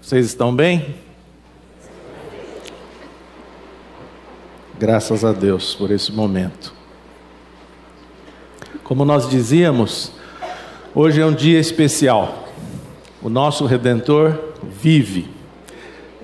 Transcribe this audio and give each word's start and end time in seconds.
Vocês 0.00 0.26
estão 0.26 0.54
bem? 0.54 0.94
Graças 4.78 5.24
a 5.24 5.32
Deus 5.32 5.74
por 5.74 5.90
esse 5.90 6.12
momento. 6.12 6.72
Como 8.84 9.04
nós 9.04 9.28
dizíamos, 9.28 10.12
hoje 10.94 11.20
é 11.20 11.26
um 11.26 11.34
dia 11.34 11.58
especial. 11.58 12.48
O 13.20 13.28
nosso 13.28 13.66
redentor 13.66 14.38
vive. 14.62 15.28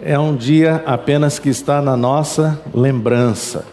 É 0.00 0.18
um 0.18 0.34
dia 0.34 0.82
apenas 0.86 1.38
que 1.38 1.48
está 1.48 1.82
na 1.82 1.96
nossa 1.96 2.62
lembrança, 2.72 3.66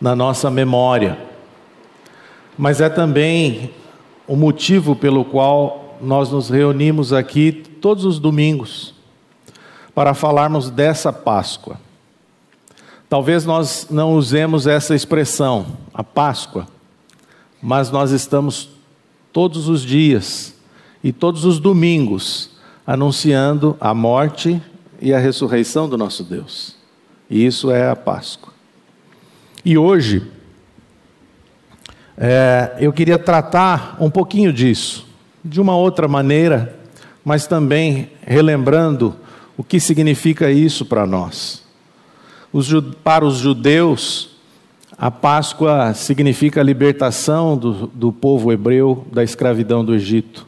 na 0.00 0.14
nossa 0.14 0.50
memória. 0.50 1.18
Mas 2.56 2.80
é 2.80 2.88
também 2.88 3.74
o 4.26 4.36
motivo 4.36 4.94
pelo 4.94 5.24
qual 5.24 5.81
nós 6.02 6.30
nos 6.30 6.50
reunimos 6.50 7.12
aqui 7.12 7.52
todos 7.52 8.04
os 8.04 8.18
domingos 8.18 8.94
para 9.94 10.14
falarmos 10.14 10.70
dessa 10.70 11.12
Páscoa. 11.12 11.78
Talvez 13.08 13.44
nós 13.44 13.88
não 13.90 14.14
usemos 14.14 14.66
essa 14.66 14.94
expressão, 14.94 15.66
a 15.92 16.02
Páscoa, 16.02 16.66
mas 17.62 17.90
nós 17.90 18.10
estamos 18.10 18.70
todos 19.32 19.68
os 19.68 19.82
dias 19.82 20.54
e 21.04 21.12
todos 21.12 21.44
os 21.44 21.58
domingos 21.58 22.50
anunciando 22.86 23.76
a 23.80 23.94
morte 23.94 24.60
e 25.00 25.12
a 25.12 25.18
ressurreição 25.18 25.88
do 25.88 25.98
nosso 25.98 26.24
Deus. 26.24 26.76
E 27.28 27.44
isso 27.44 27.70
é 27.70 27.88
a 27.88 27.96
Páscoa. 27.96 28.52
E 29.64 29.78
hoje, 29.78 30.30
é, 32.16 32.76
eu 32.80 32.92
queria 32.92 33.18
tratar 33.18 33.96
um 34.00 34.10
pouquinho 34.10 34.52
disso, 34.52 35.06
de 35.44 35.60
uma 35.60 35.76
outra 35.76 36.06
maneira, 36.06 36.78
mas 37.24 37.46
também 37.46 38.10
relembrando 38.26 39.16
o 39.56 39.64
que 39.64 39.78
significa 39.78 40.50
isso 40.50 40.84
para 40.84 41.06
nós? 41.06 41.62
Os, 42.52 42.68
para 43.02 43.24
os 43.24 43.38
judeus, 43.38 44.30
a 44.96 45.10
Páscoa 45.10 45.94
significa 45.94 46.60
a 46.60 46.64
libertação 46.64 47.56
do, 47.56 47.86
do 47.88 48.12
povo 48.12 48.52
hebreu 48.52 49.06
da 49.12 49.24
escravidão 49.24 49.84
do 49.84 49.94
Egito. 49.94 50.46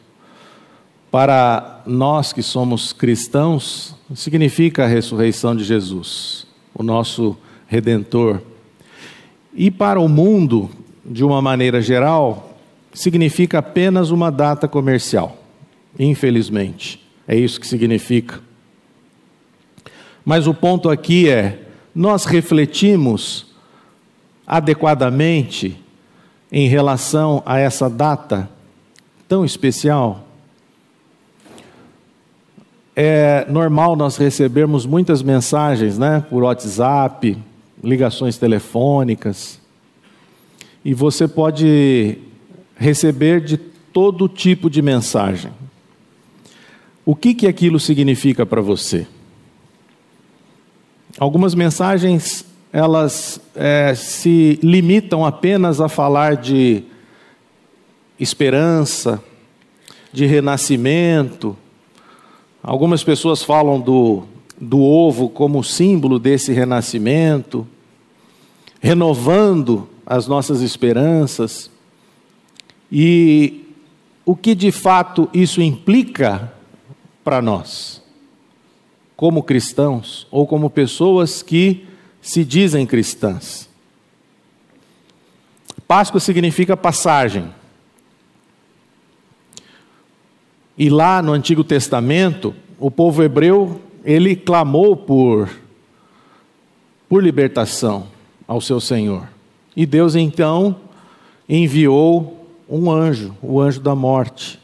Para 1.10 1.82
nós 1.86 2.32
que 2.32 2.42
somos 2.42 2.92
cristãos, 2.92 3.94
significa 4.14 4.84
a 4.84 4.88
ressurreição 4.88 5.54
de 5.54 5.64
Jesus, 5.64 6.46
o 6.74 6.82
nosso 6.82 7.36
redentor. 7.66 8.40
E 9.54 9.70
para 9.70 10.00
o 10.00 10.08
mundo, 10.08 10.68
de 11.04 11.24
uma 11.24 11.40
maneira 11.40 11.80
geral, 11.80 12.53
significa 12.94 13.58
apenas 13.58 14.10
uma 14.10 14.30
data 14.30 14.68
comercial. 14.68 15.36
Infelizmente, 15.98 17.04
é 17.26 17.36
isso 17.36 17.60
que 17.60 17.66
significa. 17.66 18.40
Mas 20.24 20.46
o 20.46 20.54
ponto 20.54 20.88
aqui 20.88 21.28
é: 21.28 21.66
nós 21.94 22.24
refletimos 22.24 23.52
adequadamente 24.46 25.78
em 26.50 26.68
relação 26.68 27.42
a 27.44 27.58
essa 27.58 27.90
data 27.90 28.48
tão 29.28 29.44
especial? 29.44 30.26
É 32.96 33.44
normal 33.50 33.96
nós 33.96 34.16
recebermos 34.16 34.86
muitas 34.86 35.20
mensagens, 35.20 35.98
né, 35.98 36.24
por 36.30 36.44
WhatsApp, 36.44 37.36
ligações 37.82 38.38
telefônicas, 38.38 39.60
e 40.84 40.94
você 40.94 41.26
pode 41.26 42.18
receber 42.76 43.40
de 43.40 43.56
todo 43.56 44.28
tipo 44.28 44.68
de 44.68 44.82
mensagem. 44.82 45.52
O 47.04 47.14
que 47.14 47.34
que 47.34 47.46
aquilo 47.46 47.78
significa 47.78 48.46
para 48.46 48.60
você? 48.60 49.06
Algumas 51.18 51.54
mensagens 51.54 52.44
elas 52.72 53.40
é, 53.54 53.94
se 53.94 54.58
limitam 54.60 55.24
apenas 55.24 55.80
a 55.80 55.88
falar 55.88 56.36
de 56.36 56.82
esperança, 58.18 59.22
de 60.12 60.26
renascimento. 60.26 61.56
Algumas 62.60 63.04
pessoas 63.04 63.44
falam 63.44 63.80
do, 63.80 64.24
do 64.60 64.80
ovo 64.80 65.28
como 65.28 65.62
símbolo 65.62 66.18
desse 66.18 66.52
renascimento, 66.52 67.64
renovando 68.80 69.88
as 70.04 70.26
nossas 70.26 70.60
esperanças. 70.60 71.70
E 72.94 73.74
o 74.24 74.36
que 74.36 74.54
de 74.54 74.70
fato 74.70 75.28
isso 75.34 75.60
implica 75.60 76.52
para 77.24 77.42
nós? 77.42 78.04
como 79.16 79.42
cristãos 79.42 80.26
ou 80.30 80.46
como 80.46 80.68
pessoas 80.68 81.42
que 81.42 81.86
se 82.20 82.44
dizem 82.44 82.86
cristãs. 82.86 83.68
Páscoa 85.86 86.18
significa 86.18 86.76
passagem. 86.76 87.50
E 90.76 90.90
lá 90.90 91.22
no 91.22 91.32
Antigo 91.32 91.62
Testamento, 91.62 92.54
o 92.78 92.90
povo 92.90 93.22
hebreu, 93.22 93.80
ele 94.04 94.34
clamou 94.34 94.96
por 94.96 95.48
por 97.08 97.22
libertação 97.22 98.08
ao 98.48 98.60
seu 98.60 98.80
Senhor. 98.80 99.28
E 99.76 99.86
Deus 99.86 100.16
então 100.16 100.76
enviou 101.48 102.43
um 102.74 102.90
anjo, 102.90 103.36
o 103.40 103.60
anjo 103.60 103.80
da 103.80 103.94
morte. 103.94 104.60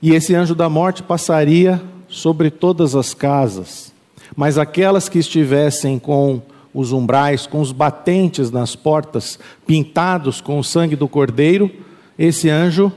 E 0.00 0.12
esse 0.12 0.34
anjo 0.34 0.54
da 0.54 0.68
morte 0.68 1.02
passaria 1.02 1.82
sobre 2.08 2.50
todas 2.50 2.94
as 2.94 3.12
casas, 3.12 3.92
mas 4.36 4.56
aquelas 4.56 5.08
que 5.08 5.18
estivessem 5.18 5.98
com 5.98 6.40
os 6.72 6.92
umbrais, 6.92 7.46
com 7.46 7.60
os 7.60 7.72
batentes 7.72 8.50
nas 8.50 8.76
portas, 8.76 9.38
pintados 9.66 10.40
com 10.40 10.58
o 10.58 10.64
sangue 10.64 10.94
do 10.94 11.08
cordeiro, 11.08 11.70
esse 12.16 12.48
anjo 12.48 12.92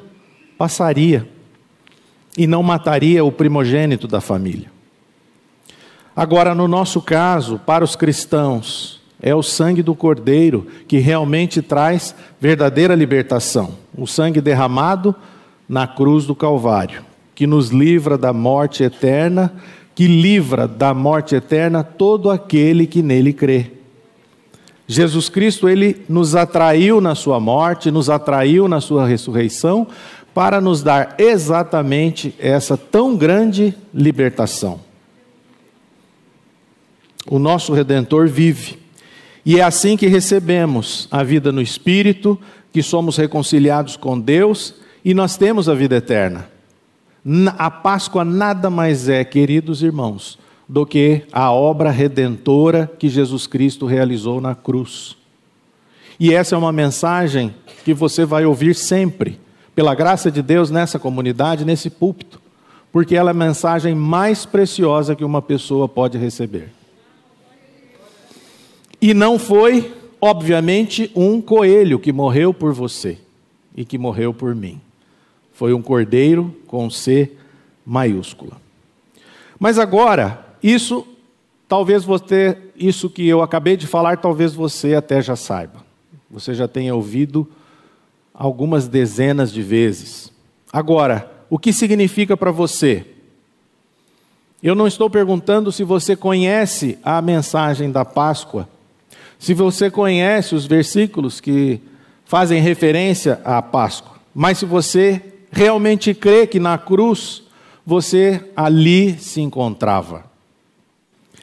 passaria 0.57 1.27
e 2.37 2.45
não 2.45 2.61
mataria 2.61 3.25
o 3.25 3.31
primogênito 3.31 4.07
da 4.07 4.21
família. 4.21 4.71
Agora, 6.15 6.53
no 6.53 6.67
nosso 6.67 7.01
caso, 7.01 7.59
para 7.65 7.83
os 7.83 7.95
cristãos, 7.95 9.00
é 9.21 9.35
o 9.35 9.43
sangue 9.43 9.83
do 9.83 9.95
cordeiro 9.95 10.67
que 10.87 10.97
realmente 10.97 11.61
traz 11.61 12.15
verdadeira 12.39 12.95
libertação 12.95 13.71
o 13.97 14.07
sangue 14.07 14.41
derramado 14.41 15.15
na 15.69 15.85
cruz 15.87 16.25
do 16.25 16.35
Calvário 16.35 17.11
que 17.41 17.47
nos 17.47 17.69
livra 17.69 18.19
da 18.19 18.31
morte 18.31 18.83
eterna, 18.83 19.51
que 19.95 20.05
livra 20.05 20.67
da 20.67 20.93
morte 20.93 21.33
eterna 21.33 21.83
todo 21.83 22.29
aquele 22.29 22.85
que 22.85 23.01
nele 23.01 23.33
crê. 23.33 23.71
Jesus 24.87 25.27
Cristo, 25.29 25.67
ele 25.67 26.05
nos 26.07 26.35
atraiu 26.35 27.01
na 27.01 27.15
sua 27.15 27.39
morte, 27.39 27.89
nos 27.89 28.11
atraiu 28.11 28.67
na 28.67 28.79
sua 28.79 29.07
ressurreição, 29.07 29.87
para 30.35 30.61
nos 30.61 30.83
dar 30.83 31.15
exatamente 31.17 32.35
essa 32.37 32.77
tão 32.77 33.15
grande 33.15 33.75
libertação. 33.91 34.79
O 37.27 37.39
nosso 37.39 37.73
redentor 37.73 38.27
vive. 38.27 38.80
E 39.45 39.59
é 39.59 39.63
assim 39.63 39.97
que 39.97 40.07
recebemos 40.07 41.07
a 41.09 41.23
vida 41.23 41.51
no 41.51 41.61
espírito, 41.61 42.39
que 42.71 42.83
somos 42.83 43.17
reconciliados 43.17 43.97
com 43.97 44.19
Deus 44.19 44.75
e 45.03 45.13
nós 45.13 45.35
temos 45.35 45.67
a 45.67 45.73
vida 45.73 45.95
eterna. 45.95 46.47
A 47.57 47.69
Páscoa 47.69 48.23
nada 48.23 48.69
mais 48.69 49.09
é, 49.09 49.23
queridos 49.23 49.81
irmãos, 49.81 50.37
do 50.67 50.85
que 50.85 51.23
a 51.31 51.51
obra 51.51 51.91
redentora 51.91 52.89
que 52.97 53.09
Jesus 53.09 53.45
Cristo 53.47 53.85
realizou 53.85 54.39
na 54.39 54.55
cruz. 54.55 55.17
E 56.19 56.33
essa 56.33 56.55
é 56.55 56.57
uma 56.57 56.71
mensagem 56.71 57.53
que 57.83 57.93
você 57.93 58.25
vai 58.25 58.45
ouvir 58.45 58.75
sempre, 58.75 59.39
pela 59.73 59.95
graça 59.95 60.29
de 60.29 60.41
Deus, 60.41 60.69
nessa 60.69 60.99
comunidade, 60.99 61.65
nesse 61.65 61.89
púlpito, 61.89 62.39
porque 62.91 63.15
ela 63.15 63.29
é 63.29 63.33
a 63.33 63.33
mensagem 63.33 63.95
mais 63.95 64.45
preciosa 64.45 65.15
que 65.15 65.23
uma 65.23 65.41
pessoa 65.41 65.87
pode 65.87 66.17
receber. 66.17 66.69
E 69.01 69.13
não 69.13 69.39
foi, 69.39 69.93
obviamente, 70.21 71.11
um 71.15 71.41
coelho 71.41 71.99
que 71.99 72.13
morreu 72.13 72.53
por 72.53 72.71
você 72.73 73.17
e 73.75 73.83
que 73.83 73.97
morreu 73.97 74.33
por 74.33 74.53
mim. 74.53 74.79
Foi 75.53 75.73
um 75.73 75.81
cordeiro 75.81 76.55
com 76.67 76.89
C 76.89 77.31
maiúscula. 77.85 78.57
Mas 79.59 79.79
agora, 79.79 80.45
isso 80.61 81.07
talvez 81.67 82.03
você, 82.03 82.57
isso 82.75 83.09
que 83.09 83.25
eu 83.27 83.41
acabei 83.41 83.77
de 83.77 83.87
falar, 83.87 84.17
talvez 84.17 84.53
você 84.53 84.93
até 84.93 85.21
já 85.21 85.35
saiba. 85.35 85.85
Você 86.29 86.53
já 86.53 86.67
tenha 86.67 86.93
ouvido 86.93 87.47
algumas 88.33 88.87
dezenas 88.87 89.51
de 89.51 89.61
vezes. 89.61 90.31
Agora, 90.71 91.31
o 91.49 91.57
que 91.57 91.71
significa 91.71 92.35
para 92.35 92.51
você? 92.51 93.05
Eu 94.61 94.75
não 94.75 94.85
estou 94.85 95.09
perguntando 95.09 95.71
se 95.71 95.83
você 95.83 96.15
conhece 96.15 96.97
a 97.03 97.21
mensagem 97.21 97.91
da 97.91 98.03
Páscoa, 98.05 98.67
se 99.41 99.55
você 99.55 99.89
conhece 99.89 100.53
os 100.53 100.67
versículos 100.67 101.41
que 101.41 101.81
fazem 102.23 102.61
referência 102.61 103.41
à 103.43 103.59
Páscoa, 103.59 104.17
mas 104.35 104.59
se 104.59 104.67
você 104.67 105.19
realmente 105.51 106.13
crê 106.13 106.45
que 106.45 106.59
na 106.59 106.77
cruz 106.77 107.41
você 107.83 108.51
ali 108.55 109.17
se 109.17 109.41
encontrava. 109.41 110.25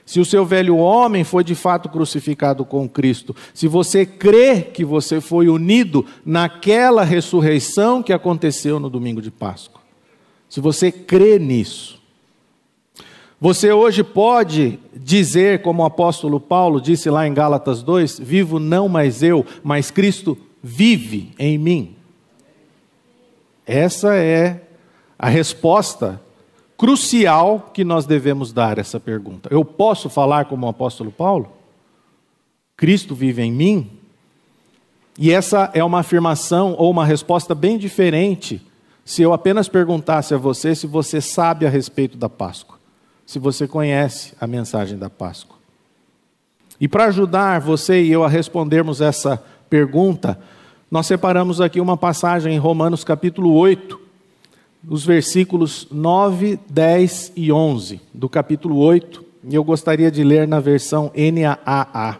Se 0.06 0.20
o 0.20 0.24
seu 0.24 0.46
velho 0.46 0.76
homem 0.76 1.24
foi 1.24 1.42
de 1.42 1.56
fato 1.56 1.88
crucificado 1.88 2.64
com 2.64 2.88
Cristo, 2.88 3.34
se 3.52 3.66
você 3.66 4.06
crê 4.06 4.62
que 4.62 4.84
você 4.84 5.20
foi 5.20 5.48
unido 5.48 6.06
naquela 6.24 7.02
ressurreição 7.02 8.00
que 8.00 8.12
aconteceu 8.12 8.78
no 8.78 8.88
domingo 8.88 9.20
de 9.20 9.32
Páscoa, 9.32 9.80
se 10.48 10.60
você 10.60 10.92
crê 10.92 11.36
nisso, 11.36 11.97
você 13.40 13.72
hoje 13.72 14.02
pode 14.02 14.78
dizer, 14.94 15.62
como 15.62 15.82
o 15.82 15.86
apóstolo 15.86 16.40
Paulo 16.40 16.80
disse 16.80 17.08
lá 17.08 17.26
em 17.26 17.34
Gálatas 17.34 17.82
2: 17.82 18.18
Vivo 18.18 18.58
não 18.58 18.88
mais 18.88 19.22
eu, 19.22 19.44
mas 19.62 19.90
Cristo 19.90 20.36
vive 20.62 21.32
em 21.38 21.56
mim. 21.56 21.96
Essa 23.66 24.16
é 24.16 24.62
a 25.18 25.28
resposta 25.28 26.20
crucial 26.76 27.70
que 27.74 27.84
nós 27.84 28.06
devemos 28.06 28.52
dar 28.52 28.78
a 28.78 28.80
essa 28.80 29.00
pergunta. 29.00 29.48
Eu 29.52 29.64
posso 29.64 30.08
falar 30.08 30.46
como 30.46 30.66
o 30.66 30.68
apóstolo 30.68 31.10
Paulo? 31.10 31.52
Cristo 32.76 33.14
vive 33.14 33.42
em 33.42 33.52
mim? 33.52 33.90
E 35.18 35.32
essa 35.32 35.70
é 35.74 35.82
uma 35.82 35.98
afirmação 35.98 36.76
ou 36.78 36.90
uma 36.90 37.04
resposta 37.04 37.52
bem 37.52 37.76
diferente 37.76 38.64
se 39.04 39.22
eu 39.22 39.32
apenas 39.32 39.68
perguntasse 39.68 40.32
a 40.32 40.38
você 40.38 40.74
se 40.74 40.86
você 40.86 41.20
sabe 41.20 41.66
a 41.66 41.70
respeito 41.70 42.16
da 42.16 42.28
Páscoa, 42.28 42.77
se 43.28 43.38
você 43.38 43.68
conhece 43.68 44.32
a 44.40 44.46
mensagem 44.46 44.96
da 44.96 45.10
Páscoa. 45.10 45.58
E 46.80 46.88
para 46.88 47.04
ajudar 47.04 47.60
você 47.60 48.02
e 48.02 48.10
eu 48.10 48.24
a 48.24 48.28
respondermos 48.28 49.02
essa 49.02 49.36
pergunta, 49.68 50.40
nós 50.90 51.06
separamos 51.06 51.60
aqui 51.60 51.78
uma 51.78 51.94
passagem 51.94 52.54
em 52.54 52.58
Romanos 52.58 53.04
capítulo 53.04 53.52
8, 53.52 54.00
os 54.88 55.04
versículos 55.04 55.86
9, 55.90 56.58
10 56.70 57.32
e 57.36 57.52
11 57.52 58.00
do 58.14 58.30
capítulo 58.30 58.78
8, 58.78 59.22
e 59.44 59.54
eu 59.54 59.62
gostaria 59.62 60.10
de 60.10 60.24
ler 60.24 60.48
na 60.48 60.58
versão 60.58 61.12
NAA. 61.14 62.16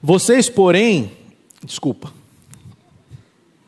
Vocês, 0.00 0.48
porém, 0.48 1.10
desculpa. 1.64 2.12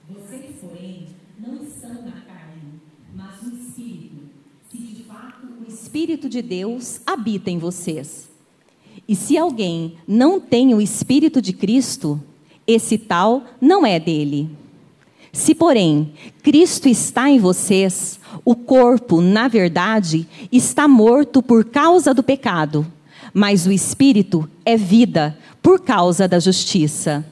Vocês, 0.09 0.61
porém, 0.61 1.09
não 1.41 1.57
estão 1.57 2.05
na 2.05 2.21
carne, 2.21 2.81
mas 3.13 3.43
no 3.43 3.59
espírito, 3.59 4.29
se 4.71 4.77
de 4.79 5.03
fato 5.03 5.45
o 5.61 5.67
espírito 5.97 6.29
de 6.29 6.43
Deus 6.43 7.01
habita 7.07 7.51
em 7.51 7.57
vocês. 7.57 8.29
E 9.09 9.17
se 9.17 9.39
alguém 9.39 9.95
não 10.07 10.39
tem 10.39 10.75
o 10.75 10.81
espírito 10.81 11.41
de 11.41 11.55
Cristo, 11.55 12.21
esse 12.67 12.99
tal 12.99 13.45
não 13.59 13.87
é 13.87 13.99
dele. 13.99 14.51
Se, 15.33 15.55
porém, 15.55 16.13
Cristo 16.43 16.87
está 16.87 17.31
em 17.31 17.39
vocês, 17.39 18.21
o 18.45 18.55
corpo, 18.55 19.23
na 19.23 19.49
verdade, 19.49 20.29
está 20.53 20.87
morto 20.87 21.43
por 21.43 21.65
causa 21.65 22.13
do 22.13 22.23
pecado, 22.23 22.87
mas 23.33 23.67
o 23.67 23.73
espírito 23.73 24.47
é 24.67 24.77
vida 24.77 25.39
por 25.63 25.81
causa 25.81 26.29
da 26.29 26.39
justiça. 26.39 27.25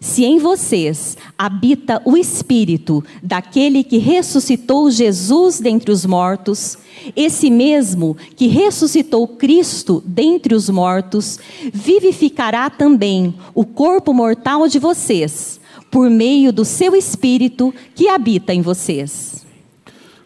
Se 0.00 0.24
em 0.24 0.38
vocês 0.38 1.16
habita 1.36 2.00
o 2.04 2.16
espírito 2.16 3.04
daquele 3.22 3.84
que 3.84 3.98
ressuscitou 3.98 4.90
Jesus 4.90 5.60
dentre 5.60 5.90
os 5.90 6.04
mortos, 6.04 6.78
esse 7.16 7.50
mesmo 7.50 8.16
que 8.36 8.46
ressuscitou 8.46 9.26
Cristo 9.26 10.02
dentre 10.04 10.54
os 10.54 10.68
mortos, 10.68 11.38
vivificará 11.72 12.70
também 12.70 13.34
o 13.54 13.64
corpo 13.64 14.12
mortal 14.12 14.68
de 14.68 14.78
vocês 14.78 15.60
por 15.90 16.08
meio 16.08 16.52
do 16.52 16.64
seu 16.64 16.96
espírito 16.96 17.72
que 17.94 18.08
habita 18.08 18.54
em 18.54 18.62
vocês. 18.62 19.44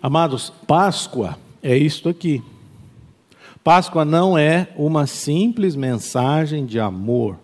Amados, 0.00 0.52
Páscoa 0.66 1.36
é 1.60 1.76
isto 1.76 2.08
aqui. 2.08 2.42
Páscoa 3.64 4.04
não 4.04 4.38
é 4.38 4.69
uma 4.76 5.08
simples 5.08 5.74
mensagem 5.74 6.64
de 6.64 6.78
amor, 6.78 7.36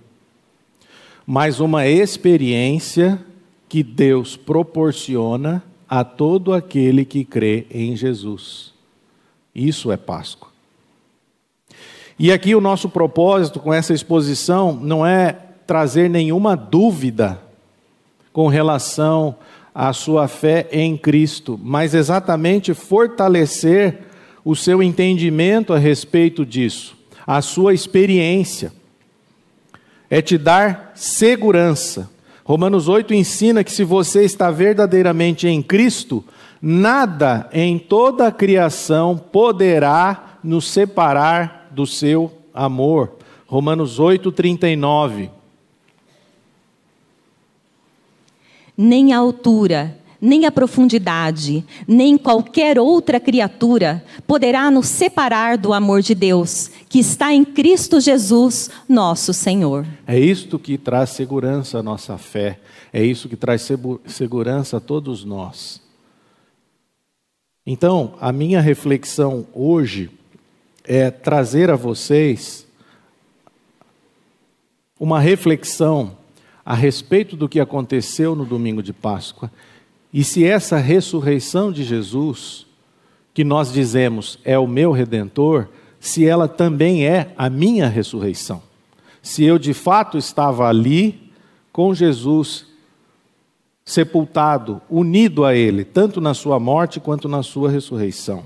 mas 1.27 1.61
uma 1.61 1.87
experiência 1.87 3.19
que 3.69 3.83
Deus 3.83 4.37
proporciona 4.37 5.63
a 5.89 6.05
todo 6.05 6.53
aquele 6.53 7.05
que 7.05 7.25
crê 7.25 7.67
em 7.71 7.95
Jesus. 7.97 8.73
Isso 9.55 9.93
é 9.93 9.97
Páscoa. 9.97 10.49
E 12.19 12.31
aqui 12.31 12.55
o 12.55 12.61
nosso 12.61 12.89
propósito 12.89 13.61
com 13.61 13.73
essa 13.73 13.93
exposição 13.93 14.73
não 14.75 15.05
é 15.05 15.33
trazer 15.67 16.09
nenhuma 16.09 16.57
dúvida 16.57 17.41
com 18.33 18.49
relação 18.49 19.37
à 19.75 19.93
sua 19.93 20.29
fé 20.29 20.69
em 20.71 20.97
Cristo, 20.97 21.59
mas 21.63 21.95
exatamente 21.95 22.75
fortalecer 22.75 24.01
o 24.45 24.55
seu 24.55 24.83
entendimento 24.83 25.73
a 25.73 25.79
respeito 25.79 26.45
disso, 26.45 26.97
a 27.27 27.41
sua 27.41 27.75
experiência. 27.75 28.73
É 30.13 30.21
te 30.21 30.37
dar 30.37 30.93
segurança. 30.95 32.11
Romanos 32.45 32.87
8 32.87 33.15
ensina 33.15 33.65
que 33.65 33.73
se 33.73 33.83
você 33.83 34.25
está 34.25 34.51
verdadeiramente 34.51 35.49
em 35.49 35.63
Cristo, 35.63 36.23
nada 36.61 37.49
em 37.51 37.79
toda 37.79 38.27
a 38.27 38.31
criação 38.31 39.17
poderá 39.17 40.37
nos 40.45 40.69
separar 40.69 41.69
do 41.71 41.87
seu 41.87 42.31
amor. 42.53 43.13
Romanos 43.47 43.99
8, 43.99 44.31
39. 44.33 45.31
nem 48.77 49.13
a 49.13 49.19
altura, 49.19 49.97
nem 50.23 50.47
a 50.47 50.53
profundidade, 50.53 51.65
nem 51.87 52.17
qualquer 52.17 52.79
outra 52.79 53.19
criatura 53.19 54.05
poderá 54.25 54.71
nos 54.71 54.87
separar 54.87 55.59
do 55.59 55.73
amor 55.73 56.01
de 56.01 56.15
Deus, 56.15 56.71
que 56.89 57.01
está 57.01 57.35
em 57.35 57.45
Cristo 57.45 58.01
Jesus, 58.01 58.71
nosso 58.89 59.33
Senhor. 59.33 59.85
É 60.07 60.17
isto 60.17 60.61
que 60.61 60.79
traz 60.79 61.11
segurança 61.11 61.81
à 61.81 61.83
nossa 61.83 62.17
fé, 62.17 62.61
é 62.93 63.05
isso 63.05 63.29
que 63.29 63.35
traz 63.35 63.69
segurança 64.07 64.77
a 64.77 64.81
todos 64.81 65.25
nós. 65.25 65.83
Então, 67.67 68.15
a 68.21 68.31
minha 68.31 68.61
reflexão 68.61 69.45
hoje 69.53 70.09
é 70.85 71.11
trazer 71.11 71.69
a 71.69 71.75
vocês 71.75 72.65
uma 75.01 75.19
reflexão 75.19 76.17
a 76.65 76.75
respeito 76.75 77.35
do 77.35 77.49
que 77.49 77.59
aconteceu 77.59 78.37
no 78.37 78.47
domingo 78.47 78.81
de 78.81 78.93
Páscoa 78.93 79.51
e 80.13 80.23
se 80.23 80.45
essa 80.45 80.77
ressurreição 80.77 81.73
de 81.73 81.83
Jesus, 81.83 82.67
que 83.33 83.45
nós 83.45 83.73
dizemos 83.73 84.39
é 84.45 84.59
o 84.59 84.67
meu 84.67 84.93
redentor, 84.93 85.69
se 85.99 86.27
ela 86.27 86.47
também 86.47 87.07
é 87.07 87.33
a 87.37 87.49
minha 87.49 87.89
ressurreição. 87.89 88.63
Se 89.23 89.45
eu 89.45 89.59
de 89.59 89.73
fato 89.73 90.19
estava 90.19 90.69
ali 90.69 91.31
com 91.73 91.95
Jesus 91.95 92.67
sepultado, 93.85 94.83
unido 94.91 95.45
a 95.45 95.55
ele, 95.55 95.85
tanto 95.85 96.21
na 96.21 96.35
sua 96.35 96.61
morte 96.61 97.01
quanto 97.01 97.29
na 97.29 97.43
sua 97.43 97.71
ressurreição. 97.71 98.45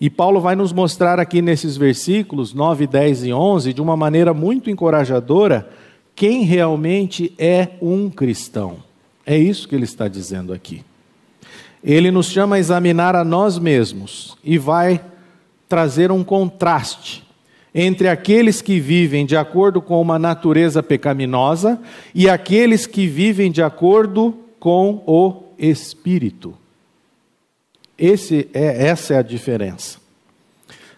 E 0.00 0.08
Paulo 0.08 0.40
vai 0.40 0.54
nos 0.54 0.72
mostrar 0.72 1.18
aqui 1.18 1.42
nesses 1.42 1.76
versículos 1.76 2.54
9, 2.54 2.86
10 2.86 3.24
e 3.24 3.32
11, 3.32 3.72
de 3.72 3.82
uma 3.82 3.96
maneira 3.96 4.32
muito 4.32 4.70
encorajadora, 4.70 5.68
quem 6.14 6.44
realmente 6.44 7.32
é 7.36 7.70
um 7.82 8.08
cristão. 8.08 8.87
É 9.30 9.36
isso 9.36 9.68
que 9.68 9.74
ele 9.74 9.84
está 9.84 10.08
dizendo 10.08 10.54
aqui. 10.54 10.82
Ele 11.84 12.10
nos 12.10 12.30
chama 12.30 12.56
a 12.56 12.58
examinar 12.58 13.14
a 13.14 13.22
nós 13.22 13.58
mesmos 13.58 14.34
e 14.42 14.56
vai 14.56 15.04
trazer 15.68 16.10
um 16.10 16.24
contraste 16.24 17.28
entre 17.74 18.08
aqueles 18.08 18.62
que 18.62 18.80
vivem 18.80 19.26
de 19.26 19.36
acordo 19.36 19.82
com 19.82 20.00
uma 20.00 20.18
natureza 20.18 20.82
pecaminosa 20.82 21.78
e 22.14 22.26
aqueles 22.26 22.86
que 22.86 23.06
vivem 23.06 23.52
de 23.52 23.62
acordo 23.62 24.34
com 24.58 25.02
o 25.06 25.42
Espírito. 25.58 26.54
Esse 27.98 28.48
é, 28.54 28.86
essa 28.86 29.12
é 29.12 29.18
a 29.18 29.22
diferença. 29.22 29.98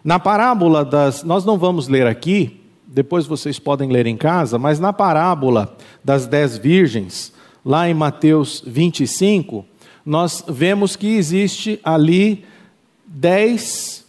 Na 0.05 0.21
parábola 0.21 0.85
das. 0.85 1.25
Nós 1.25 1.45
não 1.45 1.59
vamos 1.59 1.89
ler 1.89 2.07
aqui, 2.07 2.61
depois 2.87 3.27
vocês 3.27 3.59
podem 3.59 3.91
ler 3.91 4.07
em 4.07 4.17
casa, 4.17 4.57
mas 4.57 4.79
na 4.79 4.93
parábola 4.93 5.77
das 6.05 6.29
dez 6.29 6.57
virgens, 6.57 7.33
lá 7.65 7.89
em 7.89 7.95
Mateus 7.95 8.63
25, 8.67 9.65
nós 10.05 10.45
vemos 10.49 10.97
que 10.97 11.09
existe 11.09 11.81
ali 11.85 12.45
dez, 13.05 14.05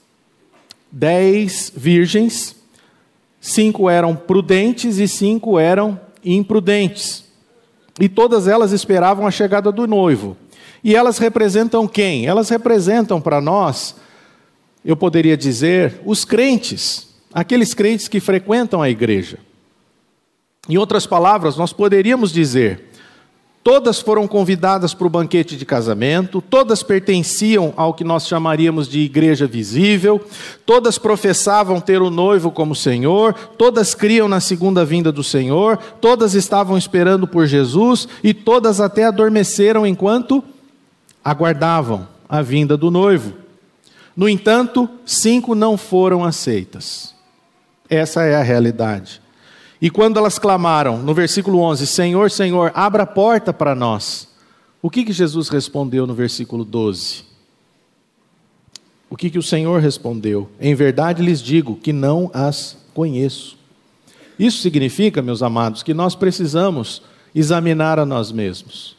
dez 0.91 1.72
virgens, 1.75 2.55
cinco 3.39 3.89
eram 3.89 4.15
prudentes 4.15 4.98
e 4.98 5.08
cinco 5.08 5.60
eram 5.60 6.00
imprudentes. 6.24 7.25
E 8.00 8.08
todas 8.08 8.48
elas 8.48 8.72
esperavam 8.72 9.27
a 9.27 9.31
chegada 9.31 9.72
do 9.72 9.86
noivo. 9.86 10.38
E 10.84 10.96
elas 10.96 11.17
representam 11.17 11.88
quem? 11.88 12.25
Elas 12.25 12.50
representam 12.50 13.22
para 13.22 13.39
nós, 13.39 13.96
eu 14.84 14.96
poderia 14.96 15.38
dizer, 15.38 16.01
os 16.05 16.25
crentes 16.25 17.12
aqueles 17.34 17.74
crentes 17.74 18.08
que 18.08 18.20
frequentam 18.20 18.81
a 18.81 18.89
igreja. 18.89 19.39
Em 20.70 20.77
outras 20.77 21.05
palavras, 21.05 21.58
nós 21.58 21.74
poderíamos 21.74 22.31
dizer: 22.31 22.89
Todas 23.63 23.99
foram 23.99 24.27
convidadas 24.27 24.91
para 24.91 25.05
o 25.05 25.09
banquete 25.09 25.55
de 25.55 25.65
casamento, 25.67 26.41
todas 26.41 26.81
pertenciam 26.81 27.73
ao 27.77 27.93
que 27.93 28.03
nós 28.03 28.27
chamaríamos 28.27 28.87
de 28.87 29.01
igreja 29.01 29.45
visível, 29.45 30.19
todas 30.65 30.97
professavam 30.97 31.79
ter 31.79 32.01
o 32.01 32.09
noivo 32.09 32.49
como 32.49 32.75
Senhor, 32.75 33.35
todas 33.59 33.93
criam 33.93 34.27
na 34.27 34.39
segunda 34.39 34.83
vinda 34.83 35.11
do 35.11 35.23
Senhor, 35.23 35.77
todas 35.77 36.33
estavam 36.33 36.75
esperando 36.75 37.27
por 37.27 37.45
Jesus 37.45 38.07
e 38.23 38.33
todas 38.33 38.81
até 38.81 39.03
adormeceram 39.03 39.85
enquanto 39.85 40.43
aguardavam 41.23 42.07
a 42.27 42.41
vinda 42.41 42.75
do 42.75 42.89
noivo. 42.89 43.33
No 44.17 44.27
entanto, 44.27 44.89
cinco 45.05 45.53
não 45.53 45.77
foram 45.77 46.25
aceitas. 46.25 47.13
Essa 47.87 48.23
é 48.23 48.35
a 48.35 48.41
realidade. 48.41 49.21
E 49.81 49.89
quando 49.89 50.17
elas 50.17 50.38
clamaram, 50.38 51.00
no 51.00 51.13
versículo 51.13 51.59
11: 51.59 51.88
Senhor, 51.88 52.29
Senhor, 52.29 52.71
abra 52.75 53.03
a 53.03 53.07
porta 53.07 53.51
para 53.51 53.73
nós. 53.73 54.29
O 54.81 54.89
que, 54.89 55.03
que 55.03 55.11
Jesus 55.11 55.50
respondeu 55.50 56.05
no 56.05 56.13
versículo 56.13 56.63
12? 56.63 57.23
O 59.09 59.17
que, 59.17 59.29
que 59.29 59.39
o 59.39 59.43
Senhor 59.43 59.81
respondeu? 59.81 60.50
Em 60.59 60.73
verdade 60.75 61.21
lhes 61.21 61.41
digo 61.41 61.75
que 61.75 61.91
não 61.91 62.29
as 62.33 62.77
conheço. 62.93 63.57
Isso 64.39 64.61
significa, 64.61 65.21
meus 65.21 65.43
amados, 65.43 65.83
que 65.83 65.93
nós 65.93 66.15
precisamos 66.15 67.01
examinar 67.33 68.00
a 68.00 68.05
nós 68.05 68.31
mesmos. 68.31 68.95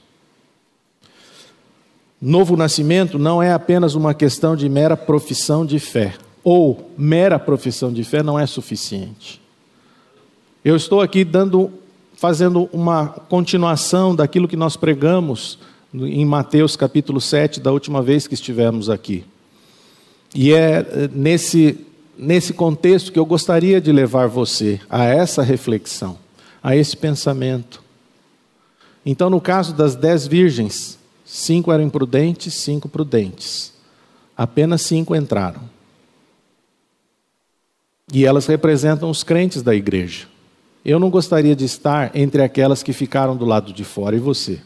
Novo 2.21 2.57
nascimento 2.57 3.19
não 3.19 3.43
é 3.43 3.53
apenas 3.53 3.95
uma 3.95 4.15
questão 4.15 4.55
de 4.55 4.69
mera 4.69 4.97
profissão 4.97 5.67
de 5.67 5.81
fé, 5.81 6.15
ou 6.45 6.93
mera 6.97 7.39
profissão 7.39 7.93
de 7.93 8.05
fé 8.05 8.23
não 8.23 8.39
é 8.39 8.47
suficiente. 8.47 9.42
Eu 10.65 10.77
estou 10.77 11.01
aqui 11.01 11.25
dando, 11.25 11.73
fazendo 12.15 12.71
uma 12.73 13.09
continuação 13.09 14.15
daquilo 14.15 14.47
que 14.47 14.55
nós 14.55 14.77
pregamos 14.77 15.59
em 15.93 16.25
Mateus 16.25 16.77
capítulo 16.77 17.21
7, 17.21 17.59
da 17.59 17.73
última 17.73 18.01
vez 18.01 18.29
que 18.29 18.35
estivemos 18.35 18.89
aqui. 18.89 19.25
E 20.33 20.53
é 20.53 20.79
eh, 20.79 21.11
nesse, 21.13 21.85
nesse 22.17 22.53
contexto 22.53 23.11
que 23.11 23.19
eu 23.19 23.27
gostaria 23.27 23.81
de 23.81 23.91
levar 23.91 24.29
você 24.29 24.81
a 24.89 25.05
essa 25.05 25.43
reflexão, 25.43 26.17
a 26.63 26.77
esse 26.77 26.97
pensamento. 26.97 27.83
Então, 29.05 29.29
no 29.29 29.41
caso 29.41 29.75
das 29.75 29.97
dez 29.97 30.29
virgens, 30.29 30.97
cinco 31.25 31.73
eram 31.73 31.83
imprudentes, 31.83 32.55
cinco 32.55 32.89
prudentes. 32.89 33.73
Apenas 34.37 34.83
cinco 34.83 35.17
entraram. 35.17 35.63
E 38.13 38.25
elas 38.25 38.47
representam 38.47 39.11
os 39.11 39.25
crentes 39.25 39.61
da 39.61 39.75
igreja. 39.75 40.31
Eu 40.85 40.99
não 40.99 41.11
gostaria 41.11 41.55
de 41.55 41.65
estar 41.65 42.11
entre 42.15 42.43
aquelas 42.43 42.83
que 42.83 42.93
ficaram 42.93 43.37
do 43.37 43.45
lado 43.45 43.73
de 43.73 43.85
fora 43.85 44.17
e 44.17 44.19
você. 44.19 44.61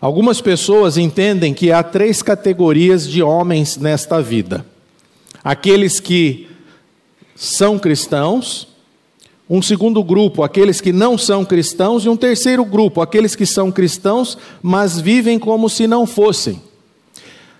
Algumas 0.00 0.40
pessoas 0.40 0.96
entendem 0.98 1.54
que 1.54 1.72
há 1.72 1.82
três 1.82 2.22
categorias 2.22 3.08
de 3.08 3.22
homens 3.22 3.78
nesta 3.78 4.20
vida: 4.20 4.64
aqueles 5.42 5.98
que 5.98 6.48
são 7.34 7.78
cristãos, 7.78 8.68
um 9.48 9.62
segundo 9.62 10.04
grupo, 10.04 10.42
aqueles 10.42 10.80
que 10.80 10.92
não 10.92 11.16
são 11.16 11.46
cristãos, 11.46 12.04
e 12.04 12.08
um 12.10 12.16
terceiro 12.16 12.64
grupo, 12.64 13.00
aqueles 13.00 13.34
que 13.34 13.46
são 13.46 13.72
cristãos, 13.72 14.36
mas 14.62 15.00
vivem 15.00 15.38
como 15.38 15.68
se 15.70 15.86
não 15.86 16.06
fossem. 16.06 16.60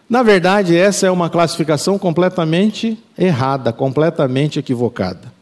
Na 0.09 0.23
verdade, 0.23 0.77
essa 0.77 1.07
é 1.07 1.11
uma 1.11 1.31
classificação 1.31 1.99
completamente 1.99 2.99
errada, 3.17 3.73
completamente 3.73 4.59
equivocada. 4.59 5.38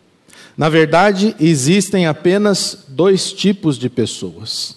Na 0.57 0.71
verdade, 0.71 1.37
existem 1.39 2.07
apenas 2.07 2.87
dois 2.89 3.33
tipos 3.33 3.79
de 3.79 3.91
pessoas: 3.91 4.77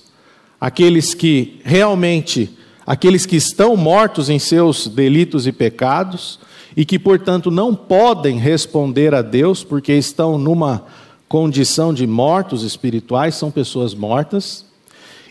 aqueles 0.60 1.14
que 1.14 1.62
realmente, 1.64 2.50
aqueles 2.86 3.26
que 3.26 3.38
estão 3.38 3.78
mortos 3.78 4.30
em 4.30 4.38
seus 4.40 4.88
delitos 4.88 5.48
e 5.48 5.52
pecados 5.52 6.40
e 6.76 6.84
que, 6.84 7.00
portanto, 7.00 7.50
não 7.50 7.74
podem 7.74 8.38
responder 8.38 9.16
a 9.16 9.22
Deus 9.22 9.64
porque 9.64 9.94
estão 9.94 10.38
numa 10.38 10.86
condição 11.30 11.94
de 11.94 12.06
mortos 12.06 12.64
espirituais, 12.64 13.36
são 13.36 13.52
pessoas 13.52 13.94
mortas, 13.94 14.66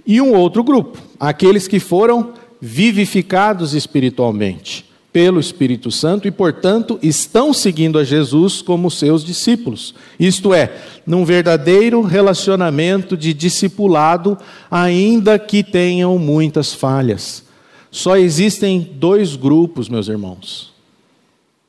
e 0.07 0.21
um 0.21 0.35
outro 0.35 0.63
grupo, 0.63 0.99
aqueles 1.19 1.69
que 1.69 1.81
foram 1.81 2.33
vivificados 2.61 3.75
espiritualmente 3.75 4.88
pelo 5.13 5.41
Espírito 5.41 5.91
Santo 5.91 6.29
e, 6.29 6.31
portanto, 6.31 6.99
estão 7.03 7.53
seguindo 7.53 7.99
a 7.99 8.05
Jesus 8.05 8.61
como 8.61 8.91
seus 8.91 9.25
discípulos. 9.25 9.95
Isto 10.19 10.53
é, 10.53 10.77
num 11.07 11.25
verdadeiro 11.25 12.03
relacionamento 12.03 13.17
de 13.17 13.33
discipulado, 13.33 14.39
ainda 14.71 15.39
que 15.39 15.63
tenham 15.65 16.19
muitas 16.19 16.73
falhas. 16.75 17.45
Só 17.91 18.17
existem 18.17 18.81
dois 18.95 19.35
grupos, 19.35 19.89
meus 19.89 20.09
irmãos. 20.09 20.73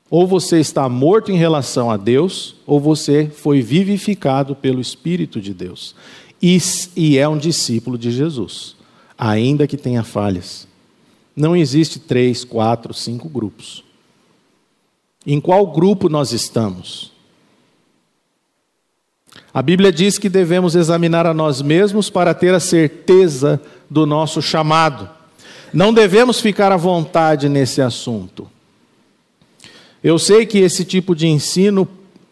Ou 0.09 0.27
você 0.27 0.59
está 0.59 0.89
morto 0.89 1.31
em 1.31 1.37
relação 1.37 1.89
a 1.89 1.95
Deus, 1.95 2.55
ou 2.65 2.79
você 2.79 3.31
foi 3.33 3.61
vivificado 3.61 4.55
pelo 4.55 4.81
Espírito 4.81 5.39
de 5.39 5.53
Deus. 5.53 5.95
E, 6.41 7.17
é 7.17 7.27
um 7.27 7.37
discípulo 7.37 7.97
de 7.97 8.11
Jesus, 8.11 8.75
ainda 9.17 9.67
que 9.67 9.77
tenha 9.77 10.03
falhas. 10.03 10.68
Não 11.39 11.55
existe 11.55 11.99
três, 11.99 12.43
quatro, 12.43 12.93
cinco 12.93 13.29
grupos. 13.29 13.81
Em 15.25 15.39
qual 15.39 15.65
grupo 15.65 16.09
nós 16.09 16.33
estamos? 16.33 17.13
A 19.53 19.61
Bíblia 19.61 19.89
diz 19.89 20.17
que 20.17 20.27
devemos 20.27 20.75
examinar 20.75 21.25
a 21.25 21.33
nós 21.33 21.61
mesmos 21.61 22.09
para 22.09 22.33
ter 22.33 22.53
a 22.53 22.59
certeza 22.59 23.61
do 23.89 24.05
nosso 24.05 24.41
chamado. 24.41 25.09
Não 25.73 25.93
devemos 25.93 26.41
ficar 26.41 26.73
à 26.73 26.77
vontade 26.77 27.47
nesse 27.47 27.81
assunto. 27.81 28.45
Eu 30.03 30.19
sei 30.19 30.45
que 30.45 30.57
esse 30.57 30.83
tipo 30.83 31.15
de 31.15 31.25
ensino 31.25 31.87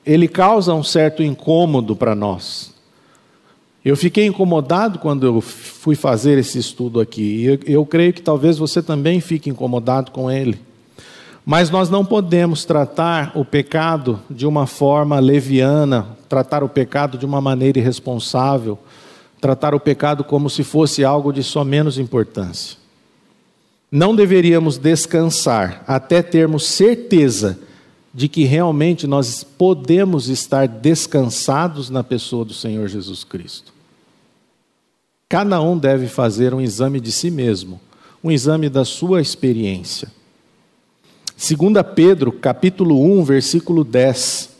ele 0.06 0.28
causa 0.28 0.74
um 0.74 0.84
certo 0.84 1.24
incômodo 1.24 1.96
para 1.96 2.14
nós. 2.14 2.74
Eu 3.88 3.96
fiquei 3.96 4.26
incomodado 4.26 5.00
quando 5.00 5.26
eu 5.26 5.40
fui 5.40 5.96
fazer 5.96 6.38
esse 6.38 6.60
estudo 6.60 7.00
aqui. 7.00 7.46
Eu, 7.46 7.60
eu 7.66 7.86
creio 7.86 8.12
que 8.12 8.22
talvez 8.22 8.58
você 8.58 8.84
também 8.84 9.22
fique 9.22 9.50
incomodado 9.50 10.12
com 10.12 10.30
ele. 10.30 10.60
Mas 11.46 11.70
nós 11.70 11.90
não 11.90 12.04
podemos 12.04 12.66
tratar 12.66 13.32
o 13.34 13.46
pecado 13.46 14.20
de 14.30 14.46
uma 14.46 14.68
forma 14.68 15.18
leviana, 15.22 16.06
tratar 16.28 16.66
o 16.66 16.68
pecado 16.68 17.18
de 17.18 17.26
uma 17.26 17.40
maneira 17.40 17.80
irresponsável, 17.80 18.78
tratar 19.40 19.74
o 19.74 19.80
pecado 19.80 20.22
como 20.22 20.50
se 20.50 20.66
fosse 20.66 21.06
algo 21.06 21.32
de 21.32 21.42
só 21.42 21.64
menos 21.64 21.98
importância. 21.98 22.78
Não 23.90 24.14
deveríamos 24.14 24.78
descansar 24.78 25.82
até 25.88 26.22
termos 26.22 26.68
certeza 26.68 27.58
de 28.14 28.28
que 28.28 28.44
realmente 28.44 29.08
nós 29.08 29.46
podemos 29.46 30.28
estar 30.28 30.68
descansados 30.68 31.90
na 31.90 32.04
pessoa 32.04 32.44
do 32.44 32.54
Senhor 32.54 32.90
Jesus 32.90 33.24
Cristo. 33.24 33.77
Cada 35.30 35.62
um 35.62 35.78
deve 35.78 36.08
fazer 36.08 36.54
um 36.54 36.62
exame 36.62 37.02
de 37.02 37.12
si 37.12 37.30
mesmo, 37.30 37.82
um 38.24 38.32
exame 38.32 38.70
da 38.70 38.86
sua 38.86 39.22
experiência. 39.22 40.10
2 41.36 41.74
Pedro, 41.94 42.32
capítulo 42.32 43.04
1, 43.04 43.26
versículo 43.26 43.84
10. 43.84 44.52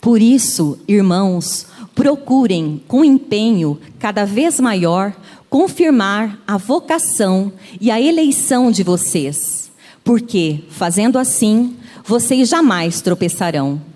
Por 0.00 0.20
isso, 0.20 0.76
irmãos, 0.88 1.68
procurem 1.94 2.82
com 2.88 3.04
empenho 3.04 3.78
cada 3.96 4.24
vez 4.24 4.58
maior 4.58 5.14
confirmar 5.48 6.42
a 6.44 6.56
vocação 6.56 7.52
e 7.80 7.92
a 7.92 8.00
eleição 8.00 8.72
de 8.72 8.82
vocês, 8.82 9.70
porque, 10.02 10.64
fazendo 10.68 11.16
assim, 11.16 11.76
vocês 12.04 12.48
jamais 12.48 13.00
tropeçarão 13.00 13.87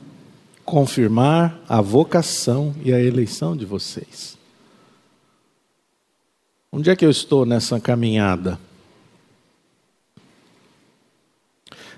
confirmar 0.64 1.60
a 1.68 1.80
vocação 1.80 2.74
e 2.84 2.92
a 2.92 3.00
eleição 3.00 3.56
de 3.56 3.64
vocês. 3.64 4.38
Onde 6.70 6.90
é 6.90 6.96
que 6.96 7.04
eu 7.04 7.10
estou 7.10 7.44
nessa 7.44 7.78
caminhada? 7.78 8.58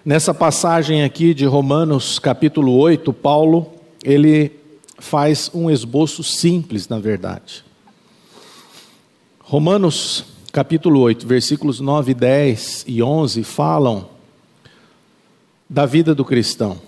Nessa 0.04 0.34
passagem 0.34 1.02
aqui 1.02 1.32
de 1.32 1.46
Romanos 1.46 2.18
capítulo 2.18 2.76
8, 2.76 3.12
Paulo, 3.12 3.72
ele 4.02 4.52
faz 4.98 5.50
um 5.54 5.70
esboço 5.70 6.22
simples, 6.22 6.88
na 6.88 6.98
verdade. 6.98 7.64
Romanos 9.38 10.24
capítulo 10.52 11.00
8, 11.00 11.26
versículos 11.26 11.80
9, 11.80 12.12
10 12.14 12.84
e 12.86 13.02
11 13.02 13.42
falam 13.44 14.08
da 15.68 15.86
vida 15.86 16.14
do 16.14 16.24
cristão. 16.24 16.80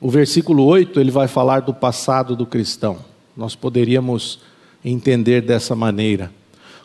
O 0.00 0.10
versículo 0.10 0.64
8, 0.64 1.00
ele 1.00 1.10
vai 1.10 1.26
falar 1.26 1.60
do 1.60 1.72
passado 1.72 2.36
do 2.36 2.46
cristão. 2.46 2.98
Nós 3.36 3.54
poderíamos 3.54 4.40
entender 4.84 5.40
dessa 5.40 5.74
maneira. 5.74 6.30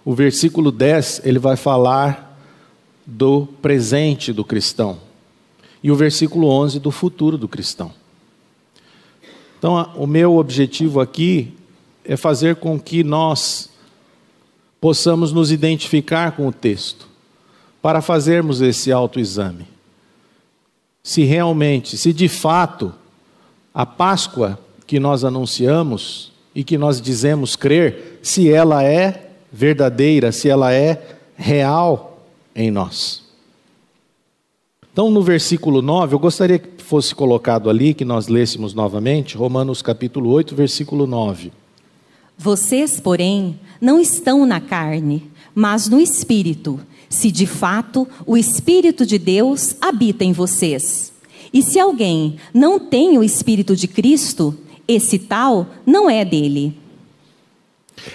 O 0.03 0.13
versículo 0.13 0.71
10, 0.71 1.21
ele 1.25 1.39
vai 1.39 1.55
falar 1.55 2.39
do 3.05 3.47
presente 3.61 4.31
do 4.31 4.43
cristão. 4.43 4.97
e 5.83 5.91
o 5.91 5.95
versículo 5.95 6.47
11 6.47 6.79
do 6.79 6.91
futuro 6.91 7.37
do 7.37 7.47
cristão. 7.47 7.91
Então, 9.57 9.91
o 9.95 10.07
meu 10.07 10.37
objetivo 10.37 10.99
aqui 10.99 11.53
é 12.03 12.15
fazer 12.15 12.57
com 12.57 12.79
que 12.79 13.03
nós 13.03 13.69
possamos 14.79 15.31
nos 15.31 15.51
identificar 15.51 16.31
com 16.31 16.47
o 16.47 16.51
texto, 16.51 17.07
para 17.81 18.01
fazermos 18.01 18.61
esse 18.61 18.91
autoexame. 18.91 19.67
Se 21.03 21.23
realmente, 21.23 21.97
se 21.97 22.13
de 22.13 22.27
fato, 22.27 22.93
a 23.73 23.85
Páscoa 23.85 24.59
que 24.85 24.99
nós 24.99 25.23
anunciamos 25.23 26.31
e 26.53 26.63
que 26.63 26.77
nós 26.77 27.01
dizemos 27.01 27.55
crer, 27.55 28.19
se 28.21 28.51
ela 28.51 28.83
é 28.83 29.31
verdadeira, 29.51 30.31
se 30.31 30.49
ela 30.49 30.73
é 30.73 31.17
real 31.35 32.25
em 32.55 32.69
nós. 32.69 33.23
Então, 34.91 35.09
no 35.09 35.21
versículo 35.21 35.81
9, 35.81 36.15
eu 36.15 36.19
gostaria 36.19 36.59
que 36.59 36.83
fosse 36.83 37.15
colocado 37.15 37.69
ali, 37.69 37.93
que 37.93 38.03
nós 38.03 38.27
lêssemos 38.27 38.73
novamente, 38.73 39.37
Romanos 39.37 39.81
capítulo 39.81 40.29
8, 40.31 40.53
versículo 40.53 41.07
9. 41.07 41.53
Vocês, 42.37 42.99
porém, 42.99 43.57
não 43.79 43.99
estão 43.99 44.45
na 44.45 44.59
carne, 44.59 45.31
mas 45.55 45.87
no 45.87 45.99
espírito, 45.99 46.79
se 47.09 47.31
de 47.31 47.45
fato 47.45 48.05
o 48.25 48.35
espírito 48.35 49.05
de 49.05 49.17
Deus 49.17 49.75
habita 49.79 50.25
em 50.25 50.33
vocês. 50.33 51.10
E 51.53 51.61
se 51.61 51.79
alguém 51.79 52.37
não 52.53 52.79
tem 52.79 53.17
o 53.17 53.23
espírito 53.23 53.75
de 53.75 53.87
Cristo, 53.87 54.57
esse 54.87 55.19
tal 55.19 55.67
não 55.85 56.09
é 56.09 56.23
dele. 56.23 56.77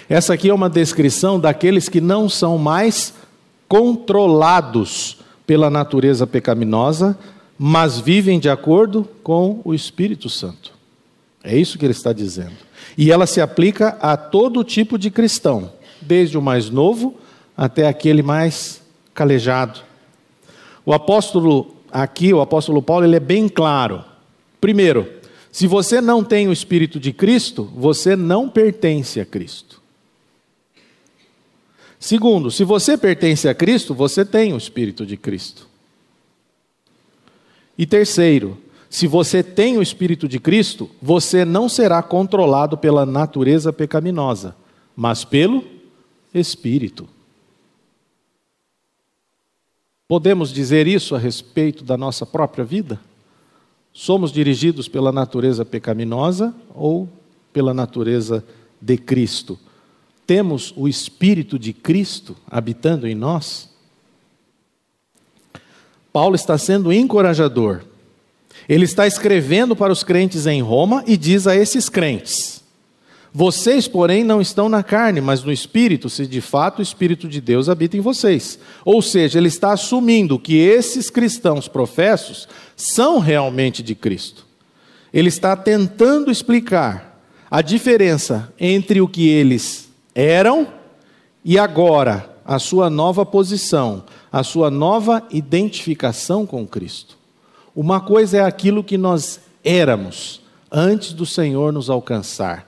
Essa 0.09 0.33
aqui 0.33 0.49
é 0.49 0.53
uma 0.53 0.69
descrição 0.69 1.39
daqueles 1.39 1.87
que 1.87 2.01
não 2.01 2.27
são 2.27 2.57
mais 2.57 3.13
controlados 3.67 5.17
pela 5.45 5.69
natureza 5.69 6.25
pecaminosa, 6.25 7.17
mas 7.57 7.99
vivem 7.99 8.39
de 8.39 8.49
acordo 8.49 9.07
com 9.23 9.61
o 9.63 9.73
Espírito 9.73 10.29
Santo. 10.29 10.73
É 11.43 11.57
isso 11.57 11.77
que 11.77 11.85
ele 11.85 11.93
está 11.93 12.11
dizendo. 12.11 12.55
E 12.97 13.11
ela 13.11 13.25
se 13.25 13.39
aplica 13.39 13.97
a 14.01 14.17
todo 14.17 14.63
tipo 14.63 14.97
de 14.97 15.09
cristão, 15.09 15.71
desde 16.01 16.37
o 16.37 16.41
mais 16.41 16.69
novo 16.69 17.15
até 17.55 17.87
aquele 17.87 18.21
mais 18.21 18.81
calejado. 19.13 19.79
O 20.85 20.93
apóstolo 20.93 21.76
aqui, 22.03 22.33
o 22.33 22.41
apóstolo 22.41 22.81
Paulo, 22.81 23.05
ele 23.05 23.15
é 23.15 23.19
bem 23.19 23.47
claro. 23.47 24.03
Primeiro, 24.59 25.11
se 25.51 25.67
você 25.67 25.99
não 26.01 26.23
tem 26.23 26.47
o 26.47 26.53
espírito 26.53 26.99
de 26.99 27.11
Cristo, 27.11 27.63
você 27.75 28.15
não 28.15 28.49
pertence 28.49 29.19
a 29.19 29.25
Cristo. 29.25 29.81
Segundo, 31.99 32.51
se 32.51 32.63
você 32.63 32.95
pertence 32.95 33.49
a 33.49 33.55
Cristo, 33.55 33.93
você 33.93 34.23
tem 34.23 34.53
o 34.53 34.57
Espírito 34.57 35.05
de 35.05 35.17
Cristo. 35.17 35.67
E 37.77 37.85
terceiro, 37.85 38.57
se 38.89 39.07
você 39.07 39.41
tem 39.41 39.77
o 39.77 39.81
Espírito 39.81 40.27
de 40.27 40.39
Cristo, 40.39 40.89
você 41.01 41.43
não 41.43 41.67
será 41.67 42.01
controlado 42.03 42.77
pela 42.77 43.05
natureza 43.05 43.73
pecaminosa, 43.73 44.55
mas 44.95 45.25
pelo 45.25 45.63
Espírito. 46.33 47.07
Podemos 50.07 50.53
dizer 50.53 50.87
isso 50.87 51.15
a 51.15 51.19
respeito 51.19 51.83
da 51.83 51.97
nossa 51.97 52.25
própria 52.25 52.63
vida? 52.63 52.99
Somos 53.91 54.31
dirigidos 54.31 54.87
pela 54.87 55.11
natureza 55.11 55.65
pecaminosa 55.65 56.55
ou 56.73 57.09
pela 57.51 57.73
natureza 57.73 58.43
de 58.81 58.97
Cristo? 58.97 59.59
temos 60.27 60.73
o 60.75 60.89
Espírito 60.89 61.57
de 61.57 61.71
Cristo 61.71 62.35
habitando 62.51 63.07
em 63.07 63.15
nós? 63.15 63.69
Paulo 66.11 66.35
está 66.35 66.57
sendo 66.57 66.91
encorajador. 66.91 67.83
Ele 68.67 68.83
está 68.83 69.07
escrevendo 69.07 69.75
para 69.75 69.93
os 69.93 70.03
crentes 70.03 70.45
em 70.45 70.61
Roma 70.61 71.03
e 71.07 71.15
diz 71.15 71.47
a 71.47 71.55
esses 71.55 71.87
crentes: 71.87 72.56
Vocês, 73.33 73.87
porém, 73.87 74.23
não 74.23 74.41
estão 74.41 74.67
na 74.69 74.81
carne, 74.81 75.21
mas 75.21 75.43
no 75.43 75.51
espírito, 75.51 76.09
se 76.09 76.25
de 76.25 76.41
fato 76.41 76.79
o 76.79 76.81
espírito 76.81 77.27
de 77.27 77.39
Deus 77.39 77.69
habita 77.69 77.97
em 77.97 78.01
vocês. 78.01 78.57
Ou 78.83 79.01
seja, 79.01 79.37
ele 79.37 79.47
está 79.47 79.73
assumindo 79.73 80.39
que 80.39 80.55
esses 80.57 81.09
cristãos 81.09 81.67
professos 81.67 82.47
são 82.75 83.19
realmente 83.19 83.83
de 83.83 83.93
Cristo. 83.93 84.45
Ele 85.13 85.29
está 85.29 85.55
tentando 85.55 86.31
explicar 86.31 87.21
a 87.49 87.61
diferença 87.61 88.53
entre 88.59 89.01
o 89.01 89.07
que 89.07 89.27
eles 89.29 89.89
eram 90.13 90.67
e 91.43 91.57
agora 91.57 92.37
a 92.45 92.59
sua 92.59 92.89
nova 92.89 93.25
posição, 93.25 94.03
a 94.31 94.43
sua 94.43 94.71
nova 94.71 95.23
identificação 95.31 96.45
com 96.45 96.65
Cristo. 96.65 97.17
Uma 97.75 97.99
coisa 97.99 98.37
é 98.37 98.41
aquilo 98.41 98.83
que 98.83 98.97
nós 98.97 99.39
éramos 99.63 100.41
antes 100.71 101.13
do 101.13 101.25
Senhor 101.25 101.71
nos 101.71 101.89
alcançar. 101.89 102.66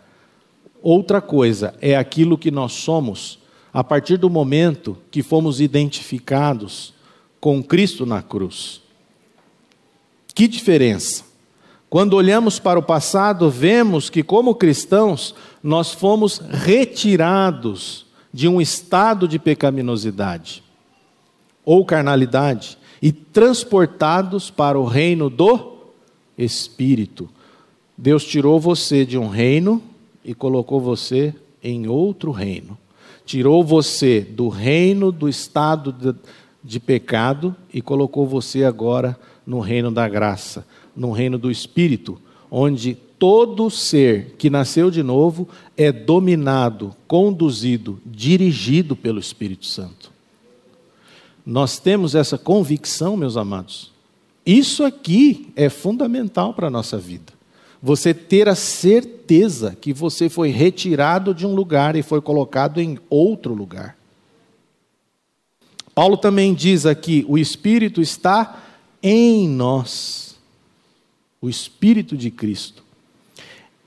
Outra 0.81 1.21
coisa 1.21 1.75
é 1.81 1.95
aquilo 1.95 2.37
que 2.37 2.51
nós 2.51 2.73
somos 2.73 3.39
a 3.73 3.83
partir 3.83 4.17
do 4.17 4.29
momento 4.29 4.97
que 5.11 5.21
fomos 5.21 5.61
identificados 5.61 6.93
com 7.39 7.61
Cristo 7.61 8.05
na 8.05 8.21
cruz. 8.21 8.81
Que 10.33 10.47
diferença! 10.47 11.25
Quando 11.89 12.13
olhamos 12.13 12.59
para 12.59 12.77
o 12.77 12.83
passado, 12.83 13.49
vemos 13.49 14.09
que, 14.09 14.21
como 14.21 14.53
cristãos, 14.53 15.33
nós 15.61 15.91
fomos 15.91 16.37
retirados 16.37 18.05
de 18.31 18.47
um 18.47 18.61
estado 18.61 19.27
de 19.27 19.39
pecaminosidade 19.39 20.63
ou 21.65 21.83
carnalidade 21.83 22.77
e 23.01 23.11
transportados 23.11 24.51
para 24.51 24.79
o 24.79 24.85
reino 24.85 25.29
do 25.29 25.77
Espírito. 26.37 27.27
Deus 27.97 28.23
tirou 28.23 28.59
você 28.59 29.03
de 29.03 29.17
um 29.17 29.27
reino 29.27 29.81
e 30.29 30.33
colocou 30.35 30.79
você 30.79 31.33
em 31.63 31.87
outro 31.87 32.29
reino. 32.29 32.77
Tirou 33.25 33.63
você 33.63 34.21
do 34.21 34.47
reino 34.47 35.11
do 35.11 35.27
estado 35.27 35.91
de, 35.91 36.15
de 36.63 36.79
pecado 36.79 37.55
e 37.73 37.81
colocou 37.81 38.27
você 38.27 38.63
agora 38.63 39.19
no 39.45 39.59
reino 39.59 39.91
da 39.91 40.07
graça 40.07 40.65
no 40.99 41.11
reino 41.11 41.37
do 41.37 41.49
Espírito, 41.49 42.19
onde 42.51 42.93
todo 42.93 43.69
ser 43.69 44.35
que 44.37 44.49
nasceu 44.49 44.91
de 44.91 45.01
novo 45.01 45.47
é 45.77 45.93
dominado, 45.93 46.93
conduzido, 47.07 48.01
dirigido 48.05 48.97
pelo 48.97 49.19
Espírito 49.19 49.65
Santo. 49.65 50.11
Nós 51.45 51.79
temos 51.79 52.15
essa 52.15 52.37
convicção, 52.37 53.15
meus 53.15 53.37
amados. 53.37 53.91
Isso 54.45 54.83
aqui 54.83 55.47
é 55.55 55.69
fundamental 55.69 56.53
para 56.53 56.67
a 56.67 56.71
nossa 56.71 56.97
vida. 56.97 57.38
Você 57.81 58.13
ter 58.13 58.49
a 58.49 58.55
certeza 58.55 59.75
que 59.79 59.93
você 59.93 60.29
foi 60.29 60.49
retirado 60.49 61.33
de 61.33 61.45
um 61.45 61.55
lugar 61.55 61.95
e 61.95 62.03
foi 62.03 62.21
colocado 62.21 62.81
em 62.81 62.97
outro 63.09 63.53
lugar. 63.53 63.97
Paulo 65.95 66.17
também 66.17 66.53
diz 66.53 66.85
aqui: 66.85 67.25
o 67.27 67.37
Espírito 67.37 68.01
está 68.01 68.63
em 69.01 69.47
nós 69.47 70.29
o 71.41 71.49
Espírito 71.49 72.17
de 72.17 72.29
Cristo. 72.29 72.83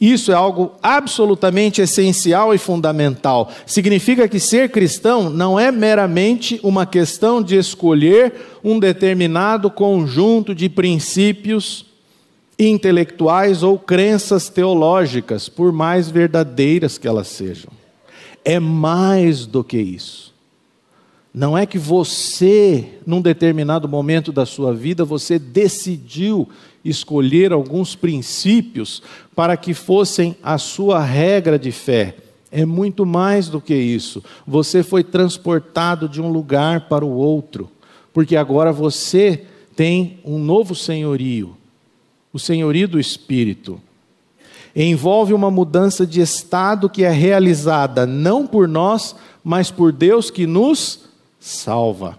Isso 0.00 0.32
é 0.32 0.34
algo 0.34 0.72
absolutamente 0.82 1.80
essencial 1.80 2.52
e 2.52 2.58
fundamental. 2.58 3.52
Significa 3.64 4.26
que 4.26 4.40
ser 4.40 4.70
cristão 4.70 5.30
não 5.30 5.60
é 5.60 5.70
meramente 5.70 6.58
uma 6.62 6.84
questão 6.84 7.40
de 7.40 7.56
escolher 7.56 8.32
um 8.64 8.80
determinado 8.80 9.70
conjunto 9.70 10.56
de 10.56 10.68
princípios 10.68 11.86
intelectuais 12.58 13.62
ou 13.62 13.78
crenças 13.78 14.48
teológicas, 14.48 15.48
por 15.48 15.72
mais 15.72 16.08
verdadeiras 16.08 16.98
que 16.98 17.08
elas 17.08 17.28
sejam. 17.28 17.72
É 18.44 18.58
mais 18.60 19.46
do 19.46 19.62
que 19.62 19.78
isso. 19.78 20.32
Não 21.34 21.56
é 21.56 21.64
que 21.64 21.78
você, 21.78 22.86
num 23.06 23.22
determinado 23.22 23.88
momento 23.88 24.30
da 24.30 24.44
sua 24.44 24.74
vida, 24.74 25.04
você 25.04 25.38
decidiu 25.38 26.48
escolher 26.84 27.52
alguns 27.52 27.94
princípios 27.94 29.02
para 29.34 29.56
que 29.56 29.72
fossem 29.72 30.36
a 30.42 30.58
sua 30.58 31.02
regra 31.02 31.58
de 31.58 31.72
fé. 31.72 32.16
É 32.50 32.66
muito 32.66 33.06
mais 33.06 33.48
do 33.48 33.62
que 33.62 33.74
isso. 33.74 34.22
Você 34.46 34.82
foi 34.82 35.02
transportado 35.02 36.06
de 36.06 36.20
um 36.20 36.28
lugar 36.28 36.86
para 36.86 37.04
o 37.04 37.14
outro, 37.14 37.70
porque 38.12 38.36
agora 38.36 38.70
você 38.70 39.46
tem 39.74 40.18
um 40.22 40.38
novo 40.38 40.74
senhorio 40.74 41.56
o 42.32 42.38
senhorio 42.38 42.88
do 42.88 42.98
Espírito. 42.98 43.80
Envolve 44.74 45.34
uma 45.34 45.50
mudança 45.50 46.06
de 46.06 46.20
estado 46.20 46.88
que 46.88 47.04
é 47.04 47.10
realizada 47.10 48.06
não 48.06 48.46
por 48.46 48.66
nós, 48.66 49.14
mas 49.44 49.70
por 49.70 49.92
Deus 49.92 50.30
que 50.30 50.46
nos 50.46 51.00
salva. 51.38 52.18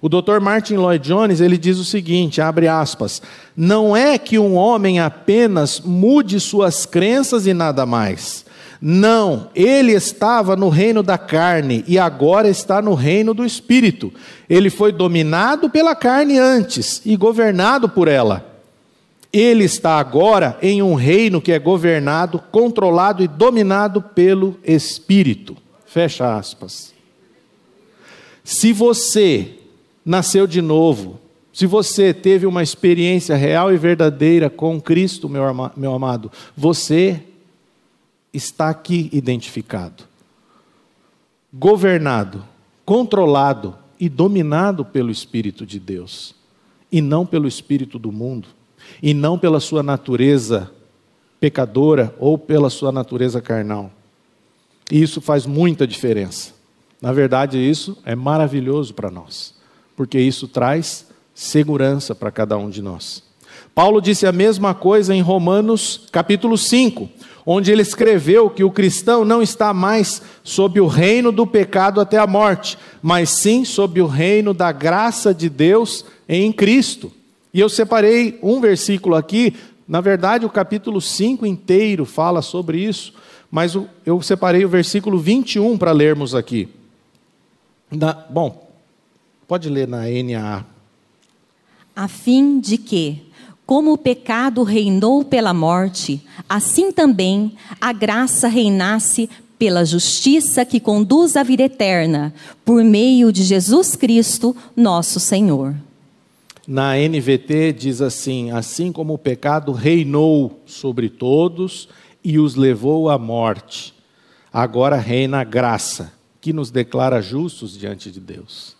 O 0.00 0.08
Dr. 0.08 0.40
Martin 0.40 0.74
Lloyd 0.74 1.04
Jones, 1.04 1.40
ele 1.40 1.58
diz 1.58 1.78
o 1.78 1.84
seguinte, 1.84 2.40
abre 2.40 2.68
aspas: 2.68 3.20
"Não 3.56 3.96
é 3.96 4.16
que 4.18 4.38
um 4.38 4.54
homem 4.54 5.00
apenas 5.00 5.80
mude 5.80 6.38
suas 6.38 6.86
crenças 6.86 7.46
e 7.46 7.54
nada 7.54 7.84
mais. 7.84 8.44
Não, 8.80 9.48
ele 9.54 9.92
estava 9.92 10.54
no 10.54 10.68
reino 10.68 11.02
da 11.02 11.16
carne 11.16 11.82
e 11.88 11.98
agora 11.98 12.48
está 12.48 12.82
no 12.82 12.94
reino 12.94 13.32
do 13.32 13.44
espírito. 13.44 14.12
Ele 14.48 14.68
foi 14.68 14.92
dominado 14.92 15.70
pela 15.70 15.94
carne 15.94 16.38
antes 16.38 17.00
e 17.04 17.16
governado 17.16 17.88
por 17.88 18.06
ela. 18.06 18.55
Ele 19.36 19.64
está 19.64 19.98
agora 19.98 20.58
em 20.62 20.80
um 20.80 20.94
reino 20.94 21.42
que 21.42 21.52
é 21.52 21.58
governado, 21.58 22.38
controlado 22.50 23.22
e 23.22 23.28
dominado 23.28 24.00
pelo 24.00 24.58
espírito. 24.64 25.56
Fecha 25.84 26.36
aspas. 26.36 26.94
Se 28.42 28.72
você 28.72 29.58
nasceu 30.04 30.46
de 30.46 30.62
novo, 30.62 31.20
se 31.52 31.66
você 31.66 32.14
teve 32.14 32.46
uma 32.46 32.62
experiência 32.62 33.36
real 33.36 33.72
e 33.72 33.76
verdadeira 33.76 34.48
com 34.48 34.80
Cristo, 34.80 35.28
meu, 35.28 35.42
meu 35.76 35.92
amado, 35.92 36.30
você 36.56 37.22
está 38.32 38.70
aqui 38.70 39.10
identificado, 39.12 40.04
governado, 41.52 42.44
controlado 42.84 43.74
e 43.98 44.08
dominado 44.08 44.84
pelo 44.84 45.10
Espírito 45.10 45.66
de 45.66 45.80
Deus, 45.80 46.34
e 46.90 47.02
não 47.02 47.26
pelo 47.26 47.48
Espírito 47.48 47.98
do 47.98 48.12
mundo, 48.12 48.48
e 49.02 49.12
não 49.12 49.38
pela 49.38 49.60
sua 49.60 49.82
natureza 49.82 50.70
pecadora 51.40 52.14
ou 52.18 52.38
pela 52.38 52.70
sua 52.70 52.90
natureza 52.90 53.40
carnal. 53.40 53.90
E 54.90 55.02
isso 55.02 55.20
faz 55.20 55.46
muita 55.46 55.86
diferença. 55.86 56.52
Na 57.00 57.12
verdade, 57.12 57.58
isso 57.58 57.98
é 58.04 58.14
maravilhoso 58.14 58.94
para 58.94 59.10
nós, 59.10 59.54
porque 59.96 60.18
isso 60.18 60.48
traz 60.48 61.06
segurança 61.34 62.14
para 62.14 62.30
cada 62.30 62.56
um 62.56 62.70
de 62.70 62.80
nós. 62.80 63.22
Paulo 63.74 64.00
disse 64.00 64.26
a 64.26 64.32
mesma 64.32 64.74
coisa 64.74 65.14
em 65.14 65.20
Romanos 65.20 66.08
capítulo 66.10 66.56
5, 66.56 67.08
onde 67.44 67.70
ele 67.70 67.82
escreveu 67.82 68.48
que 68.48 68.64
o 68.64 68.70
cristão 68.70 69.24
não 69.24 69.42
está 69.42 69.74
mais 69.74 70.22
sob 70.42 70.80
o 70.80 70.86
reino 70.86 71.30
do 71.30 71.46
pecado 71.46 72.00
até 72.00 72.16
a 72.16 72.26
morte, 72.26 72.78
mas 73.02 73.30
sim 73.30 73.64
sob 73.64 74.00
o 74.00 74.06
reino 74.06 74.54
da 74.54 74.72
graça 74.72 75.34
de 75.34 75.50
Deus 75.50 76.04
em 76.28 76.50
Cristo. 76.50 77.12
E 77.56 77.60
eu 77.60 77.70
separei 77.70 78.38
um 78.42 78.60
versículo 78.60 79.14
aqui, 79.14 79.54
na 79.88 80.02
verdade 80.02 80.44
o 80.44 80.50
capítulo 80.50 81.00
5 81.00 81.46
inteiro 81.46 82.04
fala 82.04 82.42
sobre 82.42 82.84
isso, 82.84 83.14
mas 83.50 83.74
eu 84.04 84.20
separei 84.20 84.62
o 84.62 84.68
versículo 84.68 85.18
21 85.18 85.78
para 85.78 85.90
lermos 85.90 86.34
aqui. 86.34 86.68
Na, 87.90 88.12
bom, 88.12 88.70
pode 89.48 89.70
ler 89.70 89.88
na 89.88 90.02
NAA. 90.02 90.66
A 91.96 92.06
fim 92.08 92.60
de 92.60 92.76
que, 92.76 93.22
como 93.64 93.94
o 93.94 93.98
pecado 93.98 94.62
reinou 94.62 95.24
pela 95.24 95.54
morte, 95.54 96.22
assim 96.46 96.92
também 96.92 97.56
a 97.80 97.90
graça 97.90 98.48
reinasse 98.48 99.30
pela 99.58 99.82
justiça 99.82 100.62
que 100.66 100.78
conduz 100.78 101.38
à 101.38 101.42
vida 101.42 101.62
eterna, 101.62 102.34
por 102.66 102.84
meio 102.84 103.32
de 103.32 103.42
Jesus 103.42 103.96
Cristo, 103.96 104.54
nosso 104.76 105.18
Senhor. 105.18 105.74
Na 106.66 106.96
NVT 106.96 107.72
diz 107.72 108.02
assim: 108.02 108.50
assim 108.50 108.90
como 108.90 109.14
o 109.14 109.18
pecado 109.18 109.72
reinou 109.72 110.60
sobre 110.66 111.08
todos 111.08 111.88
e 112.24 112.38
os 112.38 112.56
levou 112.56 113.08
à 113.08 113.16
morte, 113.16 113.94
agora 114.52 114.96
reina 114.96 115.40
a 115.40 115.44
graça, 115.44 116.12
que 116.40 116.52
nos 116.52 116.70
declara 116.70 117.22
justos 117.22 117.78
diante 117.78 118.10
de 118.10 118.18
Deus. 118.18 118.74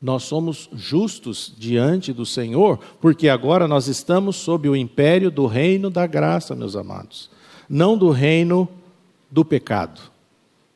Nós 0.00 0.22
somos 0.22 0.70
justos 0.72 1.52
diante 1.58 2.12
do 2.12 2.24
Senhor, 2.24 2.78
porque 3.00 3.28
agora 3.28 3.66
nós 3.66 3.88
estamos 3.88 4.36
sob 4.36 4.68
o 4.68 4.76
império 4.76 5.28
do 5.28 5.46
reino 5.46 5.90
da 5.90 6.06
graça, 6.06 6.54
meus 6.54 6.76
amados, 6.76 7.28
não 7.68 7.98
do 7.98 8.10
reino 8.10 8.68
do 9.28 9.44
pecado, 9.44 10.00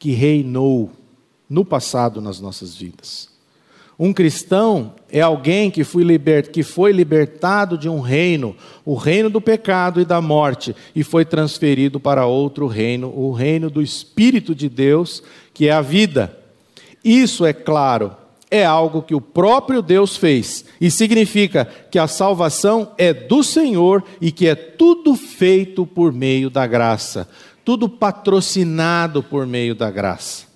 que 0.00 0.10
reinou 0.10 0.90
no 1.48 1.64
passado 1.64 2.20
nas 2.20 2.40
nossas 2.40 2.74
vidas. 2.74 3.31
Um 4.04 4.12
cristão 4.12 4.94
é 5.12 5.20
alguém 5.20 5.70
que 5.70 5.84
que 6.50 6.64
foi 6.64 6.90
libertado 6.90 7.78
de 7.78 7.88
um 7.88 8.00
reino, 8.00 8.56
o 8.84 8.96
reino 8.96 9.30
do 9.30 9.40
pecado 9.40 10.00
e 10.00 10.04
da 10.04 10.20
morte, 10.20 10.74
e 10.92 11.04
foi 11.04 11.24
transferido 11.24 12.00
para 12.00 12.26
outro 12.26 12.66
reino, 12.66 13.16
o 13.16 13.30
reino 13.30 13.70
do 13.70 13.80
Espírito 13.80 14.56
de 14.56 14.68
Deus, 14.68 15.22
que 15.54 15.68
é 15.68 15.70
a 15.70 15.80
vida. 15.80 16.36
Isso, 17.04 17.46
é 17.46 17.52
claro, 17.52 18.10
é 18.50 18.64
algo 18.64 19.02
que 19.02 19.14
o 19.14 19.20
próprio 19.20 19.80
Deus 19.80 20.16
fez 20.16 20.64
e 20.80 20.90
significa 20.90 21.64
que 21.88 21.96
a 21.96 22.08
salvação 22.08 22.90
é 22.98 23.14
do 23.14 23.44
Senhor 23.44 24.02
e 24.20 24.32
que 24.32 24.48
é 24.48 24.56
tudo 24.56 25.14
feito 25.14 25.86
por 25.86 26.12
meio 26.12 26.50
da 26.50 26.66
graça, 26.66 27.28
tudo 27.64 27.88
patrocinado 27.88 29.22
por 29.22 29.46
meio 29.46 29.76
da 29.76 29.92
graça. 29.92 30.51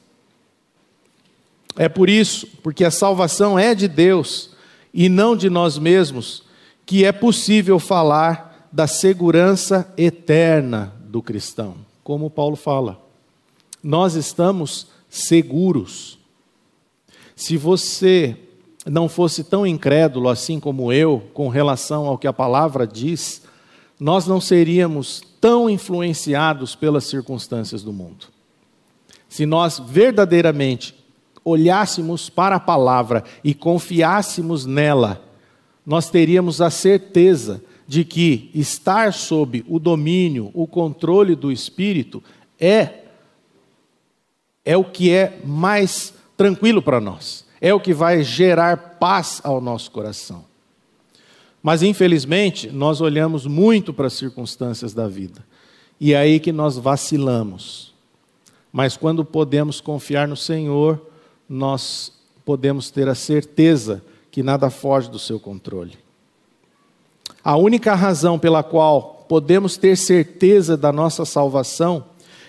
É 1.76 1.88
por 1.88 2.08
isso, 2.08 2.46
porque 2.62 2.84
a 2.84 2.90
salvação 2.90 3.58
é 3.58 3.74
de 3.74 3.86
Deus 3.86 4.50
e 4.92 5.08
não 5.08 5.36
de 5.36 5.50
nós 5.50 5.78
mesmos, 5.78 6.42
que 6.84 7.04
é 7.04 7.12
possível 7.12 7.78
falar 7.78 8.68
da 8.72 8.86
segurança 8.86 9.92
eterna 9.96 10.92
do 11.04 11.22
cristão, 11.22 11.76
como 12.02 12.30
Paulo 12.30 12.56
fala. 12.56 13.00
Nós 13.82 14.14
estamos 14.14 14.88
seguros 15.08 16.18
se 17.36 17.58
você 17.58 18.34
não 18.86 19.08
fosse 19.08 19.44
tão 19.44 19.66
incrédulo 19.66 20.30
assim 20.30 20.58
como 20.58 20.90
eu 20.90 21.22
com 21.34 21.48
relação 21.48 22.06
ao 22.06 22.16
que 22.16 22.26
a 22.26 22.32
palavra 22.32 22.86
diz, 22.86 23.42
nós 24.00 24.26
não 24.26 24.40
seríamos 24.40 25.22
tão 25.38 25.68
influenciados 25.68 26.74
pelas 26.74 27.04
circunstâncias 27.04 27.82
do 27.82 27.92
mundo. 27.92 28.26
Se 29.28 29.44
nós 29.44 29.78
verdadeiramente 29.78 30.94
olhássemos 31.46 32.28
para 32.28 32.56
a 32.56 32.60
palavra 32.60 33.22
e 33.44 33.54
confiássemos 33.54 34.66
nela, 34.66 35.22
nós 35.86 36.10
teríamos 36.10 36.60
a 36.60 36.68
certeza 36.68 37.62
de 37.86 38.04
que 38.04 38.50
estar 38.52 39.12
sob 39.12 39.64
o 39.68 39.78
domínio, 39.78 40.50
o 40.52 40.66
controle 40.66 41.36
do 41.36 41.52
Espírito 41.52 42.22
é 42.58 43.04
é 44.64 44.76
o 44.76 44.82
que 44.82 45.12
é 45.12 45.38
mais 45.44 46.12
tranquilo 46.36 46.82
para 46.82 47.00
nós. 47.00 47.46
É 47.60 47.72
o 47.72 47.78
que 47.78 47.94
vai 47.94 48.24
gerar 48.24 48.76
paz 48.98 49.40
ao 49.44 49.60
nosso 49.60 49.92
coração. 49.92 50.44
Mas, 51.62 51.84
infelizmente, 51.84 52.68
nós 52.68 53.00
olhamos 53.00 53.46
muito 53.46 53.94
para 53.94 54.08
as 54.08 54.14
circunstâncias 54.14 54.92
da 54.92 55.06
vida. 55.06 55.44
E 56.00 56.12
é 56.12 56.18
aí 56.18 56.40
que 56.40 56.50
nós 56.50 56.76
vacilamos. 56.76 57.94
Mas 58.72 58.96
quando 58.96 59.24
podemos 59.24 59.80
confiar 59.80 60.26
no 60.26 60.36
Senhor, 60.36 61.00
nós 61.48 62.12
podemos 62.44 62.90
ter 62.90 63.08
a 63.08 63.14
certeza 63.14 64.02
que 64.30 64.42
nada 64.42 64.70
foge 64.70 65.10
do 65.10 65.18
seu 65.18 65.40
controle. 65.40 65.98
A 67.42 67.56
única 67.56 67.94
razão 67.94 68.38
pela 68.38 68.62
qual 68.62 69.24
podemos 69.28 69.76
ter 69.76 69.96
certeza 69.96 70.76
da 70.76 70.92
nossa 70.92 71.24
salvação 71.24 72.04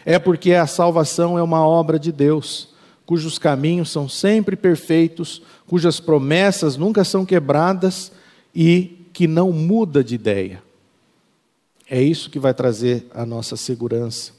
é 0.05 0.17
porque 0.17 0.53
a 0.53 0.67
salvação 0.67 1.37
é 1.37 1.43
uma 1.43 1.65
obra 1.65 1.99
de 1.99 2.11
Deus 2.11 2.75
cujos 3.07 3.39
caminhos 3.39 3.89
são 3.89 4.09
sempre 4.09 4.57
perfeitos, 4.57 5.41
cujas 5.65 5.97
promessas 5.97 6.75
nunca 6.75 7.05
são 7.05 7.25
quebradas 7.25 8.11
e 8.53 9.07
que 9.13 9.27
não 9.27 9.53
muda 9.53 10.03
de 10.03 10.13
ideia. 10.13 10.61
É 11.89 12.01
isso 12.01 12.29
que 12.29 12.37
vai 12.37 12.53
trazer 12.53 13.07
a 13.15 13.25
nossa 13.25 13.55
segurança. 13.55 14.33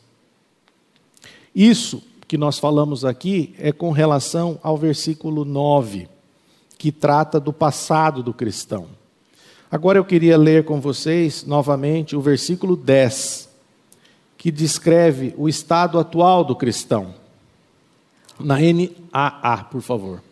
Isso 1.55 2.03
que 2.29 2.37
nós 2.37 2.59
falamos 2.59 3.07
aqui 3.07 3.55
é 3.59 3.73
com 3.73 3.91
relação 3.91 4.61
ao 4.63 4.77
versículo 4.77 5.47
9, 5.47 6.07
que 6.77 6.93
trata 6.93 7.41
do 7.41 7.55
passado 7.55 8.23
do 8.23 8.35
cristão. 8.35 8.87
Agora 9.71 9.99
eu 9.99 10.05
queria 10.05 10.37
ler 10.37 10.67
com 10.67 10.79
vocês 10.79 11.45
novamente 11.45 12.15
o 12.15 12.21
versículo 12.21 12.77
10, 12.77 13.49
que 14.37 14.51
descreve 14.51 15.35
o 15.39 15.49
estado 15.49 15.99
atual 15.99 16.45
do 16.45 16.55
cristão. 16.55 17.15
Na 18.39 18.57
NAA, 18.59 19.65
por 19.65 19.81
favor. 19.81 20.23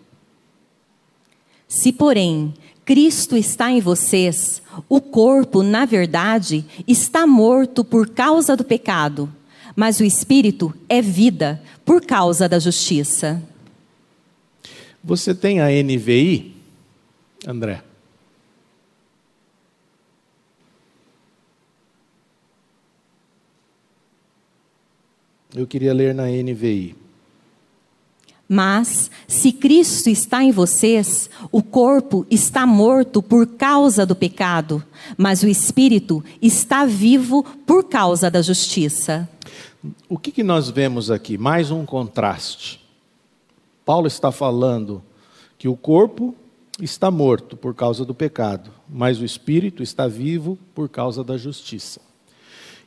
Se, 1.67 1.93
porém, 1.93 2.55
Cristo 2.85 3.37
está 3.37 3.71
em 3.71 3.81
vocês, 3.81 4.63
o 4.89 5.01
corpo, 5.01 5.63
na 5.63 5.85
verdade, 5.85 6.65
está 6.87 7.27
morto 7.27 7.83
por 7.83 8.09
causa 8.11 8.55
do 8.55 8.63
pecado, 8.63 9.29
mas 9.77 10.01
o 10.01 10.05
espírito 10.05 10.75
é 10.89 11.03
vida 11.03 11.63
por 11.85 12.05
causa 12.05 12.49
da 12.49 12.59
justiça. 12.59 13.43
Você 15.05 15.35
tem 15.35 15.61
a 15.61 15.67
NVI, 15.69 16.57
André? 17.47 17.83
Eu 25.55 25.67
queria 25.67 25.95
ler 25.95 26.15
na 26.15 26.25
NVI. 26.27 26.97
Mas, 28.49 29.11
se 29.27 29.53
Cristo 29.53 30.09
está 30.09 30.43
em 30.43 30.53
vocês, 30.53 31.29
o 31.51 31.63
corpo 31.63 32.27
está 32.31 32.67
morto 32.67 33.23
por 33.23 33.47
causa 33.47 34.07
do 34.07 34.15
pecado, 34.15 34.85
mas 35.17 35.43
o 35.43 35.49
espírito 35.49 36.23
está 36.41 36.85
vivo 36.85 37.43
por 37.65 37.85
causa 37.85 38.31
da 38.31 38.41
justiça. 38.41 39.29
O 40.09 40.19
que, 40.19 40.31
que 40.31 40.43
nós 40.43 40.71
vemos 40.71 41.11
aqui? 41.11 41.37
Mais 41.37 41.71
um 41.71 41.85
contraste. 41.85 42.85
Paulo 43.85 44.07
está 44.07 44.33
falando 44.33 45.03
que 45.59 45.69
o 45.69 45.77
corpo 45.77 46.35
está 46.81 47.11
morto 47.11 47.57
por 47.57 47.75
causa 47.75 48.05
do 48.05 48.15
pecado, 48.15 48.71
mas 48.89 49.21
o 49.21 49.25
espírito 49.25 49.83
está 49.83 50.07
vivo 50.07 50.59
por 50.75 50.89
causa 50.89 51.25
da 51.25 51.37
justiça. 51.37 52.01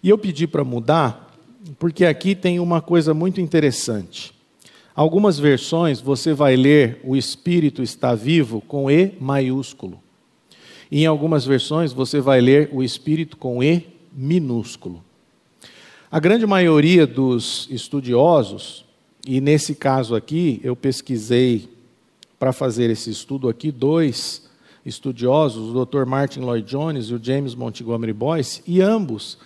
E 0.01 0.09
eu 0.09 0.17
pedi 0.17 0.47
para 0.47 0.63
mudar, 0.63 1.35
porque 1.77 2.05
aqui 2.05 2.35
tem 2.35 2.59
uma 2.59 2.81
coisa 2.81 3.13
muito 3.13 3.41
interessante. 3.41 4.33
Algumas 4.95 5.39
versões 5.39 6.01
você 6.01 6.33
vai 6.33 6.55
ler 6.55 6.99
o 7.03 7.15
espírito 7.15 7.81
está 7.81 8.13
vivo 8.13 8.62
com 8.62 8.91
E 8.91 9.13
maiúsculo. 9.19 10.01
E 10.91 11.03
em 11.03 11.05
algumas 11.05 11.45
versões 11.45 11.93
você 11.93 12.19
vai 12.19 12.41
ler 12.41 12.69
o 12.73 12.83
espírito 12.83 13.38
com 13.38 13.63
E 13.63 13.88
minúsculo. 14.12 15.03
A 16.12 16.19
grande 16.19 16.48
maioria 16.48 17.06
dos 17.06 17.67
estudiosos, 17.69 18.84
e 19.28 19.39
nesse 19.39 19.76
caso 19.76 20.15
aqui 20.15 20.60
eu 20.63 20.76
pesquisei 20.76 21.69
para 22.39 22.52
fazer 22.52 22.89
esse 22.89 23.12
estudo 23.12 23.48
aqui 23.48 23.72
dois 23.72 24.50
estudiosos, 24.84 25.69
o 25.69 25.86
Dr. 25.86 26.06
Martin 26.06 26.39
Lloyd 26.39 26.67
Jones 26.67 27.10
e 27.10 27.13
o 27.13 27.24
James 27.24 27.54
Montgomery 27.54 28.12
Boyce, 28.12 28.63
e 28.65 28.82
ambos 28.82 29.38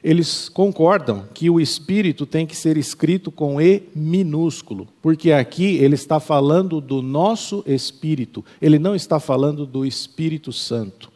eles 0.00 0.48
concordam 0.48 1.24
que 1.34 1.50
o 1.50 1.58
espírito 1.58 2.24
tem 2.24 2.46
que 2.46 2.54
ser 2.54 2.76
escrito 2.76 3.32
com 3.32 3.60
E 3.60 3.82
minúsculo, 3.92 4.86
porque 5.02 5.32
aqui 5.32 5.76
ele 5.78 5.96
está 5.96 6.20
falando 6.20 6.80
do 6.80 7.02
nosso 7.02 7.64
espírito, 7.66 8.44
ele 8.60 8.78
não 8.78 8.94
está 8.94 9.18
falando 9.18 9.66
do 9.66 9.84
Espírito 9.84 10.52
Santo. 10.52 11.10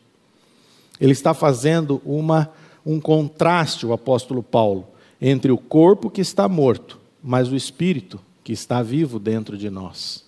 Ele 1.01 1.12
está 1.12 1.33
fazendo 1.33 2.03
uma, 2.05 2.51
um 2.85 2.99
contraste, 2.99 3.87
o 3.87 3.92
apóstolo 3.92 4.42
Paulo, 4.42 4.95
entre 5.20 5.50
o 5.50 5.59
corpo 5.59 6.11
que 6.11 6.20
está 6.20 6.48
morto, 6.48 6.98
mas 7.22 7.50
o 7.50 7.57
espírito 7.57 8.20
que 8.44 8.52
está 8.52 8.83
vivo 8.83 9.18
dentro 9.18 9.57
de 9.57 9.70
nós. 9.70 10.24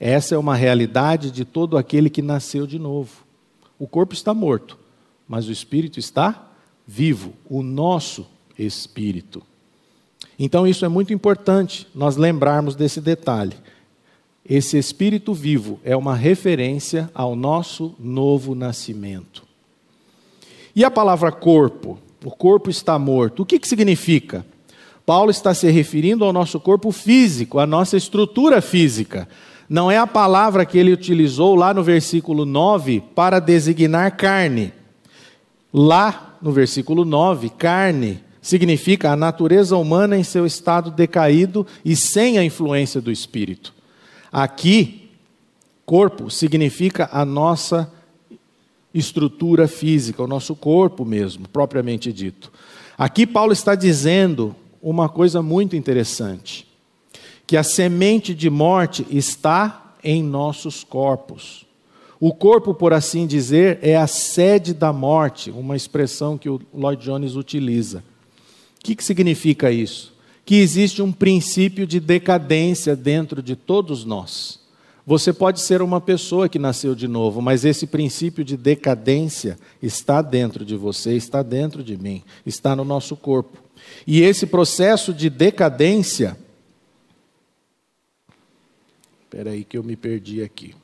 Essa 0.00 0.34
é 0.34 0.38
uma 0.38 0.56
realidade 0.56 1.30
de 1.30 1.44
todo 1.44 1.78
aquele 1.78 2.10
que 2.10 2.22
nasceu 2.22 2.66
de 2.66 2.78
novo. 2.78 3.24
O 3.78 3.86
corpo 3.86 4.14
está 4.14 4.34
morto, 4.34 4.78
mas 5.28 5.48
o 5.48 5.52
espírito 5.52 5.98
está 5.98 6.50
vivo, 6.86 7.32
o 7.48 7.62
nosso 7.62 8.26
espírito. 8.58 9.42
Então, 10.38 10.66
isso 10.66 10.84
é 10.84 10.88
muito 10.88 11.12
importante 11.12 11.86
nós 11.94 12.16
lembrarmos 12.16 12.74
desse 12.74 13.00
detalhe. 13.00 13.56
Esse 14.44 14.76
espírito 14.76 15.32
vivo 15.32 15.80
é 15.84 15.96
uma 15.96 16.14
referência 16.14 17.10
ao 17.14 17.34
nosso 17.34 17.94
novo 17.98 18.54
nascimento. 18.54 19.42
E 20.76 20.84
a 20.84 20.90
palavra 20.90 21.30
corpo? 21.30 21.98
O 22.24 22.30
corpo 22.30 22.70
está 22.70 22.98
morto. 22.98 23.42
O 23.42 23.46
que, 23.46 23.58
que 23.58 23.68
significa? 23.68 24.46
Paulo 25.04 25.30
está 25.30 25.52
se 25.52 25.70
referindo 25.70 26.24
ao 26.24 26.32
nosso 26.32 26.58
corpo 26.58 26.90
físico, 26.90 27.58
à 27.58 27.66
nossa 27.66 27.96
estrutura 27.96 28.62
física. 28.62 29.28
Não 29.68 29.90
é 29.90 29.98
a 29.98 30.06
palavra 30.06 30.64
que 30.64 30.78
ele 30.78 30.92
utilizou 30.92 31.54
lá 31.54 31.74
no 31.74 31.82
versículo 31.82 32.46
9 32.46 33.02
para 33.14 33.38
designar 33.38 34.16
carne. 34.16 34.72
Lá 35.72 36.36
no 36.40 36.52
versículo 36.52 37.04
9, 37.04 37.50
carne 37.50 38.20
significa 38.40 39.10
a 39.10 39.16
natureza 39.16 39.76
humana 39.76 40.16
em 40.16 40.22
seu 40.22 40.46
estado 40.46 40.90
decaído 40.90 41.66
e 41.84 41.94
sem 41.94 42.38
a 42.38 42.44
influência 42.44 43.00
do 43.00 43.10
espírito. 43.10 43.74
Aqui, 44.32 45.10
corpo 45.84 46.30
significa 46.30 47.08
a 47.12 47.24
nossa 47.24 47.92
estrutura 48.94 49.66
física, 49.66 50.22
o 50.22 50.28
nosso 50.28 50.54
corpo 50.54 51.04
mesmo, 51.04 51.48
propriamente 51.48 52.12
dito. 52.12 52.52
Aqui 52.96 53.26
Paulo 53.26 53.52
está 53.52 53.74
dizendo 53.74 54.54
uma 54.80 55.08
coisa 55.08 55.42
muito 55.42 55.74
interessante, 55.74 56.66
que 57.46 57.56
a 57.56 57.62
semente 57.62 58.32
de 58.34 58.48
morte 58.48 59.04
está 59.10 59.96
em 60.02 60.22
nossos 60.22 60.84
corpos. 60.84 61.66
O 62.20 62.32
corpo, 62.32 62.72
por 62.72 62.92
assim 62.92 63.26
dizer, 63.26 63.78
é 63.82 63.96
a 63.96 64.06
sede 64.06 64.72
da 64.72 64.92
morte, 64.92 65.50
uma 65.50 65.76
expressão 65.76 66.38
que 66.38 66.48
o 66.48 66.60
Lloyd 66.72 67.02
Jones 67.02 67.34
utiliza. 67.34 68.04
O 68.78 68.84
que, 68.84 69.02
significa 69.02 69.72
isso? 69.72 70.14
Que 70.44 70.56
existe 70.56 71.02
um 71.02 71.10
princípio 71.10 71.86
de 71.86 71.98
decadência 71.98 72.94
dentro 72.94 73.42
de 73.42 73.56
todos 73.56 74.04
nós. 74.04 74.60
Você 75.06 75.34
pode 75.34 75.60
ser 75.60 75.82
uma 75.82 76.00
pessoa 76.00 76.48
que 76.48 76.58
nasceu 76.58 76.94
de 76.94 77.06
novo, 77.06 77.42
mas 77.42 77.64
esse 77.64 77.86
princípio 77.86 78.42
de 78.42 78.56
decadência 78.56 79.58
está 79.82 80.22
dentro 80.22 80.64
de 80.64 80.76
você, 80.76 81.14
está 81.14 81.42
dentro 81.42 81.84
de 81.84 81.96
mim, 81.96 82.22
está 82.46 82.74
no 82.74 82.84
nosso 82.84 83.14
corpo. 83.14 83.62
E 84.06 84.22
esse 84.22 84.46
processo 84.46 85.12
de 85.12 85.28
decadência. 85.28 86.38
Espera 89.24 89.50
aí 89.50 89.62
que 89.62 89.76
eu 89.76 89.84
me 89.84 89.94
perdi 89.94 90.42
aqui. 90.42 90.74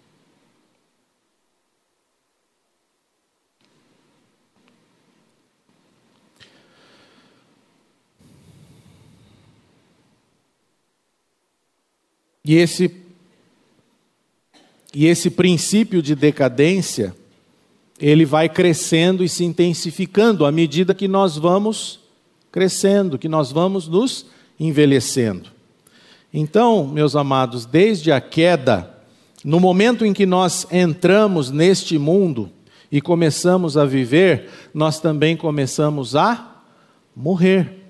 E 12.45 12.57
esse, 12.57 12.89
e 14.95 15.07
esse 15.07 15.31
princípio 15.31 16.03
de 16.03 16.15
decadência, 16.15 17.15
ele 18.01 18.25
vai 18.25 18.49
crescendo 18.49 19.23
e 19.23 19.29
se 19.29 19.45
intensificando 19.45 20.45
à 20.45 20.51
medida 20.51 20.95
que 20.95 21.07
nós 21.07 21.37
vamos 21.37 22.01
crescendo, 22.51 23.19
que 23.19 23.29
nós 23.29 23.53
vamos 23.53 23.87
nos 23.87 24.27
envelhecendo. 24.59 25.51
Então, 26.33 26.87
meus 26.87 27.15
amados, 27.15 27.67
desde 27.67 28.11
a 28.11 28.21
queda, 28.21 28.99
no 29.45 29.61
momento 29.61 30.05
em 30.05 30.13
que 30.13 30.27
nós 30.27 30.67
entramos 30.71 31.51
neste 31.51 31.99
mundo 31.99 32.51
e 32.91 33.01
começamos 33.01 33.77
a 33.77 33.85
viver, 33.85 34.49
nós 34.75 35.01
também 35.01 35.37
começamos 35.37 36.17
a 36.17 36.63
morrer. 37.15 37.81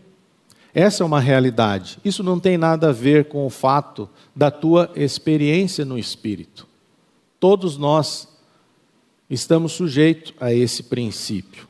Essa 0.74 1.02
é 1.02 1.06
uma 1.06 1.20
realidade. 1.20 1.98
Isso 2.04 2.22
não 2.22 2.38
tem 2.38 2.56
nada 2.56 2.90
a 2.90 2.92
ver 2.92 3.26
com 3.26 3.46
o 3.46 3.50
fato 3.50 4.08
da 4.34 4.50
tua 4.50 4.90
experiência 4.94 5.84
no 5.84 5.98
espírito. 5.98 6.69
Todos 7.40 7.78
nós 7.78 8.28
estamos 9.30 9.72
sujeitos 9.72 10.34
a 10.38 10.52
esse 10.52 10.82
princípio. 10.82 11.66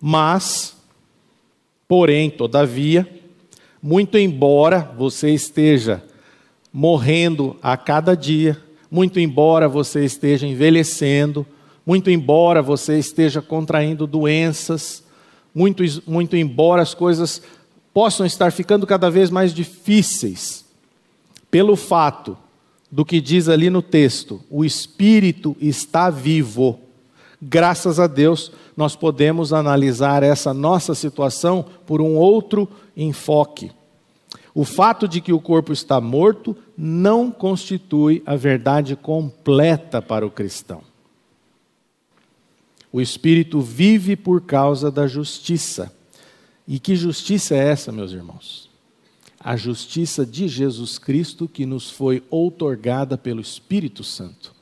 Mas, 0.00 0.74
porém, 1.86 2.30
todavia, 2.30 3.06
muito 3.82 4.16
embora 4.16 4.90
você 4.96 5.34
esteja 5.34 6.02
morrendo 6.72 7.58
a 7.62 7.76
cada 7.76 8.16
dia, 8.16 8.58
muito 8.90 9.20
embora 9.20 9.68
você 9.68 10.06
esteja 10.06 10.46
envelhecendo, 10.46 11.46
muito 11.84 12.08
embora 12.10 12.62
você 12.62 12.98
esteja 12.98 13.42
contraindo 13.42 14.06
doenças, 14.06 15.04
muito, 15.54 15.82
muito 16.06 16.36
embora 16.36 16.80
as 16.80 16.94
coisas 16.94 17.42
possam 17.92 18.24
estar 18.24 18.50
ficando 18.50 18.86
cada 18.86 19.10
vez 19.10 19.28
mais 19.28 19.52
difíceis, 19.52 20.64
pelo 21.50 21.76
fato 21.76 22.36
do 22.90 23.04
que 23.04 23.20
diz 23.20 23.48
ali 23.48 23.68
no 23.68 23.82
texto, 23.82 24.40
o 24.50 24.64
Espírito 24.64 25.56
está 25.60 26.10
vivo. 26.10 26.80
Graças 27.40 28.00
a 28.00 28.06
Deus, 28.06 28.50
nós 28.76 28.96
podemos 28.96 29.52
analisar 29.52 30.22
essa 30.22 30.54
nossa 30.54 30.94
situação 30.94 31.64
por 31.86 32.00
um 32.00 32.16
outro 32.16 32.68
enfoque. 32.96 33.70
O 34.54 34.64
fato 34.64 35.06
de 35.06 35.20
que 35.20 35.32
o 35.32 35.40
corpo 35.40 35.72
está 35.72 36.00
morto 36.00 36.56
não 36.76 37.30
constitui 37.30 38.22
a 38.26 38.34
verdade 38.34 38.96
completa 38.96 40.02
para 40.02 40.26
o 40.26 40.30
cristão. 40.30 40.82
O 42.90 43.00
espírito 43.00 43.60
vive 43.60 44.16
por 44.16 44.40
causa 44.40 44.90
da 44.90 45.06
justiça. 45.06 45.92
E 46.66 46.78
que 46.78 46.96
justiça 46.96 47.54
é 47.54 47.68
essa, 47.68 47.92
meus 47.92 48.12
irmãos? 48.12 48.67
A 49.40 49.56
justiça 49.56 50.26
de 50.26 50.48
Jesus 50.48 50.98
Cristo 50.98 51.48
que 51.48 51.64
nos 51.64 51.90
foi 51.90 52.22
outorgada 52.30 53.16
pelo 53.16 53.40
Espírito 53.40 54.02
Santo. 54.02 54.54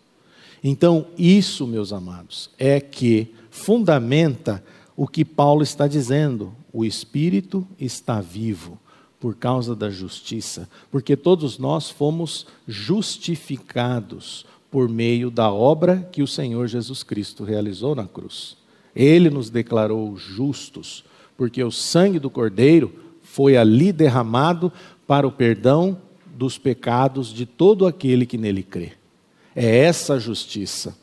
Então, 0.62 1.06
isso, 1.16 1.66
meus 1.66 1.92
amados, 1.92 2.50
é 2.58 2.80
que 2.80 3.34
fundamenta 3.50 4.62
o 4.96 5.06
que 5.06 5.24
Paulo 5.24 5.62
está 5.62 5.86
dizendo. 5.86 6.52
O 6.72 6.84
Espírito 6.84 7.66
está 7.78 8.20
vivo 8.20 8.78
por 9.18 9.34
causa 9.34 9.74
da 9.74 9.90
justiça, 9.90 10.68
porque 10.90 11.16
todos 11.16 11.58
nós 11.58 11.90
fomos 11.90 12.46
justificados 12.66 14.44
por 14.70 14.88
meio 14.88 15.30
da 15.30 15.50
obra 15.50 16.08
que 16.12 16.22
o 16.22 16.26
Senhor 16.26 16.66
Jesus 16.66 17.02
Cristo 17.02 17.44
realizou 17.44 17.94
na 17.94 18.06
cruz. 18.06 18.56
Ele 18.94 19.30
nos 19.30 19.50
declarou 19.50 20.16
justos 20.16 21.04
porque 21.36 21.62
o 21.62 21.70
sangue 21.70 22.18
do 22.18 22.30
Cordeiro 22.30 23.05
foi 23.36 23.54
ali 23.54 23.92
derramado 23.92 24.72
para 25.06 25.26
o 25.26 25.30
perdão 25.30 25.98
dos 26.24 26.56
pecados 26.56 27.34
de 27.34 27.44
todo 27.44 27.86
aquele 27.86 28.24
que 28.24 28.38
nele 28.38 28.62
crê. 28.62 28.92
É 29.54 29.80
essa 29.80 30.18
justiça. 30.18 30.96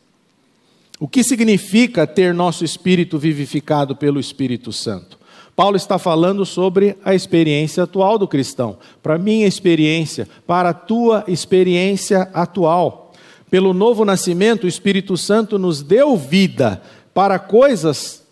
O 1.00 1.08
que 1.08 1.24
significa 1.24 2.08
ter 2.08 2.34
nosso 2.34 2.65
espírito 2.65 3.19
vivificado 3.19 3.96
pelo 3.96 4.19
Espírito 4.19 4.74
Santo? 4.74 5.19
Paulo 5.56 5.78
está 5.78 6.00
falando 6.00 6.43
sobre 6.43 6.98
a 7.06 7.13
experiência 7.13 7.84
atual 7.84 8.17
do 8.17 8.28
cristão, 8.28 8.80
para 9.04 9.13
a 9.13 9.19
minha 9.19 9.46
experiência, 9.46 10.28
para 10.48 10.69
a 10.69 10.74
tua 10.74 11.24
experiência 11.28 12.32
atual. 12.34 13.13
Pelo 13.48 13.76
novo 13.76 14.04
nascimento, 14.04 14.63
o 14.63 14.67
Espírito 14.67 15.15
Santo 15.17 15.60
nos 15.60 15.84
deu 15.84 16.17
vida 16.17 16.82
para 17.13 17.38
coisas 17.38 18.24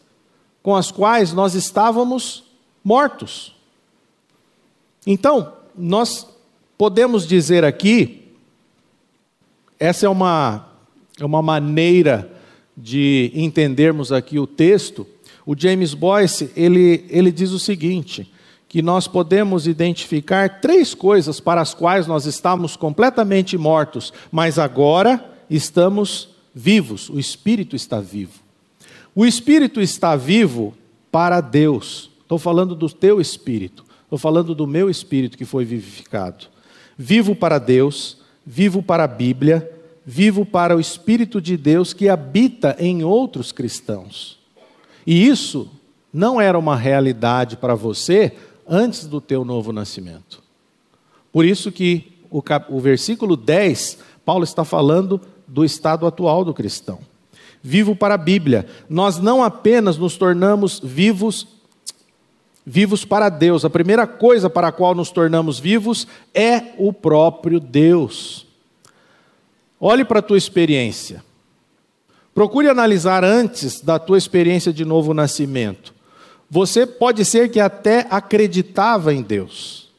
com 0.64 0.76
as 0.76 0.90
quais 0.90 1.34
nós 1.34 1.54
estávamos 1.54 2.46
mortos. 2.84 3.61
Então, 5.06 5.54
nós 5.76 6.28
podemos 6.78 7.28
dizer 7.28 7.66
aqui, 7.66 8.30
essa 9.80 10.06
é 10.06 10.10
uma, 10.10 10.68
é 11.20 11.26
uma 11.26 11.42
maneira 11.42 12.32
de 12.78 13.32
entendermos 13.34 14.12
aqui 14.12 14.38
o 14.38 14.46
texto, 14.46 15.08
o 15.46 15.56
James 15.58 15.94
Boyce, 15.94 16.52
ele, 16.56 17.06
ele 17.10 17.32
diz 17.32 17.52
o 17.52 17.60
seguinte, 17.60 18.32
que 18.70 18.82
nós 18.82 19.08
podemos 19.08 19.68
identificar 19.68 20.62
três 20.62 20.94
coisas 20.94 21.40
para 21.40 21.60
as 21.60 21.74
quais 21.74 22.08
nós 22.08 22.26
estávamos 22.26 22.76
completamente 22.76 23.58
mortos, 23.58 24.14
mas 24.32 24.58
agora 24.58 25.24
estamos 25.50 26.30
vivos, 26.54 27.10
o 27.10 27.20
Espírito 27.20 27.76
está 27.76 28.00
vivo. 28.00 28.40
O 29.14 29.26
Espírito 29.26 29.82
está 29.82 30.16
vivo 30.16 30.74
para 31.12 31.42
Deus. 31.42 32.10
Estou 32.22 32.38
falando 32.38 32.74
do 32.74 32.90
teu 32.90 33.20
Espírito, 33.20 33.84
estou 34.12 34.20
falando 34.20 34.54
do 34.54 34.68
meu 34.68 34.90
Espírito 34.90 35.38
que 35.38 35.46
foi 35.46 35.64
vivificado. 35.64 36.48
Vivo 36.98 37.34
para 37.34 37.58
Deus, 37.58 38.18
vivo 38.46 38.84
para 38.84 39.06
a 39.06 39.08
Bíblia, 39.08 39.72
vivo 40.06 40.46
para 40.46 40.76
o 40.76 40.82
Espírito 40.82 41.40
de 41.40 41.56
Deus 41.56 41.94
que 41.94 42.10
habita 42.10 42.76
em 42.78 43.06
outros 43.06 43.54
cristãos. 43.54 44.38
E 45.08 45.26
isso 45.26 45.72
não 46.12 46.42
era 46.42 46.60
uma 46.60 46.76
realidade 46.76 47.56
para 47.56 47.74
você 47.74 48.34
antes 48.68 49.06
do 49.06 49.22
teu 49.22 49.46
novo 49.46 49.72
nascimento. 49.72 50.44
Por 51.32 51.46
isso 51.46 51.72
que 51.72 52.12
o, 52.30 52.42
cap... 52.42 52.66
o 52.70 52.82
versículo 52.82 53.38
10, 53.38 53.98
Paulo 54.26 54.44
está 54.44 54.66
falando 54.66 55.22
do 55.48 55.64
estado 55.64 56.06
atual 56.06 56.44
do 56.44 56.54
cristão. 56.54 57.00
Vivo 57.64 57.96
para 57.96 58.16
a 58.16 58.18
Bíblia. 58.18 58.68
Nós 58.90 59.20
não 59.20 59.42
apenas 59.42 59.98
nos 59.98 60.18
tornamos 60.18 60.82
vivos 60.84 61.61
vivos 62.66 63.06
para 63.06 63.30
Deus. 63.30 63.66
A 63.66 63.70
primeira 63.70 64.06
coisa 64.06 64.50
para 64.50 64.68
a 64.68 64.72
qual 64.72 64.96
nos 64.96 65.12
tornamos 65.12 65.60
vivos 65.60 66.08
é 66.34 66.74
o 66.78 66.94
próprio 66.94 67.60
Deus. 67.60 68.46
Olhe 69.80 70.06
para 70.06 70.20
a 70.20 70.24
tua 70.24 70.38
experiência. 70.38 71.24
Procure 72.34 72.70
analisar 72.70 73.24
antes 73.24 73.82
da 73.82 74.00
tua 74.00 74.18
experiência 74.18 74.72
de 74.72 74.86
novo 74.86 75.14
nascimento. 75.14 75.94
Você 76.50 76.86
pode 76.86 77.26
ser 77.26 77.50
que 77.50 77.60
até 77.60 78.06
acreditava 78.10 79.14
em 79.14 79.22
Deus, 79.22 79.90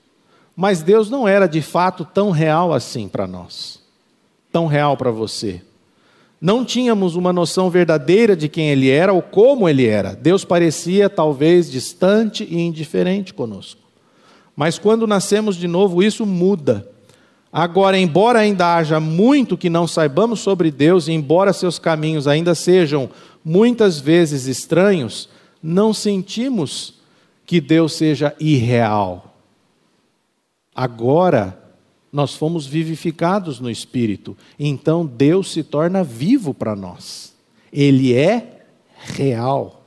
mas 0.55 0.83
Deus 0.83 1.11
não 1.11 1.27
era 1.27 1.47
de 1.47 1.63
fato 1.63 2.05
tão 2.05 2.31
real 2.31 2.73
assim 2.73 3.09
para 3.09 3.27
nós, 3.27 3.81
tão 4.51 4.67
real 4.67 4.97
para 4.97 5.11
você. 5.11 5.63
Não 6.43 6.65
tínhamos 6.65 7.15
uma 7.15 7.33
noção 7.33 7.71
verdadeira 7.71 8.35
de 8.35 8.49
quem 8.49 8.69
Ele 8.69 8.91
era 8.91 9.13
ou 9.13 9.23
como 9.23 9.69
Ele 9.69 9.87
era. 9.87 10.13
Deus 10.13 10.45
parecia 10.45 11.09
talvez 11.09 11.71
distante 11.71 12.43
e 12.43 12.61
indiferente 12.61 13.33
conosco. 13.33 13.81
Mas 14.57 14.77
quando 14.77 15.07
nascemos 15.07 15.55
de 15.55 15.69
novo, 15.69 16.03
isso 16.03 16.27
muda. 16.27 16.91
Agora, 17.53 17.97
embora 17.97 18.41
ainda 18.41 18.75
haja 18.75 18.99
muito 18.99 19.57
que 19.57 19.71
não 19.71 19.87
saibamos 19.87 20.41
sobre 20.41 20.73
Deus, 20.73 21.07
e 21.07 21.13
embora 21.13 21.53
seus 21.53 21.79
caminhos 21.79 22.27
ainda 22.27 22.57
sejam 22.57 23.09
muitas 23.45 24.01
vezes 24.01 24.47
estranhos, 24.47 25.29
não 25.63 25.95
sentimos 25.95 26.95
que 27.47 27.61
Deus 27.61 27.93
seja 27.93 28.35
irreal. 28.41 29.37
Agora, 30.75 31.62
nós 32.13 32.35
fomos 32.35 32.67
vivificados 32.67 33.59
no 33.59 33.71
Espírito, 33.71 34.37
então 34.59 35.07
Deus 35.07 35.51
se 35.51 35.63
torna 35.63 36.05
vivo 36.05 36.53
para 36.53 36.77
nós. 36.77 37.33
Ele 37.73 38.13
é 38.15 38.67
real. 38.99 39.83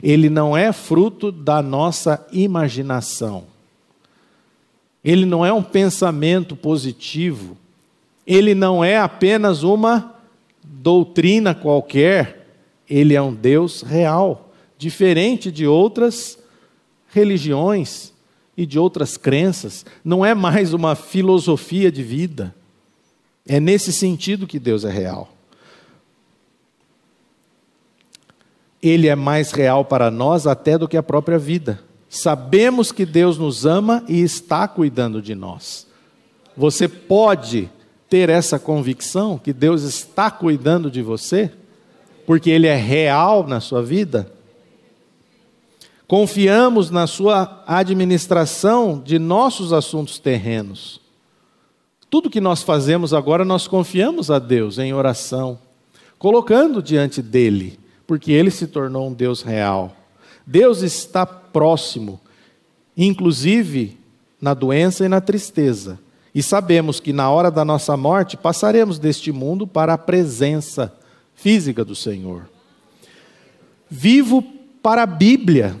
Ele 0.00 0.30
não 0.30 0.56
é 0.56 0.72
fruto 0.72 1.32
da 1.32 1.60
nossa 1.60 2.24
imaginação. 2.30 3.44
Ele 5.04 5.26
não 5.26 5.44
é 5.44 5.52
um 5.52 5.62
pensamento 5.62 6.56
positivo, 6.56 7.58
ele 8.26 8.54
não 8.54 8.82
é 8.82 8.96
apenas 8.96 9.62
uma 9.62 10.14
doutrina 10.62 11.54
qualquer, 11.54 12.56
ele 12.88 13.14
é 13.14 13.20
um 13.20 13.34
Deus 13.34 13.82
real, 13.82 14.54
diferente 14.78 15.52
de 15.52 15.66
outras 15.66 16.38
religiões 17.08 18.13
e 18.56 18.64
de 18.64 18.78
outras 18.78 19.16
crenças, 19.16 19.84
não 20.04 20.24
é 20.24 20.34
mais 20.34 20.72
uma 20.72 20.94
filosofia 20.94 21.90
de 21.90 22.02
vida. 22.02 22.54
É 23.46 23.60
nesse 23.60 23.92
sentido 23.92 24.46
que 24.46 24.58
Deus 24.58 24.84
é 24.84 24.90
real. 24.90 25.30
Ele 28.82 29.08
é 29.08 29.16
mais 29.16 29.50
real 29.50 29.84
para 29.84 30.10
nós 30.10 30.46
até 30.46 30.78
do 30.78 30.86
que 30.86 30.96
a 30.96 31.02
própria 31.02 31.38
vida. 31.38 31.80
Sabemos 32.08 32.92
que 32.92 33.04
Deus 33.04 33.38
nos 33.38 33.66
ama 33.66 34.04
e 34.06 34.22
está 34.22 34.68
cuidando 34.68 35.20
de 35.20 35.34
nós. 35.34 35.86
Você 36.56 36.86
pode 36.86 37.68
ter 38.08 38.28
essa 38.28 38.58
convicção 38.58 39.38
que 39.38 39.52
Deus 39.52 39.82
está 39.82 40.30
cuidando 40.30 40.90
de 40.90 41.02
você, 41.02 41.50
porque 42.26 42.50
Ele 42.50 42.66
é 42.66 42.76
real 42.76 43.46
na 43.46 43.58
sua 43.58 43.82
vida? 43.82 44.30
Confiamos 46.06 46.90
na 46.90 47.06
sua 47.06 47.62
administração 47.66 49.00
de 49.02 49.18
nossos 49.18 49.72
assuntos 49.72 50.18
terrenos. 50.18 51.00
Tudo 52.10 52.30
que 52.30 52.40
nós 52.40 52.62
fazemos 52.62 53.14
agora, 53.14 53.44
nós 53.44 53.66
confiamos 53.66 54.30
a 54.30 54.38
Deus 54.38 54.78
em 54.78 54.92
oração, 54.92 55.58
colocando 56.18 56.82
diante 56.82 57.22
dele, 57.22 57.78
porque 58.06 58.30
ele 58.30 58.50
se 58.50 58.66
tornou 58.66 59.08
um 59.08 59.12
Deus 59.12 59.42
real. 59.42 59.96
Deus 60.46 60.82
está 60.82 61.24
próximo, 61.24 62.20
inclusive 62.96 63.98
na 64.40 64.52
doença 64.52 65.06
e 65.06 65.08
na 65.08 65.20
tristeza. 65.20 65.98
E 66.34 66.42
sabemos 66.42 67.00
que 67.00 67.12
na 67.12 67.30
hora 67.30 67.50
da 67.50 67.64
nossa 67.64 67.96
morte 67.96 68.36
passaremos 68.36 68.98
deste 68.98 69.32
mundo 69.32 69.66
para 69.66 69.94
a 69.94 69.98
presença 69.98 70.92
física 71.34 71.84
do 71.84 71.94
Senhor. 71.94 72.48
Vivo 73.88 74.42
para 74.82 75.04
a 75.04 75.06
Bíblia. 75.06 75.80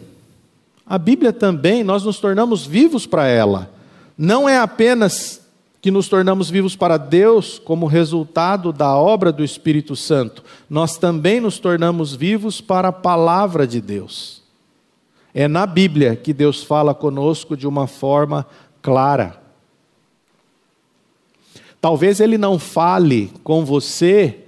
A 0.86 0.98
Bíblia 0.98 1.32
também, 1.32 1.82
nós 1.82 2.04
nos 2.04 2.18
tornamos 2.20 2.66
vivos 2.66 3.06
para 3.06 3.26
ela. 3.26 3.70
Não 4.16 4.48
é 4.48 4.58
apenas 4.58 5.40
que 5.84 5.90
nos 5.90 6.08
tornamos 6.08 6.48
vivos 6.48 6.74
para 6.74 6.96
Deus 6.96 7.58
como 7.58 7.86
resultado 7.86 8.72
da 8.72 8.96
obra 8.96 9.30
do 9.30 9.44
Espírito 9.44 9.94
Santo, 9.94 10.42
nós 10.68 10.96
também 10.96 11.40
nos 11.40 11.58
tornamos 11.58 12.14
vivos 12.14 12.58
para 12.58 12.88
a 12.88 12.92
palavra 12.92 13.66
de 13.66 13.82
Deus. 13.82 14.42
É 15.34 15.46
na 15.46 15.66
Bíblia 15.66 16.16
que 16.16 16.32
Deus 16.32 16.62
fala 16.62 16.94
conosco 16.94 17.54
de 17.54 17.66
uma 17.66 17.86
forma 17.86 18.46
clara. 18.80 19.42
Talvez 21.82 22.18
Ele 22.18 22.38
não 22.38 22.58
fale 22.58 23.30
com 23.44 23.62
você 23.62 24.38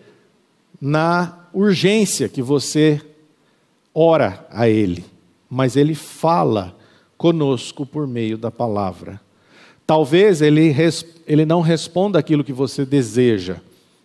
na 0.80 1.38
urgência 1.52 2.30
que 2.30 2.40
você 2.40 2.98
ora 3.94 4.46
a 4.50 4.70
Ele, 4.70 5.04
mas 5.56 5.74
Ele 5.74 5.94
fala 5.94 6.76
conosco 7.16 7.86
por 7.86 8.06
meio 8.06 8.36
da 8.36 8.50
palavra. 8.50 9.18
Talvez 9.86 10.42
ele, 10.42 10.74
ele 11.26 11.46
não 11.46 11.62
responda 11.62 12.18
aquilo 12.18 12.44
que 12.44 12.52
você 12.52 12.84
deseja. 12.84 13.56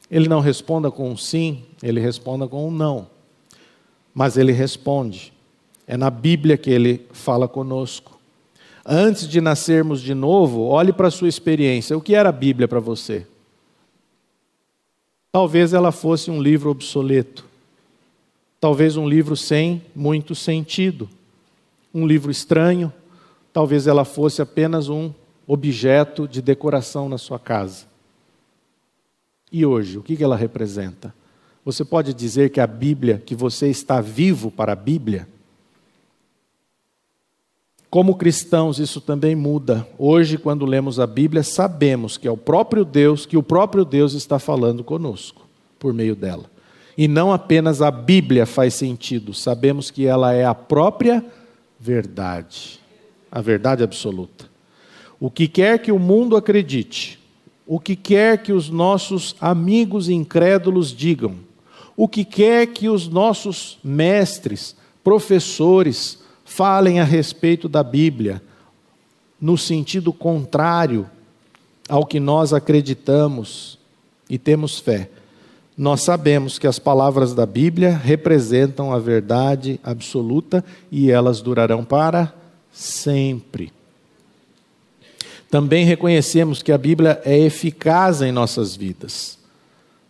Ele 0.09 0.29
não 0.29 0.39
responda 0.39 0.89
com 0.89 1.11
um 1.11 1.17
sim, 1.17 1.65
ele 1.83 1.99
responda 1.99 2.47
com 2.47 2.69
um 2.69 2.71
não. 2.71 3.05
Mas 4.13 4.37
ele 4.37 4.53
responde. 4.53 5.33
É 5.85 5.97
na 5.97 6.09
Bíblia 6.09 6.55
que 6.55 6.69
ele 6.69 7.05
fala 7.11 7.49
conosco. 7.49 8.17
Antes 8.85 9.27
de 9.27 9.41
nascermos 9.41 9.99
de 10.01 10.13
novo, 10.13 10.61
olhe 10.61 10.93
para 10.93 11.09
a 11.09 11.11
sua 11.11 11.27
experiência. 11.27 11.97
O 11.97 12.01
que 12.01 12.15
era 12.15 12.29
a 12.29 12.33
Bíblia 12.33 12.65
para 12.65 12.79
você? 12.79 13.27
Talvez 15.33 15.73
ela 15.73 15.91
fosse 15.91 16.31
um 16.31 16.41
livro 16.41 16.69
obsoleto. 16.69 17.43
Talvez 18.57 18.95
um 18.95 19.05
livro 19.05 19.35
sem 19.35 19.81
muito 19.93 20.33
sentido. 20.33 21.09
Um 21.93 22.05
livro 22.05 22.31
estranho. 22.31 22.91
Talvez 23.51 23.87
ela 23.87 24.05
fosse 24.05 24.41
apenas 24.41 24.89
um 24.89 25.13
objeto 25.45 26.27
de 26.27 26.41
decoração 26.41 27.09
na 27.09 27.17
sua 27.17 27.37
casa. 27.37 27.85
E 29.51 29.65
hoje, 29.65 29.97
o 29.97 30.03
que 30.03 30.23
ela 30.23 30.37
representa? 30.37 31.13
Você 31.65 31.83
pode 31.83 32.13
dizer 32.13 32.49
que 32.49 32.59
a 32.59 32.65
Bíblia, 32.65 33.21
que 33.23 33.35
você 33.35 33.67
está 33.67 33.99
vivo 33.99 34.49
para 34.49 34.71
a 34.71 34.75
Bíblia? 34.75 35.27
Como 37.89 38.15
cristãos, 38.15 38.79
isso 38.79 39.01
também 39.01 39.35
muda. 39.35 39.85
Hoje, 39.99 40.37
quando 40.37 40.65
lemos 40.65 40.97
a 40.97 41.05
Bíblia, 41.05 41.43
sabemos 41.43 42.17
que 42.17 42.27
é 42.27 42.31
o 42.31 42.37
próprio 42.37 42.85
Deus, 42.85 43.25
que 43.25 43.35
o 43.35 43.43
próprio 43.43 43.83
Deus 43.83 44.13
está 44.13 44.39
falando 44.39 44.83
conosco 44.83 45.45
por 45.77 45.93
meio 45.93 46.15
dela. 46.15 46.45
E 46.97 47.07
não 47.07 47.33
apenas 47.33 47.81
a 47.81 47.91
Bíblia 47.91 48.45
faz 48.45 48.75
sentido, 48.75 49.33
sabemos 49.33 49.91
que 49.91 50.05
ela 50.05 50.33
é 50.33 50.45
a 50.45 50.55
própria 50.55 51.25
verdade, 51.81 52.79
a 53.31 53.41
verdade 53.41 53.83
absoluta. 53.83 54.45
O 55.19 55.31
que 55.31 55.47
quer 55.47 55.79
que 55.79 55.91
o 55.91 55.97
mundo 55.97 56.37
acredite, 56.37 57.19
o 57.65 57.79
que 57.79 57.95
quer 57.95 58.43
que 58.43 58.53
os 58.53 58.69
nossos 58.69 59.35
amigos 59.41 60.07
incrédulos 60.07 60.95
digam, 60.95 61.37
o 61.97 62.07
que 62.07 62.23
quer 62.23 62.67
que 62.67 62.87
os 62.87 63.07
nossos 63.07 63.79
mestres, 63.83 64.75
professores 65.03 66.19
falem 66.45 66.99
a 66.99 67.03
respeito 67.03 67.67
da 67.67 67.81
Bíblia, 67.81 68.43
no 69.39 69.57
sentido 69.57 70.13
contrário 70.13 71.09
ao 71.89 72.05
que 72.05 72.19
nós 72.19 72.53
acreditamos 72.53 73.79
e 74.29 74.37
temos 74.37 74.77
fé. 74.77 75.09
Nós 75.77 76.01
sabemos 76.01 76.59
que 76.59 76.67
as 76.67 76.77
palavras 76.77 77.33
da 77.33 77.45
Bíblia 77.45 77.95
representam 77.95 78.91
a 78.91 78.99
verdade 78.99 79.79
absoluta 79.83 80.63
e 80.91 81.09
elas 81.09 81.41
durarão 81.41 81.83
para 81.83 82.33
sempre. 82.71 83.71
Também 85.49 85.85
reconhecemos 85.85 86.61
que 86.61 86.71
a 86.71 86.77
Bíblia 86.77 87.21
é 87.25 87.37
eficaz 87.37 88.21
em 88.21 88.31
nossas 88.31 88.75
vidas. 88.75 89.37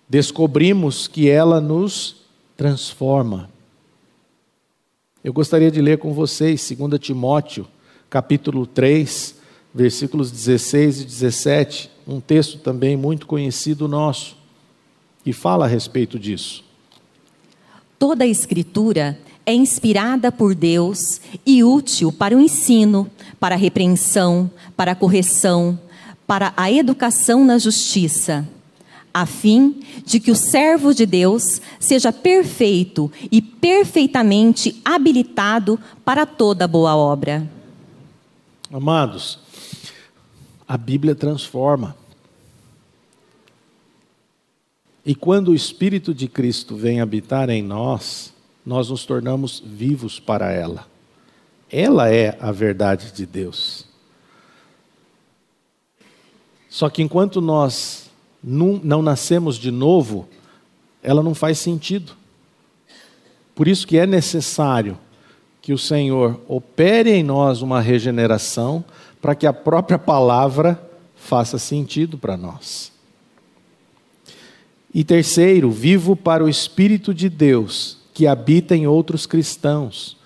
Descobrimos 0.07 1.07
que 1.07 1.29
ela 1.29 1.61
nos 1.61 2.17
transforma. 2.55 3.49
Eu 5.23 5.33
gostaria 5.33 5.71
de 5.71 5.81
ler 5.81 5.99
com 5.99 6.13
vocês 6.13 6.71
2 6.71 6.99
Timóteo, 6.99 7.67
capítulo 8.09 8.67
3, 8.67 9.35
versículos 9.73 10.31
16 10.31 11.01
e 11.01 11.05
17, 11.05 11.91
um 12.07 12.19
texto 12.19 12.59
também 12.59 12.97
muito 12.97 13.25
conhecido 13.25 13.87
nosso, 13.87 14.35
que 15.23 15.33
fala 15.33 15.65
a 15.65 15.67
respeito 15.67 16.17
disso. 16.17 16.63
Toda 17.97 18.23
a 18.23 18.27
Escritura 18.27 19.19
é 19.45 19.53
inspirada 19.53 20.31
por 20.31 20.55
Deus 20.55 21.21
e 21.45 21.63
útil 21.63 22.11
para 22.11 22.35
o 22.35 22.39
ensino, 22.39 23.09
para 23.39 23.55
a 23.55 23.57
repreensão, 23.57 24.49
para 24.75 24.93
a 24.93 24.95
correção, 24.95 25.79
para 26.25 26.53
a 26.55 26.71
educação 26.71 27.43
na 27.43 27.57
justiça, 27.57 28.47
a 29.13 29.25
fim 29.25 29.83
de 30.05 30.19
que 30.19 30.31
o 30.31 30.35
servo 30.35 30.93
de 30.93 31.05
Deus 31.05 31.61
seja 31.79 32.13
perfeito 32.13 33.11
e 33.31 33.41
perfeitamente 33.41 34.79
habilitado 34.85 35.79
para 36.05 36.25
toda 36.25 36.67
boa 36.67 36.95
obra. 36.95 37.49
Amados, 38.71 39.39
a 40.67 40.77
Bíblia 40.77 41.13
transforma. 41.13 42.00
E 45.05 45.15
quando 45.15 45.49
o 45.49 45.55
Espírito 45.55 46.13
de 46.13 46.27
Cristo 46.27 46.75
vem 46.75 47.01
habitar 47.01 47.49
em 47.49 47.63
nós, 47.63 48.33
nós 48.65 48.89
nos 48.89 49.05
tornamos 49.05 49.61
vivos 49.65 50.19
para 50.19 50.51
ela. 50.51 50.85
Ela 51.71 52.09
é 52.09 52.37
a 52.39 52.51
verdade 52.51 53.11
de 53.11 53.25
Deus. 53.25 53.85
Só 56.69 56.89
que 56.89 57.01
enquanto 57.01 57.41
nós 57.41 58.09
não, 58.43 59.01
nascemos 59.01 59.57
de 59.57 59.71
novo, 59.71 60.27
ela 61.01 61.23
não 61.23 61.33
faz 61.33 61.57
sentido. 61.57 62.13
Por 63.55 63.67
isso 63.67 63.87
que 63.87 63.97
é 63.97 64.05
necessário 64.05 64.97
que 65.61 65.73
o 65.73 65.77
Senhor 65.77 66.39
opere 66.47 67.11
em 67.11 67.23
nós 67.23 67.61
uma 67.61 67.81
regeneração 67.81 68.83
para 69.21 69.35
que 69.35 69.45
a 69.45 69.53
própria 69.53 69.99
palavra 69.99 70.81
faça 71.15 71.59
sentido 71.59 72.17
para 72.17 72.35
nós. 72.35 72.90
E 74.93 75.03
terceiro, 75.03 75.71
vivo 75.71 76.15
para 76.15 76.43
o 76.43 76.49
Espírito 76.49 77.13
de 77.13 77.29
Deus 77.29 77.97
que 78.13 78.27
habita 78.27 78.75
em 78.75 78.85
outros 78.85 79.25
cristãos. 79.25 80.17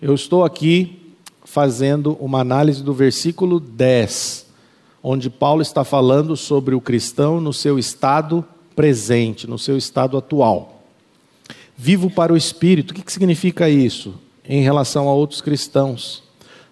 Eu 0.00 0.14
estou 0.14 0.44
aqui 0.44 1.14
fazendo 1.44 2.16
uma 2.20 2.40
análise 2.40 2.82
do 2.82 2.94
versículo 2.94 3.60
10, 3.60 4.46
onde 5.02 5.28
Paulo 5.28 5.60
está 5.60 5.84
falando 5.84 6.36
sobre 6.36 6.74
o 6.74 6.80
cristão 6.80 7.40
no 7.40 7.52
seu 7.52 7.78
estado 7.78 8.44
presente, 8.74 9.46
no 9.46 9.58
seu 9.58 9.76
estado 9.76 10.16
atual. 10.16 10.82
Vivo 11.76 12.10
para 12.10 12.32
o 12.32 12.36
Espírito, 12.36 12.92
o 12.92 12.94
que 12.94 13.12
significa 13.12 13.68
isso 13.68 14.14
em 14.44 14.62
relação 14.62 15.08
a 15.08 15.12
outros 15.12 15.42
cristãos? 15.42 16.22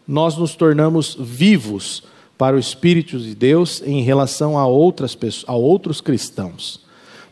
Nós 0.09 0.36
nos 0.36 0.55
tornamos 0.55 1.16
vivos 1.20 2.02
para 2.36 2.57
o 2.57 2.59
Espírito 2.59 3.18
de 3.18 3.34
Deus 3.34 3.82
em 3.84 4.02
relação 4.02 4.59
a, 4.59 4.66
outras 4.66 5.16
a 5.46 5.55
outros 5.55 6.00
cristãos. 6.00 6.84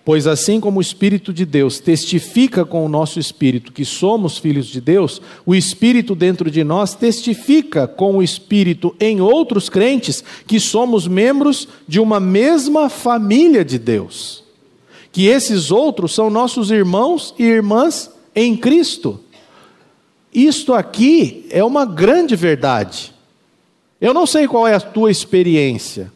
Pois 0.05 0.26
assim 0.26 0.59
como 0.59 0.78
o 0.78 0.82
Espírito 0.82 1.32
de 1.32 1.44
Deus 1.46 1.78
testifica 1.78 2.64
com 2.64 2.84
o 2.84 2.88
nosso 2.88 3.20
espírito 3.20 3.72
que 3.72 3.84
somos 3.84 4.36
filhos 4.36 4.66
de 4.66 4.80
Deus, 4.80 5.22
o 5.46 5.55
Espírito 5.55 6.16
dentro 6.16 6.50
de 6.50 6.64
nós 6.64 6.94
testifica 6.94 7.86
com 7.86 8.16
o 8.16 8.22
Espírito 8.22 8.96
em 8.98 9.20
outros 9.20 9.68
crentes 9.68 10.24
que 10.44 10.59
somos 10.59 11.07
membros 11.07 11.68
de 11.86 12.00
uma 12.00 12.18
mesma 12.18 12.88
família 12.88 13.64
de 13.64 13.78
Deus. 13.78 14.42
Que 15.12 15.26
esses 15.26 15.70
outros 15.70 16.12
são 16.12 16.28
nossos 16.28 16.72
irmãos 16.72 17.32
e 17.38 17.44
irmãs 17.44 18.11
em 18.34 18.57
Cristo. 18.57 19.20
Isto 20.34 20.74
aqui 20.74 21.46
é 21.50 21.62
uma 21.62 21.84
grande 21.84 22.34
verdade. 22.34 23.12
Eu 24.00 24.12
não 24.12 24.26
sei 24.26 24.48
qual 24.48 24.66
é 24.66 24.74
a 24.74 24.80
tua 24.80 25.12
experiência. 25.12 26.11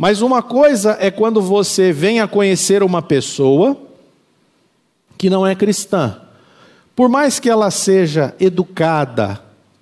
Mas 0.00 0.22
uma 0.22 0.42
coisa 0.42 0.96
é 0.98 1.10
quando 1.10 1.42
você 1.42 1.92
vem 1.92 2.20
a 2.20 2.26
conhecer 2.26 2.82
uma 2.82 3.02
pessoa 3.02 3.76
que 5.18 5.28
não 5.28 5.46
é 5.46 5.54
cristã. 5.54 6.22
Por 6.96 7.10
mais 7.10 7.38
que 7.38 7.50
ela 7.50 7.70
seja 7.70 8.34
educada, 8.40 9.38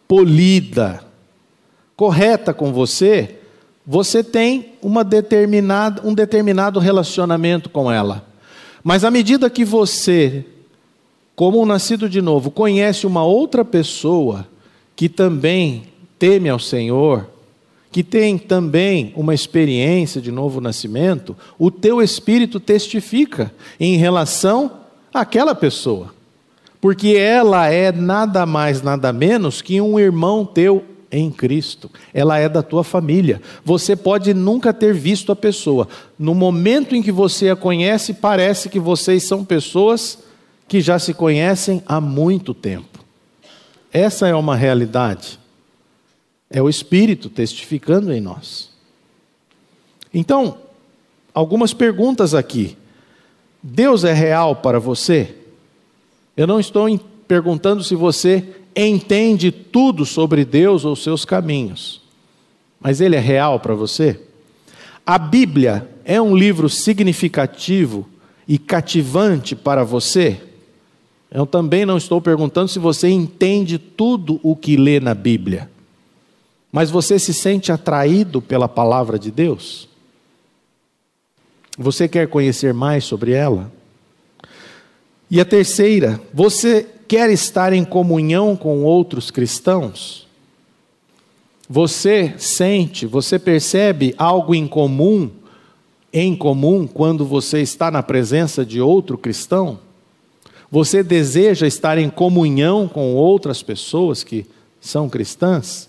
polida, 0.09 1.05
correta 1.95 2.53
com 2.53 2.73
você, 2.73 3.37
você 3.87 4.25
tem 4.25 4.73
uma 4.83 5.05
determinada, 5.05 6.03
um 6.05 6.13
determinado 6.13 6.81
relacionamento 6.81 7.71
com 7.71 7.89
ela. 7.89 8.27
Mas 8.83 9.05
à 9.05 9.13
medida 9.13 9.49
que 9.49 9.65
você, 9.65 10.45
como 11.37 11.63
um 11.63 11.65
nascido 11.65 12.09
de 12.09 12.21
novo, 12.21 12.51
conhece 12.51 13.07
uma 13.07 13.23
outra 13.23 13.65
pessoa 13.65 14.49
que 14.97 15.09
também 15.09 15.85
teme 16.19 16.49
ao 16.49 16.59
Senhor, 16.59 17.38
que 17.91 18.03
tem 18.03 18.37
também 18.37 19.13
uma 19.17 19.35
experiência 19.35 20.21
de 20.21 20.31
novo 20.31 20.61
nascimento, 20.61 21.37
o 21.59 21.71
teu 21.71 22.03
espírito 22.03 22.61
testifica 22.61 23.53
em 23.81 23.97
relação 23.97 24.73
àquela 25.13 25.55
pessoa. 25.55 26.15
Porque 26.81 27.17
ela 27.17 27.69
é 27.69 27.91
nada 27.91 28.47
mais, 28.47 28.83
nada 28.83 29.13
menos 29.13 29.61
que 29.61 29.81
um 29.81 29.99
irmão 29.99 30.45
teu 30.45 30.85
em 31.11 31.31
Cristo. 31.31 31.91
Ela 32.13 32.39
é 32.39 32.49
da 32.49 32.63
tua 32.63 32.85
família. 32.85 33.41
Você 33.65 33.97
pode 33.97 34.33
nunca 34.35 34.73
ter 34.73 34.95
visto 34.95 35.33
a 35.33 35.37
pessoa. 35.37 35.89
No 36.19 36.35
momento 36.35 36.95
em 36.95 37.03
que 37.03 37.11
você 37.11 37.51
a 37.51 37.57
conhece, 37.57 38.15
parece 38.15 38.69
que 38.69 38.79
vocês 38.79 39.25
são 39.25 39.45
pessoas 39.45 40.19
que 40.69 40.81
já 40.81 40.99
se 40.99 41.15
conhecem 41.15 41.83
há 41.87 42.01
muito 42.01 42.53
tempo. 42.53 42.99
Essa 43.91 44.29
é 44.29 44.35
uma 44.35 44.55
realidade. 44.55 45.38
É 46.51 46.63
o 46.63 46.69
Espírito 46.69 47.29
testificando 47.29 48.13
em 48.13 48.21
nós. 48.21 48.71
Então, 50.13 50.59
algumas 51.35 51.75
perguntas 51.75 52.35
aqui. 52.35 52.77
Deus 53.63 54.05
é 54.05 54.13
real 54.13 54.57
para 54.57 54.79
você? 54.79 55.35
Eu 56.37 56.47
não 56.47 56.59
estou 56.59 56.89
perguntando 57.27 57.83
se 57.83 57.95
você 57.95 58.55
entende 58.75 59.51
tudo 59.51 60.07
sobre 60.07 60.45
Deus 60.45 60.85
ou 60.85 60.95
seus 60.95 61.25
caminhos, 61.25 62.01
mas 62.81 63.01
Ele 63.01 63.17
é 63.17 63.21
real 63.21 63.59
para 63.59 63.75
você? 63.75 64.21
A 65.05 65.19
Bíblia 65.19 65.89
é 66.05 66.21
um 66.21 66.37
livro 66.37 66.69
significativo 66.69 68.07
e 68.47 68.59
cativante 68.59 69.57
para 69.57 69.85
você? 69.85 70.41
Eu 71.31 71.45
também 71.45 71.85
não 71.85 71.99
estou 71.99 72.21
perguntando 72.21 72.69
se 72.69 72.79
você 72.79 73.09
entende 73.09 73.79
tudo 73.79 74.41
o 74.43 74.57
que 74.57 74.77
lê 74.77 75.01
na 75.01 75.15
Bíblia. 75.15 75.69
Mas 76.71 76.91
você 76.91 77.19
se 77.19 77.33
sente 77.33 77.73
atraído 77.73 78.43
pela 78.43 78.69
palavra 78.69 79.19
de 79.19 79.31
Deus? 79.31 79.89
Você 81.79 82.09
quer 82.09 82.29
conhecer 82.29 82.75
mais 82.75 83.05
sobre 83.05 83.33
ela? 83.33 83.73
E 85.31 85.41
a 85.41 85.45
terceira, 85.45 86.21
você 86.33 86.87
quer 87.07 87.31
estar 87.31 87.73
em 87.73 87.85
comunhão 87.85 88.57
com 88.57 88.83
outros 88.83 89.31
cristãos? 89.31 90.27
Você 91.69 92.35
sente, 92.39 93.07
você 93.07 93.39
percebe 93.39 94.15
algo 94.17 94.55
em 94.55 94.67
comum, 94.67 95.31
em 96.13 96.35
comum, 96.35 96.87
quando 96.87 97.27
você 97.27 97.61
está 97.61 97.91
na 97.91 98.03
presença 98.03 98.65
de 98.65 98.81
outro 98.81 99.19
cristão? 99.19 99.79
Você 100.71 101.03
deseja 101.03 101.67
estar 101.67 101.99
em 101.99 102.11
comunhão 102.11 102.89
com 102.89 103.15
outras 103.15 103.63
pessoas 103.63 104.25
que 104.25 104.47
são 104.81 105.09
cristãs? 105.09 105.89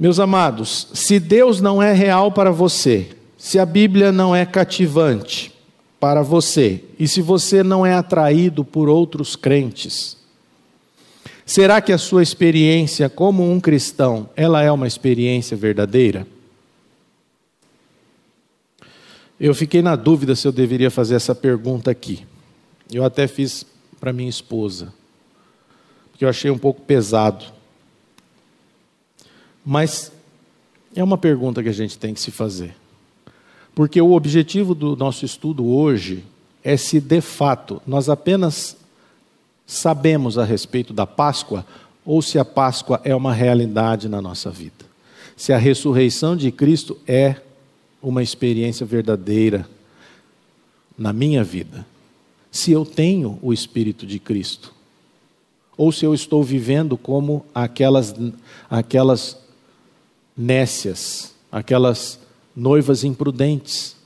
Meus 0.00 0.18
amados, 0.18 0.88
se 0.94 1.20
Deus 1.20 1.60
não 1.60 1.80
é 1.80 1.92
real 1.92 2.32
para 2.32 2.50
você, 2.50 3.10
se 3.38 3.58
a 3.58 3.66
Bíblia 3.66 4.10
não 4.10 4.34
é 4.34 4.44
cativante 4.44 5.52
para 6.00 6.22
você, 6.22 6.82
e 6.98 7.06
se 7.06 7.22
você 7.22 7.62
não 7.62 7.84
é 7.84 7.94
atraído 7.94 8.64
por 8.64 8.88
outros 8.88 9.36
crentes, 9.36 10.18
Será 11.50 11.80
que 11.80 11.92
a 11.92 11.98
sua 11.98 12.22
experiência 12.22 13.08
como 13.08 13.50
um 13.50 13.58
cristão, 13.58 14.30
ela 14.36 14.62
é 14.62 14.70
uma 14.70 14.86
experiência 14.86 15.56
verdadeira? 15.56 16.24
Eu 19.40 19.52
fiquei 19.52 19.82
na 19.82 19.96
dúvida 19.96 20.36
se 20.36 20.46
eu 20.46 20.52
deveria 20.52 20.92
fazer 20.92 21.16
essa 21.16 21.34
pergunta 21.34 21.90
aqui. 21.90 22.24
Eu 22.88 23.04
até 23.04 23.26
fiz 23.26 23.66
para 23.98 24.12
minha 24.12 24.30
esposa, 24.30 24.94
porque 26.12 26.24
eu 26.24 26.28
achei 26.28 26.52
um 26.52 26.56
pouco 26.56 26.82
pesado. 26.82 27.44
Mas 29.70 30.10
é 30.96 31.04
uma 31.04 31.16
pergunta 31.16 31.62
que 31.62 31.68
a 31.68 31.72
gente 31.72 31.96
tem 31.96 32.12
que 32.12 32.20
se 32.20 32.32
fazer. 32.32 32.74
Porque 33.72 34.02
o 34.02 34.10
objetivo 34.14 34.74
do 34.74 34.96
nosso 34.96 35.24
estudo 35.24 35.64
hoje 35.64 36.24
é 36.64 36.76
se 36.76 37.00
de 37.00 37.20
fato 37.20 37.80
nós 37.86 38.08
apenas 38.08 38.76
sabemos 39.64 40.36
a 40.36 40.44
respeito 40.44 40.92
da 40.92 41.06
Páscoa 41.06 41.64
ou 42.04 42.20
se 42.20 42.36
a 42.36 42.44
Páscoa 42.44 43.00
é 43.04 43.14
uma 43.14 43.32
realidade 43.32 44.08
na 44.08 44.20
nossa 44.20 44.50
vida. 44.50 44.84
Se 45.36 45.52
a 45.52 45.56
ressurreição 45.56 46.36
de 46.36 46.50
Cristo 46.50 46.98
é 47.06 47.36
uma 48.02 48.24
experiência 48.24 48.84
verdadeira 48.84 49.68
na 50.98 51.12
minha 51.12 51.44
vida. 51.44 51.86
Se 52.50 52.72
eu 52.72 52.84
tenho 52.84 53.38
o 53.40 53.52
Espírito 53.52 54.04
de 54.04 54.18
Cristo. 54.18 54.74
Ou 55.76 55.92
se 55.92 56.04
eu 56.04 56.12
estou 56.12 56.42
vivendo 56.42 56.96
como 56.96 57.46
aquelas, 57.54 58.12
aquelas 58.68 59.39
nécias, 60.36 61.34
aquelas 61.50 62.18
noivas 62.54 63.04
imprudentes, 63.04 63.96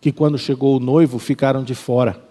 que 0.00 0.10
quando 0.10 0.38
chegou 0.38 0.76
o 0.76 0.80
noivo 0.80 1.18
ficaram 1.18 1.62
de 1.62 1.74
fora. 1.74 2.22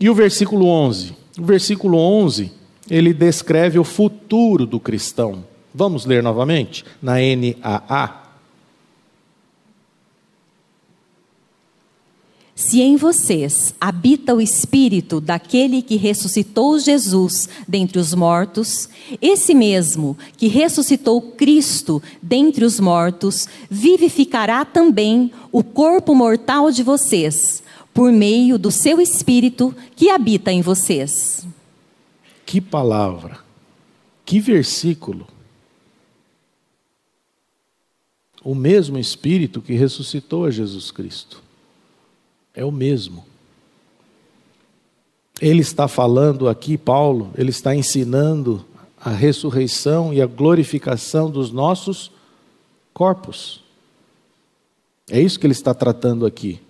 E 0.00 0.08
o 0.08 0.14
versículo 0.14 0.66
11? 0.66 1.16
O 1.38 1.44
versículo 1.44 1.98
11, 1.98 2.52
ele 2.88 3.12
descreve 3.12 3.78
o 3.78 3.84
futuro 3.84 4.64
do 4.64 4.78
cristão. 4.78 5.44
Vamos 5.74 6.04
ler 6.04 6.22
novamente? 6.22 6.84
Na 7.02 7.14
NAA. 7.14 8.27
Se 12.58 12.80
em 12.80 12.96
vocês 12.96 13.72
habita 13.80 14.34
o 14.34 14.40
espírito 14.40 15.20
daquele 15.20 15.80
que 15.80 15.94
ressuscitou 15.94 16.76
Jesus 16.80 17.48
dentre 17.68 18.00
os 18.00 18.12
mortos, 18.12 18.88
esse 19.22 19.54
mesmo 19.54 20.18
que 20.36 20.48
ressuscitou 20.48 21.22
Cristo 21.22 22.02
dentre 22.20 22.64
os 22.64 22.80
mortos, 22.80 23.46
vivificará 23.70 24.64
também 24.64 25.30
o 25.52 25.62
corpo 25.62 26.16
mortal 26.16 26.72
de 26.72 26.82
vocês, 26.82 27.62
por 27.94 28.10
meio 28.10 28.58
do 28.58 28.72
seu 28.72 29.00
espírito 29.00 29.72
que 29.94 30.10
habita 30.10 30.50
em 30.50 30.60
vocês. 30.60 31.46
Que 32.44 32.60
palavra, 32.60 33.38
que 34.24 34.40
versículo. 34.40 35.28
O 38.42 38.52
mesmo 38.52 38.98
espírito 38.98 39.62
que 39.62 39.74
ressuscitou 39.74 40.44
a 40.44 40.50
Jesus 40.50 40.90
Cristo 40.90 41.46
é 42.58 42.64
o 42.64 42.72
mesmo. 42.72 43.24
Ele 45.40 45.60
está 45.60 45.86
falando 45.86 46.48
aqui, 46.48 46.76
Paulo, 46.76 47.30
ele 47.38 47.50
está 47.50 47.72
ensinando 47.72 48.64
a 49.00 49.10
ressurreição 49.10 50.12
e 50.12 50.20
a 50.20 50.26
glorificação 50.26 51.30
dos 51.30 51.52
nossos 51.52 52.10
corpos. 52.92 53.62
É 55.08 55.20
isso 55.20 55.38
que 55.38 55.46
ele 55.46 55.52
está 55.52 55.72
tratando 55.72 56.26
aqui. 56.26 56.60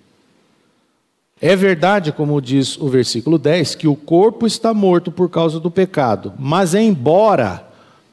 É 1.40 1.56
verdade, 1.56 2.12
como 2.12 2.38
diz 2.42 2.76
o 2.76 2.88
versículo 2.88 3.38
10, 3.38 3.74
que 3.74 3.88
o 3.88 3.96
corpo 3.96 4.46
está 4.46 4.74
morto 4.74 5.10
por 5.10 5.30
causa 5.30 5.58
do 5.58 5.70
pecado, 5.70 6.34
mas 6.38 6.74
embora 6.74 7.66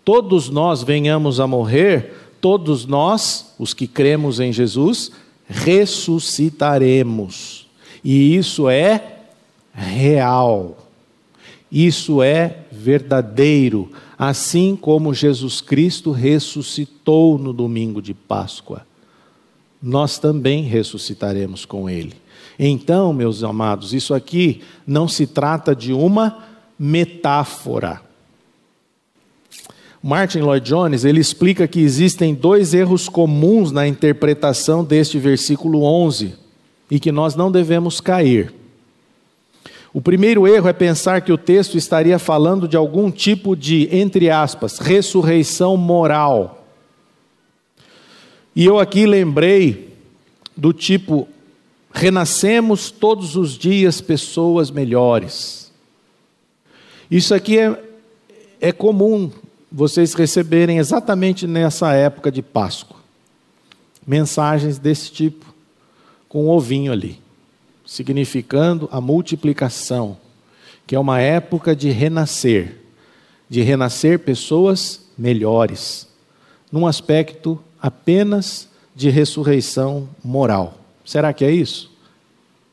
todos 0.05 0.49
nós 0.49 0.81
venhamos 0.81 1.41
a 1.41 1.47
morrer, 1.47 2.29
todos 2.39 2.85
nós, 2.85 3.53
os 3.59 3.73
que 3.73 3.85
cremos 3.85 4.39
em 4.39 4.53
Jesus, 4.53 5.11
ressuscitaremos. 5.45 7.64
E 8.05 8.35
isso 8.35 8.69
é 8.69 9.21
real. 9.73 10.77
Isso 11.71 12.21
é 12.21 12.59
verdadeiro, 12.71 13.91
assim 14.15 14.75
como 14.75 15.11
Jesus 15.11 15.59
Cristo 15.59 16.11
ressuscitou 16.11 17.39
no 17.39 17.51
domingo 17.51 18.03
de 18.03 18.13
Páscoa. 18.13 18.85
Nós 19.81 20.19
também 20.19 20.61
ressuscitaremos 20.61 21.65
com 21.65 21.89
ele. 21.89 22.13
Então, 22.59 23.11
meus 23.11 23.43
amados, 23.43 23.91
isso 23.91 24.13
aqui 24.13 24.61
não 24.85 25.07
se 25.07 25.25
trata 25.25 25.75
de 25.75 25.91
uma 25.91 26.45
metáfora. 26.77 28.01
Martin 30.01 30.41
Lloyd 30.41 30.69
Jones, 30.69 31.03
ele 31.03 31.19
explica 31.19 31.67
que 31.67 31.79
existem 31.79 32.35
dois 32.35 32.75
erros 32.75 33.09
comuns 33.09 33.71
na 33.71 33.87
interpretação 33.87 34.83
deste 34.83 35.17
versículo 35.17 35.83
11 35.83 36.44
e 36.89 36.99
que 36.99 37.11
nós 37.11 37.35
não 37.35 37.51
devemos 37.51 37.99
cair. 37.99 38.53
O 39.95 40.01
primeiro 40.01 40.45
erro 40.45 40.67
é 40.67 40.73
pensar 40.73 41.21
que 41.21 41.31
o 41.31 41.37
texto 41.37 41.77
estaria 41.77 42.19
falando 42.19 42.67
de 42.67 42.75
algum 42.75 43.09
tipo 43.09 43.55
de, 43.55 43.87
entre 43.95 44.29
aspas, 44.29 44.77
ressurreição 44.77 45.77
moral. 45.77 46.67
E 48.53 48.65
eu 48.65 48.77
aqui 48.77 49.05
lembrei 49.05 49.93
do 50.55 50.73
tipo, 50.73 51.29
renascemos 51.93 52.91
todos 52.91 53.37
os 53.37 53.57
dias 53.57 54.01
pessoas 54.01 54.69
melhores. 54.69 55.71
Isso 57.09 57.33
aqui 57.33 57.57
é, 57.57 57.81
é 58.59 58.71
comum 58.73 59.31
vocês 59.71 60.13
receberem 60.13 60.77
exatamente 60.77 61.47
nessa 61.47 61.93
época 61.93 62.29
de 62.29 62.41
Páscoa. 62.41 62.97
Mensagens 64.05 64.77
desse 64.77 65.09
tipo 65.09 65.54
com 66.35 66.47
um 66.47 66.49
ovinho 66.49 66.91
ali, 66.91 67.21
significando 67.85 68.89
a 68.91 68.99
multiplicação, 68.99 70.17
que 70.85 70.93
é 70.93 70.99
uma 70.99 71.21
época 71.21 71.73
de 71.73 71.89
renascer, 71.91 72.75
de 73.49 73.61
renascer 73.61 74.19
pessoas 74.19 75.05
melhores, 75.17 76.09
num 76.69 76.85
aspecto 76.85 77.57
apenas 77.81 78.67
de 78.93 79.09
ressurreição 79.09 80.09
moral. 80.21 80.77
Será 81.05 81.31
que 81.31 81.45
é 81.45 81.51
isso? 81.51 81.89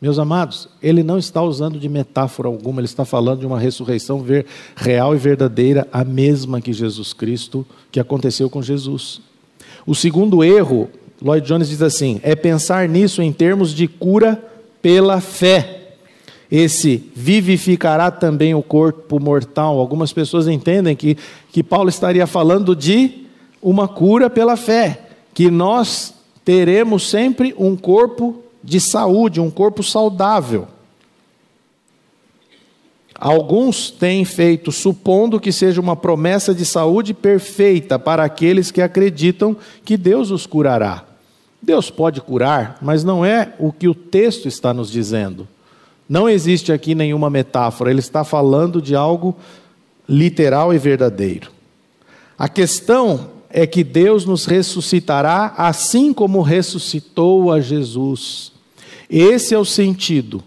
Meus 0.01 0.19
amados, 0.19 0.69
ele 0.83 1.05
não 1.05 1.17
está 1.17 1.41
usando 1.41 1.79
de 1.79 1.89
metáfora 1.89 2.49
alguma, 2.49 2.81
ele 2.81 2.87
está 2.87 3.05
falando 3.05 3.39
de 3.39 3.47
uma 3.47 3.61
ressurreição 3.61 4.27
real 4.75 5.15
e 5.15 5.19
verdadeira, 5.19 5.87
a 5.93 6.03
mesma 6.03 6.61
que 6.61 6.73
Jesus 6.73 7.13
Cristo, 7.13 7.65
que 7.93 8.01
aconteceu 8.01 8.51
com 8.51 8.61
Jesus. 8.61 9.21
O 9.87 9.95
segundo 9.95 10.43
erro 10.43 10.91
Lloyd 11.23 11.47
Jones 11.47 11.69
diz 11.69 11.81
assim: 11.81 12.21
é 12.23 12.35
pensar 12.35 12.89
nisso 12.89 13.23
em 13.23 13.33
termos 13.33 13.73
de 13.73 13.87
cura 13.87 14.43
pela 14.81 15.21
fé. 15.21 15.79
Esse 16.51 17.11
vivificará 17.15 18.11
também 18.11 18.55
o 18.55 18.63
corpo 18.63 19.19
mortal. 19.19 19.79
Algumas 19.79 20.13
pessoas 20.13 20.47
entendem 20.49 20.95
que, 20.95 21.17
que 21.51 21.63
Paulo 21.63 21.89
estaria 21.89 22.27
falando 22.27 22.77
de 22.77 23.27
uma 23.63 23.89
cura 23.89 24.29
pela 24.29 24.57
fé, 24.57 25.01
que 25.33 25.51
nós 25.51 26.13
teremos 26.45 27.09
sempre 27.09 27.55
um 27.57 27.75
corpo 27.75 28.43
de 28.63 28.81
saúde, 28.81 29.41
um 29.41 29.51
corpo 29.51 29.83
saudável. 29.83 30.69
Alguns 33.15 33.91
têm 33.91 34.25
feito 34.25 34.73
supondo 34.73 35.41
que 35.41 35.53
seja 35.53 35.81
uma 35.81 35.95
promessa 35.95 36.53
de 36.53 36.67
saúde 36.67 37.15
perfeita 37.15 37.99
para 37.99 38.25
aqueles 38.25 38.71
que 38.73 38.83
acreditam 38.83 39.57
que 39.85 39.97
Deus 39.97 40.31
os 40.31 40.45
curará. 40.45 41.12
Deus 41.63 41.91
pode 41.91 42.21
curar, 42.21 42.79
mas 42.83 43.05
não 43.05 43.25
é 43.25 43.55
o 43.59 43.73
que 43.73 43.87
o 43.87 43.95
texto 43.95 44.49
está 44.49 44.75
nos 44.75 44.91
dizendo. 44.91 45.47
Não 46.09 46.29
existe 46.29 46.73
aqui 46.73 46.95
nenhuma 46.95 47.31
metáfora, 47.31 47.91
ele 47.91 48.01
está 48.01 48.25
falando 48.25 48.83
de 48.83 48.97
algo 48.97 49.37
literal 50.09 50.75
e 50.75 50.79
verdadeiro. 50.79 51.51
A 52.37 52.49
questão 52.49 53.31
é 53.49 53.67
que 53.67 53.85
Deus 53.85 54.25
nos 54.25 54.45
ressuscitará 54.45 55.55
assim 55.57 56.13
como 56.13 56.43
ressuscitou 56.43 57.53
a 57.53 57.61
Jesus. 57.61 58.51
Esse 59.09 59.55
é 59.55 59.59
o 59.59 59.65
sentido, 59.65 60.43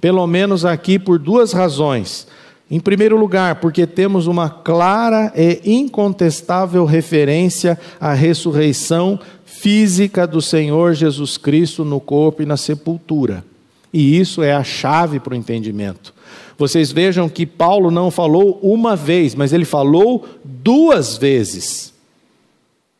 pelo 0.00 0.26
menos 0.26 0.64
aqui 0.64 0.98
por 0.98 1.18
duas 1.18 1.52
razões. 1.52 2.26
Em 2.68 2.80
primeiro 2.80 3.16
lugar, 3.16 3.56
porque 3.60 3.86
temos 3.86 4.26
uma 4.26 4.50
clara 4.50 5.32
e 5.36 5.60
incontestável 5.64 6.84
referência 6.84 7.78
à 8.00 8.12
ressurreição 8.12 9.20
física 9.58 10.26
do 10.26 10.42
Senhor 10.42 10.94
Jesus 10.94 11.36
Cristo 11.38 11.84
no 11.84 12.00
corpo 12.00 12.42
e 12.42 12.46
na 12.46 12.56
sepultura. 12.56 13.44
E 13.92 14.18
isso 14.18 14.42
é 14.42 14.52
a 14.52 14.62
chave 14.62 15.18
para 15.18 15.32
o 15.32 15.36
entendimento. 15.36 16.14
Vocês 16.58 16.92
vejam 16.92 17.28
que 17.28 17.46
Paulo 17.46 17.90
não 17.90 18.10
falou 18.10 18.58
uma 18.62 18.94
vez, 18.94 19.34
mas 19.34 19.52
ele 19.52 19.64
falou 19.64 20.26
duas 20.44 21.16
vezes. 21.16 21.92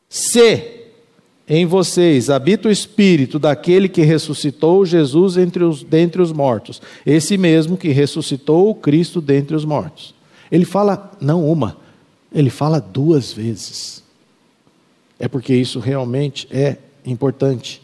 Se 0.09 0.76
em 1.48 1.64
vocês 1.64 2.28
habita 2.28 2.68
o 2.68 2.72
espírito 2.72 3.38
daquele 3.38 3.88
que 3.88 4.02
ressuscitou 4.02 4.84
Jesus 4.84 5.36
entre 5.36 5.62
os, 5.62 5.82
dentre 5.82 6.20
os 6.20 6.32
mortos, 6.32 6.82
esse 7.04 7.38
mesmo 7.38 7.76
que 7.76 7.88
ressuscitou 7.90 8.70
o 8.70 8.74
Cristo 8.74 9.20
dentre 9.20 9.54
os 9.54 9.64
mortos. 9.64 10.14
Ele 10.50 10.64
fala, 10.64 11.12
não 11.20 11.44
uma, 11.44 11.76
ele 12.32 12.50
fala 12.50 12.80
duas 12.80 13.32
vezes. 13.32 14.05
É 15.18 15.28
porque 15.28 15.54
isso 15.54 15.78
realmente 15.78 16.46
é 16.50 16.76
importante. 17.04 17.82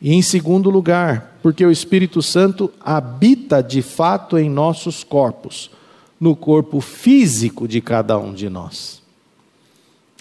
E 0.00 0.12
em 0.12 0.22
segundo 0.22 0.68
lugar, 0.68 1.38
porque 1.42 1.64
o 1.64 1.70
Espírito 1.70 2.20
Santo 2.20 2.70
habita 2.80 3.62
de 3.62 3.82
fato 3.82 4.36
em 4.36 4.50
nossos 4.50 5.02
corpos, 5.02 5.70
no 6.20 6.34
corpo 6.34 6.80
físico 6.80 7.66
de 7.68 7.80
cada 7.80 8.18
um 8.18 8.32
de 8.32 8.48
nós. 8.48 9.02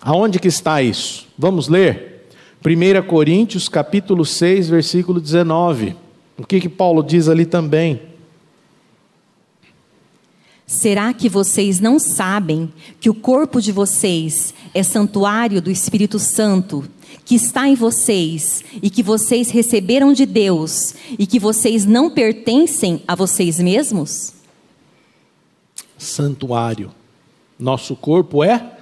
Aonde 0.02 0.40
que 0.40 0.48
está 0.48 0.82
isso? 0.82 1.28
Vamos 1.38 1.68
ler? 1.68 2.28
1 2.64 3.06
Coríntios 3.08 3.70
capítulo 3.70 4.26
6, 4.26 4.70
versículo 4.70 5.20
19. 5.20 5.96
O 6.38 6.46
que 6.46 6.60
que 6.60 6.70
Paulo 6.70 7.04
diz 7.04 7.28
ali 7.28 7.46
também? 7.46 8.02
Será 10.68 11.14
que 11.14 11.30
vocês 11.30 11.80
não 11.80 12.00
sabem 12.00 12.74
que 13.00 13.10
o 13.10 13.14
corpo 13.14 13.62
de 13.62 13.72
vocês 13.72 14.54
é 14.74 14.82
santuário 14.82 15.62
do 15.62 15.70
Espírito 15.70 16.18
Santo, 16.18 16.88
que 17.24 17.36
está 17.36 17.68
em 17.68 17.76
vocês 17.76 18.64
e 18.82 18.90
que 18.90 19.04
vocês 19.04 19.52
receberam 19.52 20.12
de 20.12 20.26
Deus 20.26 20.96
e 21.20 21.28
que 21.28 21.40
vocês 21.40 21.86
não 21.86 22.10
pertencem 22.10 23.04
a 23.08 23.14
vocês 23.14 23.60
mesmos? 23.60 24.34
Santuário. 26.00 26.92
Nosso 27.60 27.96
corpo 27.96 28.44
é 28.44 28.80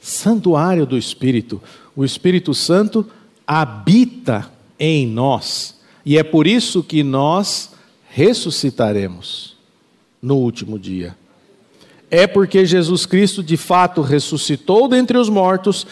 santuário 0.00 0.86
do 0.86 0.96
Espírito. 0.96 1.62
O 1.94 2.06
Espírito 2.06 2.54
Santo 2.54 3.06
habita 3.46 4.50
em 4.78 5.06
nós. 5.06 5.78
E 6.06 6.16
é 6.16 6.22
por 6.22 6.46
isso 6.46 6.82
que 6.82 7.02
nós 7.02 7.70
ressuscitaremos 8.08 9.57
no 10.20 10.36
último 10.36 10.78
dia. 10.78 11.16
É 12.10 12.26
porque 12.26 12.64
Jesus 12.64 13.04
Cristo 13.04 13.42
de 13.42 13.56
fato 13.56 14.00
ressuscitou 14.00 14.88
dentre 14.88 15.18
os 15.18 15.28
mortos 15.28 15.86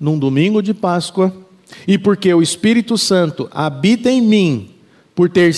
num 0.00 0.18
domingo 0.18 0.62
de 0.62 0.72
Páscoa 0.72 1.34
e 1.86 1.98
porque 1.98 2.32
o 2.32 2.42
Espírito 2.42 2.96
Santo 2.96 3.48
habita 3.52 4.10
em 4.10 4.22
mim 4.22 4.70
por 5.14 5.28
ter, 5.28 5.54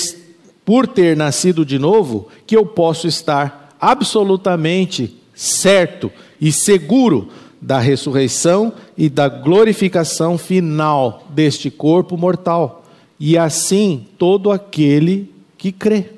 por 0.65 0.87
ter 0.87 1.17
nascido 1.17 1.65
de 1.65 1.79
novo, 1.79 2.29
que 2.47 2.57
eu 2.57 2.67
posso 2.67 3.07
estar 3.07 3.77
absolutamente 3.81 5.17
certo 5.35 6.11
e 6.41 6.51
seguro 6.51 7.29
da 7.61 7.79
ressurreição 7.79 8.73
e 8.97 9.09
da 9.09 9.29
glorificação 9.29 10.37
final 10.37 11.27
deste 11.31 11.71
corpo 11.71 12.17
mortal. 12.17 12.85
E 13.19 13.39
assim 13.39 14.07
todo 14.19 14.51
aquele 14.51 15.33
que 15.57 15.73
crê 15.73 16.16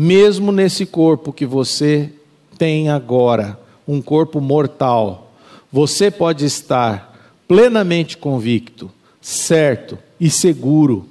mesmo 0.00 0.52
nesse 0.52 0.86
corpo 0.86 1.32
que 1.32 1.44
você 1.44 2.08
tem 2.56 2.88
agora, 2.88 3.58
um 3.86 4.00
corpo 4.00 4.40
mortal, 4.40 5.32
você 5.72 6.08
pode 6.08 6.44
estar 6.44 7.34
plenamente 7.48 8.16
convicto, 8.16 8.92
certo 9.20 9.98
e 10.20 10.30
seguro 10.30 11.08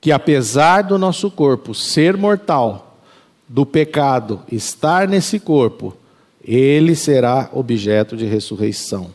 que 0.00 0.10
apesar 0.10 0.84
do 0.84 0.96
nosso 0.96 1.30
corpo 1.30 1.74
ser 1.74 2.16
mortal, 2.16 2.98
do 3.46 3.66
pecado 3.66 4.40
estar 4.50 5.06
nesse 5.06 5.38
corpo, 5.38 5.94
ele 6.42 6.94
será 6.94 7.50
objeto 7.52 8.16
de 8.16 8.24
ressurreição. 8.24 9.10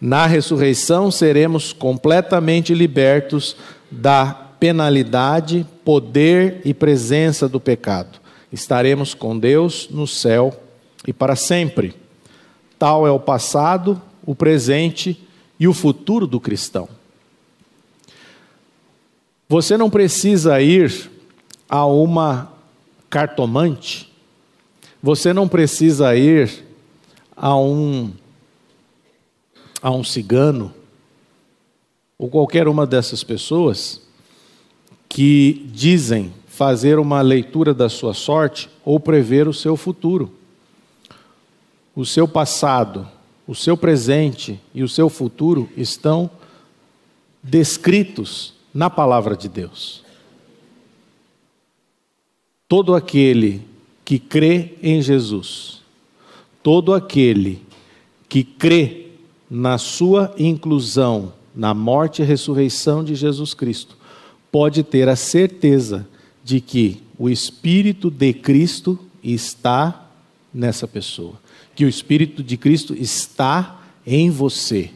Na 0.00 0.26
ressurreição 0.26 1.10
seremos 1.10 1.72
completamente 1.72 2.72
libertos 2.72 3.56
da 3.90 4.50
penalidade, 4.60 5.66
poder 5.90 6.60
e 6.64 6.72
presença 6.72 7.48
do 7.48 7.58
pecado. 7.58 8.20
Estaremos 8.52 9.12
com 9.12 9.36
Deus 9.36 9.88
no 9.90 10.06
céu 10.06 10.56
e 11.04 11.12
para 11.12 11.34
sempre. 11.34 11.96
Tal 12.78 13.08
é 13.08 13.10
o 13.10 13.18
passado, 13.18 14.00
o 14.24 14.32
presente 14.32 15.20
e 15.58 15.66
o 15.66 15.74
futuro 15.74 16.28
do 16.28 16.38
cristão. 16.38 16.88
Você 19.48 19.76
não 19.76 19.90
precisa 19.90 20.62
ir 20.62 21.10
a 21.68 21.84
uma 21.84 22.52
cartomante, 23.10 24.12
você 25.02 25.32
não 25.32 25.48
precisa 25.48 26.14
ir 26.14 26.64
a 27.36 27.56
um 27.56 28.12
a 29.82 29.90
um 29.90 30.04
cigano 30.04 30.72
ou 32.16 32.30
qualquer 32.30 32.68
uma 32.68 32.86
dessas 32.86 33.24
pessoas 33.24 34.08
que 35.10 35.66
dizem 35.72 36.32
fazer 36.46 37.00
uma 37.00 37.20
leitura 37.20 37.74
da 37.74 37.88
sua 37.88 38.14
sorte 38.14 38.70
ou 38.84 39.00
prever 39.00 39.48
o 39.48 39.52
seu 39.52 39.76
futuro. 39.76 40.32
O 41.96 42.06
seu 42.06 42.28
passado, 42.28 43.08
o 43.44 43.54
seu 43.54 43.76
presente 43.76 44.60
e 44.72 44.84
o 44.84 44.88
seu 44.88 45.10
futuro 45.10 45.68
estão 45.76 46.30
descritos 47.42 48.54
na 48.72 48.88
palavra 48.88 49.36
de 49.36 49.48
Deus. 49.48 50.04
Todo 52.68 52.94
aquele 52.94 53.66
que 54.04 54.20
crê 54.20 54.74
em 54.80 55.02
Jesus, 55.02 55.82
todo 56.62 56.94
aquele 56.94 57.66
que 58.28 58.44
crê 58.44 59.08
na 59.50 59.76
sua 59.76 60.32
inclusão 60.38 61.32
na 61.52 61.74
morte 61.74 62.22
e 62.22 62.24
ressurreição 62.24 63.02
de 63.02 63.16
Jesus 63.16 63.54
Cristo, 63.54 63.98
pode 64.50 64.82
ter 64.82 65.08
a 65.08 65.16
certeza 65.16 66.06
de 66.42 66.60
que 66.60 67.02
o 67.18 67.28
Espírito 67.28 68.10
de 68.10 68.32
Cristo 68.32 68.98
está 69.22 70.08
nessa 70.52 70.88
pessoa, 70.88 71.34
que 71.74 71.84
o 71.84 71.88
Espírito 71.88 72.42
de 72.42 72.56
Cristo 72.56 72.94
está 72.94 73.80
em 74.06 74.30
você. 74.30 74.90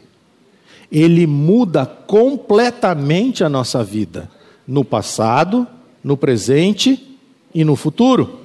Ele 0.91 1.25
muda 1.25 1.85
completamente 1.85 3.43
a 3.43 3.49
nossa 3.49 3.83
vida, 3.83 4.29
no 4.67 4.83
passado, 4.83 5.67
no 6.03 6.17
presente 6.17 7.17
e 7.53 7.63
no 7.63 7.75
futuro. 7.75 8.41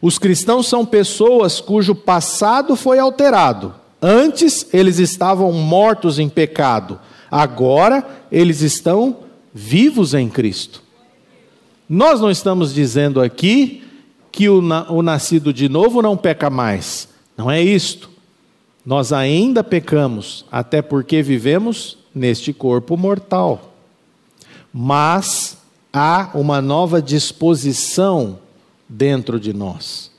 Os 0.00 0.18
cristãos 0.18 0.66
são 0.68 0.86
pessoas 0.86 1.60
cujo 1.60 1.94
passado 1.94 2.76
foi 2.76 2.98
alterado. 2.98 3.74
Antes 4.00 4.66
eles 4.72 4.98
estavam 4.98 5.52
mortos 5.52 6.18
em 6.18 6.28
pecado, 6.28 7.00
agora 7.30 8.06
eles 8.30 8.60
estão 8.60 9.27
vivos 9.58 10.14
em 10.14 10.28
Cristo. 10.28 10.84
Nós 11.88 12.20
não 12.20 12.30
estamos 12.30 12.72
dizendo 12.72 13.20
aqui 13.20 13.82
que 14.30 14.48
o, 14.48 14.60
o 14.88 15.02
nascido 15.02 15.52
de 15.52 15.68
novo 15.68 16.00
não 16.00 16.16
peca 16.16 16.48
mais. 16.48 17.08
Não 17.36 17.50
é 17.50 17.60
isto. 17.60 18.08
Nós 18.86 19.12
ainda 19.12 19.64
pecamos, 19.64 20.44
até 20.50 20.80
porque 20.80 21.22
vivemos 21.22 21.98
neste 22.14 22.52
corpo 22.52 22.96
mortal. 22.96 23.74
Mas 24.72 25.58
há 25.92 26.30
uma 26.34 26.62
nova 26.62 27.02
disposição 27.02 28.38
dentro 28.88 29.40
de 29.40 29.52
nós. 29.52 30.12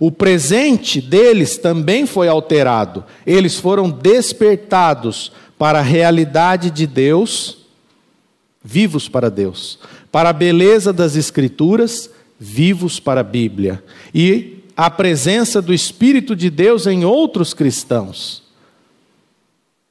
O 0.00 0.10
presente 0.10 1.00
deles 1.00 1.56
também 1.56 2.04
foi 2.04 2.26
alterado. 2.26 3.04
Eles 3.24 3.56
foram 3.56 3.88
despertados 3.88 5.30
para 5.56 5.78
a 5.78 5.82
realidade 5.82 6.68
de 6.68 6.84
Deus 6.84 7.61
vivos 8.62 9.08
para 9.08 9.30
Deus, 9.30 9.78
para 10.10 10.30
a 10.30 10.32
beleza 10.32 10.92
das 10.92 11.16
Escrituras, 11.16 12.10
vivos 12.38 13.00
para 13.00 13.20
a 13.20 13.24
Bíblia, 13.24 13.82
e 14.14 14.58
a 14.76 14.90
presença 14.90 15.60
do 15.60 15.72
Espírito 15.72 16.34
de 16.34 16.50
Deus 16.50 16.86
em 16.86 17.04
outros 17.04 17.54
cristãos. 17.54 18.42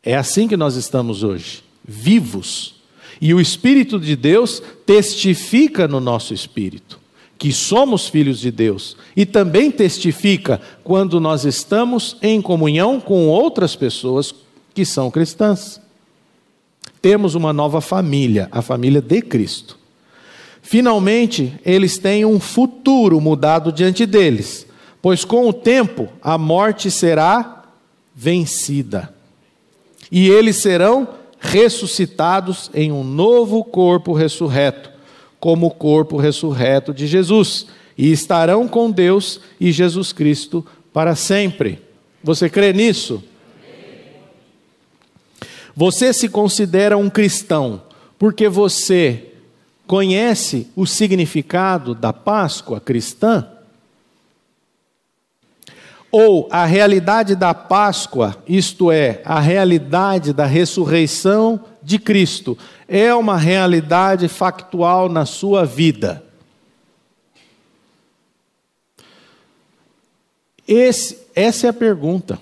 É 0.04 0.16
assim 0.16 0.48
que 0.48 0.58
nós 0.58 0.76
estamos 0.76 1.24
hoje, 1.24 1.64
vivos. 1.88 2.76
E 3.20 3.34
o 3.34 3.40
Espírito 3.40 4.00
de 4.00 4.16
Deus 4.16 4.62
testifica 4.86 5.88
no 5.88 6.00
nosso 6.00 6.34
espírito 6.34 7.00
que 7.38 7.52
somos 7.52 8.08
filhos 8.08 8.40
de 8.40 8.52
Deus, 8.52 8.96
e 9.16 9.26
também 9.26 9.72
testifica 9.72 10.62
quando 10.84 11.20
nós 11.20 11.44
estamos 11.44 12.16
em 12.22 12.40
comunhão 12.40 13.00
com 13.00 13.28
outras 13.28 13.76
pessoas 13.76 14.32
que 14.76 14.86
são 14.86 15.10
cristãs 15.10 15.81
temos 17.02 17.36
uma 17.36 17.52
nova 17.52 17.82
família, 17.82 18.48
a 18.52 18.62
família 18.62 19.02
de 19.02 19.22
Cristo. 19.22 19.78
Finalmente, 20.62 21.54
eles 21.66 21.98
têm 21.98 22.24
um 22.24 22.40
futuro 22.40 23.20
mudado 23.20 23.72
diante 23.72 24.06
deles, 24.06 24.68
pois 25.02 25.26
com 25.26 25.50
o 25.50 25.54
tempo 25.54 26.08
a 26.22 26.38
morte 26.38 26.92
será 26.92 27.64
vencida. 28.16 29.14
E 30.12 30.30
eles 30.30 30.58
serão 30.58 31.08
ressuscitados 31.40 32.70
em 32.74 32.92
um 32.92 33.04
novo 33.04 33.64
corpo 33.64 34.14
ressurreto, 34.14 34.92
como 35.40 35.68
o 35.68 35.72
corpo 35.72 36.18
ressurreto 36.18 36.94
de 36.94 37.08
Jesus, 37.08 37.66
e 37.98 38.12
estarão 38.12 38.68
com 38.68 38.92
Deus 38.92 39.42
e 39.60 39.72
Jesus 39.72 40.14
Cristo 40.14 40.64
para 40.94 41.16
sempre. 41.16 41.82
Você 42.24 42.48
crê 42.48 42.72
nisso? 42.72 43.24
Você 45.76 46.14
se 46.14 46.28
considera 46.28 46.98
um 46.98 47.10
cristão 47.10 47.84
porque 48.18 48.48
você 48.48 49.34
conhece 49.88 50.68
o 50.76 50.86
significado 50.86 51.96
da 51.96 52.14
Páscoa 52.14 52.80
cristã? 52.80 53.48
Ou 56.12 56.48
a 56.52 56.66
realidade 56.66 57.36
da 57.36 57.54
Páscoa, 57.54 58.36
isto 58.48 58.92
é, 58.92 59.22
a 59.24 59.40
realidade 59.40 60.34
da 60.34 60.46
ressurreição 60.46 61.64
de 61.82 61.98
Cristo, 61.98 62.58
é 62.88 63.14
uma 63.16 63.38
realidade 63.38 64.28
factual 64.28 65.08
na 65.08 65.26
sua 65.26 65.66
vida. 65.66 66.22
Esse, 70.68 71.18
essa 71.34 71.68
é 71.68 71.70
a 71.70 71.74
pergunta. 71.74 72.40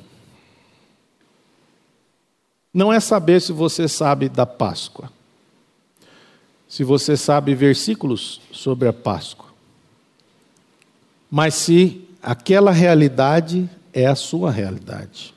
Não 2.73 2.93
é 2.93 2.99
saber 2.99 3.41
se 3.41 3.51
você 3.51 3.87
sabe 3.87 4.29
da 4.29 4.45
Páscoa, 4.45 5.11
se 6.67 6.83
você 6.83 7.17
sabe 7.17 7.55
versículos 7.55 8.41
sobre 8.51 8.87
a 8.87 8.93
Páscoa, 8.93 9.47
mas 11.31 11.55
se 11.55 12.07
aquela 12.21 12.71
realidade 12.71 13.67
é 13.91 14.05
a 14.05 14.15
sua 14.15 14.51
realidade. 14.51 15.33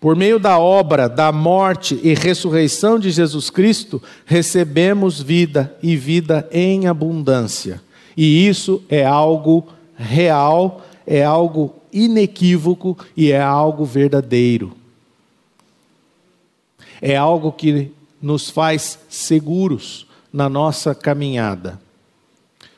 Por 0.00 0.16
meio 0.16 0.38
da 0.38 0.58
obra, 0.58 1.06
da 1.06 1.30
morte 1.30 2.00
e 2.02 2.14
ressurreição 2.14 2.98
de 2.98 3.10
Jesus 3.10 3.50
Cristo, 3.50 4.02
recebemos 4.24 5.20
vida 5.20 5.76
e 5.82 5.94
vida 5.94 6.48
em 6.50 6.86
abundância. 6.86 7.82
E 8.16 8.48
isso 8.48 8.82
é 8.88 9.04
algo 9.04 9.68
real, 9.94 10.82
é 11.06 11.22
algo 11.22 11.74
inequívoco 11.92 12.96
e 13.14 13.30
é 13.30 13.42
algo 13.42 13.84
verdadeiro. 13.84 14.79
É 17.00 17.16
algo 17.16 17.52
que 17.52 17.90
nos 18.20 18.50
faz 18.50 18.98
seguros 19.08 20.06
na 20.32 20.48
nossa 20.48 20.94
caminhada. 20.94 21.80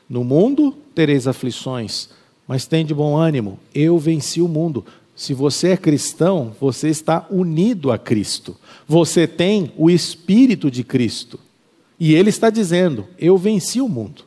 No 0.09 0.23
mundo 0.23 0.75
tereis 0.95 1.27
aflições, 1.27 2.09
mas 2.47 2.65
tem 2.65 2.85
de 2.85 2.93
bom 2.93 3.17
ânimo, 3.17 3.59
eu 3.73 3.97
venci 3.97 4.41
o 4.41 4.47
mundo. 4.47 4.85
Se 5.15 5.33
você 5.33 5.69
é 5.69 5.77
cristão, 5.77 6.55
você 6.59 6.89
está 6.89 7.25
unido 7.29 7.91
a 7.91 7.97
Cristo. 7.97 8.55
Você 8.87 9.27
tem 9.27 9.71
o 9.77 9.89
Espírito 9.89 10.71
de 10.71 10.83
Cristo. 10.83 11.39
E 11.99 12.13
Ele 12.13 12.29
está 12.29 12.49
dizendo: 12.49 13.07
Eu 13.17 13.37
venci 13.37 13.79
o 13.79 13.87
mundo. 13.87 14.23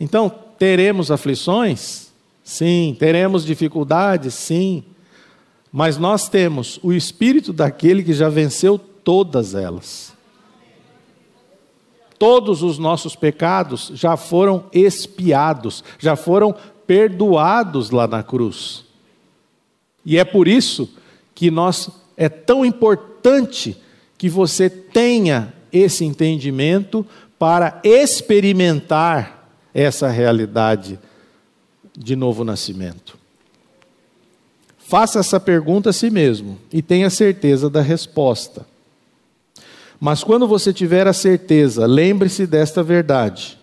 Então, 0.00 0.32
teremos 0.58 1.10
aflições? 1.10 2.08
Sim. 2.42 2.96
Teremos 2.98 3.44
dificuldades? 3.44 4.34
Sim. 4.34 4.82
Mas 5.72 5.98
nós 5.98 6.28
temos 6.28 6.78
o 6.82 6.92
Espírito 6.92 7.52
daquele 7.52 8.02
que 8.02 8.12
já 8.12 8.28
venceu 8.28 8.78
todas 8.78 9.54
elas. 9.54 10.12
Todos 12.18 12.62
os 12.62 12.78
nossos 12.78 13.14
pecados 13.14 13.92
já 13.94 14.16
foram 14.16 14.64
expiados, 14.72 15.84
já 15.98 16.16
foram 16.16 16.54
perdoados 16.86 17.90
lá 17.90 18.06
na 18.06 18.22
cruz. 18.22 18.84
E 20.04 20.16
é 20.16 20.24
por 20.24 20.48
isso 20.48 20.90
que 21.34 21.50
nós 21.50 21.90
é 22.16 22.28
tão 22.28 22.64
importante 22.64 23.76
que 24.16 24.28
você 24.28 24.68
tenha 24.70 25.52
esse 25.72 26.04
entendimento 26.04 27.06
para 27.38 27.80
experimentar 27.84 29.50
essa 29.72 30.08
realidade 30.08 30.98
de 31.96 32.16
novo 32.16 32.42
nascimento. 32.42 33.17
Faça 34.88 35.18
essa 35.18 35.38
pergunta 35.38 35.90
a 35.90 35.92
si 35.92 36.08
mesmo 36.08 36.56
e 36.72 36.80
tenha 36.80 37.10
certeza 37.10 37.68
da 37.68 37.82
resposta. 37.82 38.66
Mas 40.00 40.24
quando 40.24 40.48
você 40.48 40.72
tiver 40.72 41.06
a 41.06 41.12
certeza, 41.12 41.84
lembre-se 41.84 42.46
desta 42.46 42.82
verdade: 42.82 43.58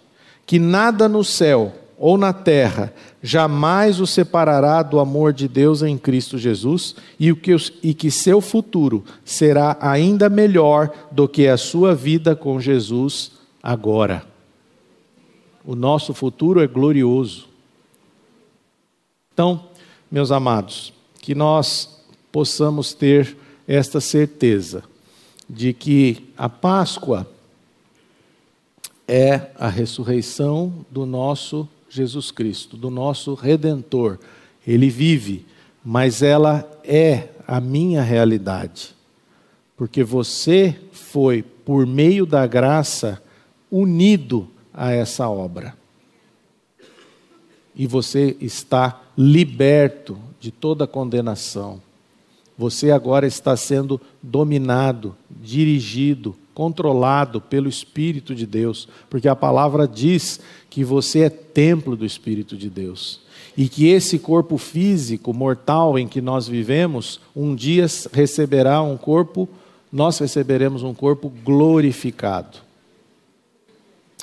que 0.45 0.59
nada 0.59 1.09
no 1.09 1.23
céu 1.23 1.73
ou 1.97 2.15
na 2.15 2.31
terra 2.31 2.93
jamais 3.23 3.99
o 3.99 4.05
separará 4.05 4.83
do 4.83 4.99
amor 4.99 5.33
de 5.33 5.47
Deus 5.47 5.81
em 5.81 5.97
Cristo 5.97 6.37
Jesus 6.37 6.95
e, 7.19 7.33
que 7.33 8.11
seu 8.11 8.39
futuro 8.39 9.03
será 9.23 9.75
ainda 9.81 10.29
melhor 10.29 10.91
do 11.11 11.27
que 11.27 11.47
a 11.47 11.57
sua 11.57 11.95
vida 11.95 12.35
com 12.35 12.59
Jesus 12.59 13.31
agora. 13.63 14.23
O 15.65 15.73
nosso 15.73 16.13
futuro 16.13 16.61
é 16.61 16.67
glorioso. 16.67 17.47
Então, 19.33 19.69
meus 20.11 20.31
amados, 20.31 20.93
que 21.25 21.33
nós 21.33 22.03
possamos 22.31 22.93
ter 22.93 23.35
esta 23.67 23.99
certeza 23.99 24.83
de 25.49 25.73
que 25.73 26.29
a 26.37 26.47
Páscoa 26.47 27.27
é 29.07 29.49
a 29.55 29.67
ressurreição 29.67 30.85
do 30.91 31.03
nosso 31.03 31.67
Jesus 31.89 32.29
Cristo, 32.29 32.77
do 32.77 32.91
nosso 32.91 33.33
redentor. 33.33 34.19
Ele 34.67 34.87
vive, 34.87 35.47
mas 35.83 36.21
ela 36.21 36.63
é 36.83 37.29
a 37.47 37.59
minha 37.59 38.03
realidade. 38.03 38.95
Porque 39.75 40.03
você 40.03 40.79
foi, 40.91 41.41
por 41.41 41.87
meio 41.87 42.27
da 42.27 42.45
graça, 42.45 43.19
unido 43.71 44.47
a 44.71 44.91
essa 44.91 45.27
obra. 45.27 45.75
E 47.75 47.87
você 47.87 48.37
está 48.39 49.01
liberto 49.17 50.17
de 50.39 50.51
toda 50.51 50.87
condenação. 50.87 51.81
Você 52.57 52.91
agora 52.91 53.27
está 53.27 53.57
sendo 53.57 53.99
dominado, 54.21 55.15
dirigido, 55.29 56.35
controlado 56.53 57.41
pelo 57.41 57.67
Espírito 57.67 58.33
de 58.33 58.45
Deus, 58.45 58.87
porque 59.09 59.27
a 59.27 59.35
palavra 59.35 59.85
diz 59.85 60.39
que 60.69 60.83
você 60.83 61.21
é 61.21 61.29
templo 61.29 61.97
do 61.97 62.05
Espírito 62.05 62.55
de 62.55 62.69
Deus. 62.69 63.19
E 63.57 63.67
que 63.67 63.87
esse 63.87 64.19
corpo 64.19 64.57
físico 64.57 65.33
mortal 65.33 65.99
em 65.99 66.07
que 66.07 66.21
nós 66.21 66.47
vivemos, 66.47 67.19
um 67.35 67.53
dia 67.53 67.85
receberá 68.11 68.81
um 68.81 68.97
corpo, 68.97 69.47
nós 69.91 70.17
receberemos 70.17 70.83
um 70.83 70.93
corpo 70.93 71.29
glorificado. 71.43 72.57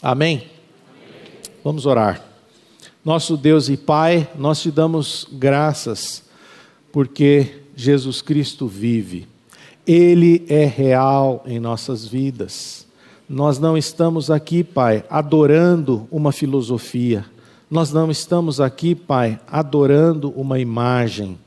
Amém? 0.03 0.37
Amém? 0.39 0.51
Vamos 1.63 1.87
orar. 1.87 2.32
Nosso 3.05 3.37
Deus 3.37 3.69
e 3.69 3.77
Pai, 3.77 4.29
nós 4.37 4.61
te 4.61 4.71
damos 4.71 5.27
graças, 5.33 6.23
porque 6.93 7.63
Jesus 7.75 8.23
Cristo 8.23 8.67
vive 8.67 9.33
ele 9.87 10.45
é 10.49 10.65
real 10.65 11.43
em 11.47 11.59
nossas 11.59 12.07
vidas. 12.07 12.87
Nós 13.29 13.59
não 13.59 13.77
estamos 13.77 14.31
aqui, 14.31 14.63
Pai, 14.63 15.05
adorando 15.09 16.07
uma 16.11 16.33
filosofia. 16.33 17.25
Nós 17.71 17.93
não 17.93 18.11
estamos 18.11 18.61
aqui, 18.61 18.95
Pai, 18.95 19.41
adorando 19.47 20.31
uma 20.31 20.59
imagem. 20.59 21.39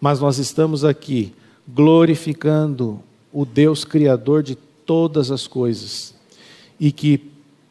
Mas 0.00 0.20
nós 0.20 0.38
estamos 0.38 0.84
aqui 0.84 1.32
glorificando 1.66 3.00
o 3.32 3.44
Deus 3.44 3.84
Criador 3.84 4.42
de 4.42 4.54
todas 4.54 5.30
as 5.30 5.46
coisas 5.46 6.14
e 6.78 6.92
que, 6.92 7.20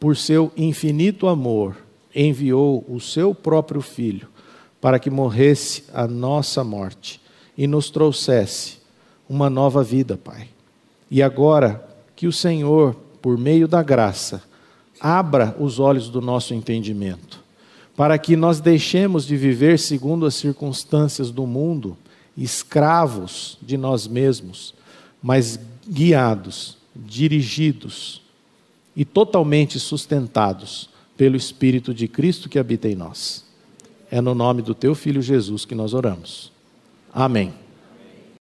por 0.00 0.16
seu 0.16 0.52
infinito 0.56 1.28
amor, 1.28 1.76
enviou 2.16 2.82
o 2.88 2.98
seu 2.98 3.34
próprio 3.34 3.82
Filho 3.82 4.28
para 4.80 4.98
que 4.98 5.10
morresse 5.10 5.84
a 5.92 6.06
nossa 6.06 6.64
morte 6.64 7.20
e 7.56 7.66
nos 7.66 7.90
trouxesse 7.90 8.78
uma 9.28 9.50
nova 9.50 9.84
vida, 9.84 10.16
Pai. 10.16 10.48
E 11.10 11.22
agora, 11.22 11.86
que 12.14 12.26
o 12.26 12.32
Senhor, 12.32 12.94
por 13.20 13.36
meio 13.36 13.68
da 13.68 13.82
graça, 13.82 14.42
abra 15.00 15.54
os 15.58 15.78
olhos 15.78 16.08
do 16.08 16.20
nosso 16.20 16.54
entendimento, 16.54 17.42
para 17.96 18.18
que 18.18 18.36
nós 18.36 18.60
deixemos 18.60 19.26
de 19.26 19.36
viver 19.36 19.78
segundo 19.78 20.24
as 20.24 20.34
circunstâncias 20.34 21.30
do 21.30 21.46
mundo, 21.46 21.96
escravos 22.36 23.58
de 23.60 23.76
nós 23.76 24.06
mesmos, 24.06 24.74
mas 25.22 25.58
guiados, 25.88 26.76
dirigidos 26.94 28.22
e 28.94 29.04
totalmente 29.04 29.78
sustentados 29.78 30.95
pelo 31.16 31.36
Espírito 31.36 31.94
de 31.94 32.06
Cristo 32.06 32.48
que 32.48 32.58
habita 32.58 32.88
em 32.88 32.94
nós. 32.94 33.44
É 34.10 34.20
no 34.20 34.34
nome 34.34 34.62
do 34.62 34.74
teu 34.74 34.94
filho 34.94 35.20
Jesus 35.20 35.64
que 35.64 35.74
nós 35.74 35.94
oramos. 35.94 36.52
Amém. 37.12 37.65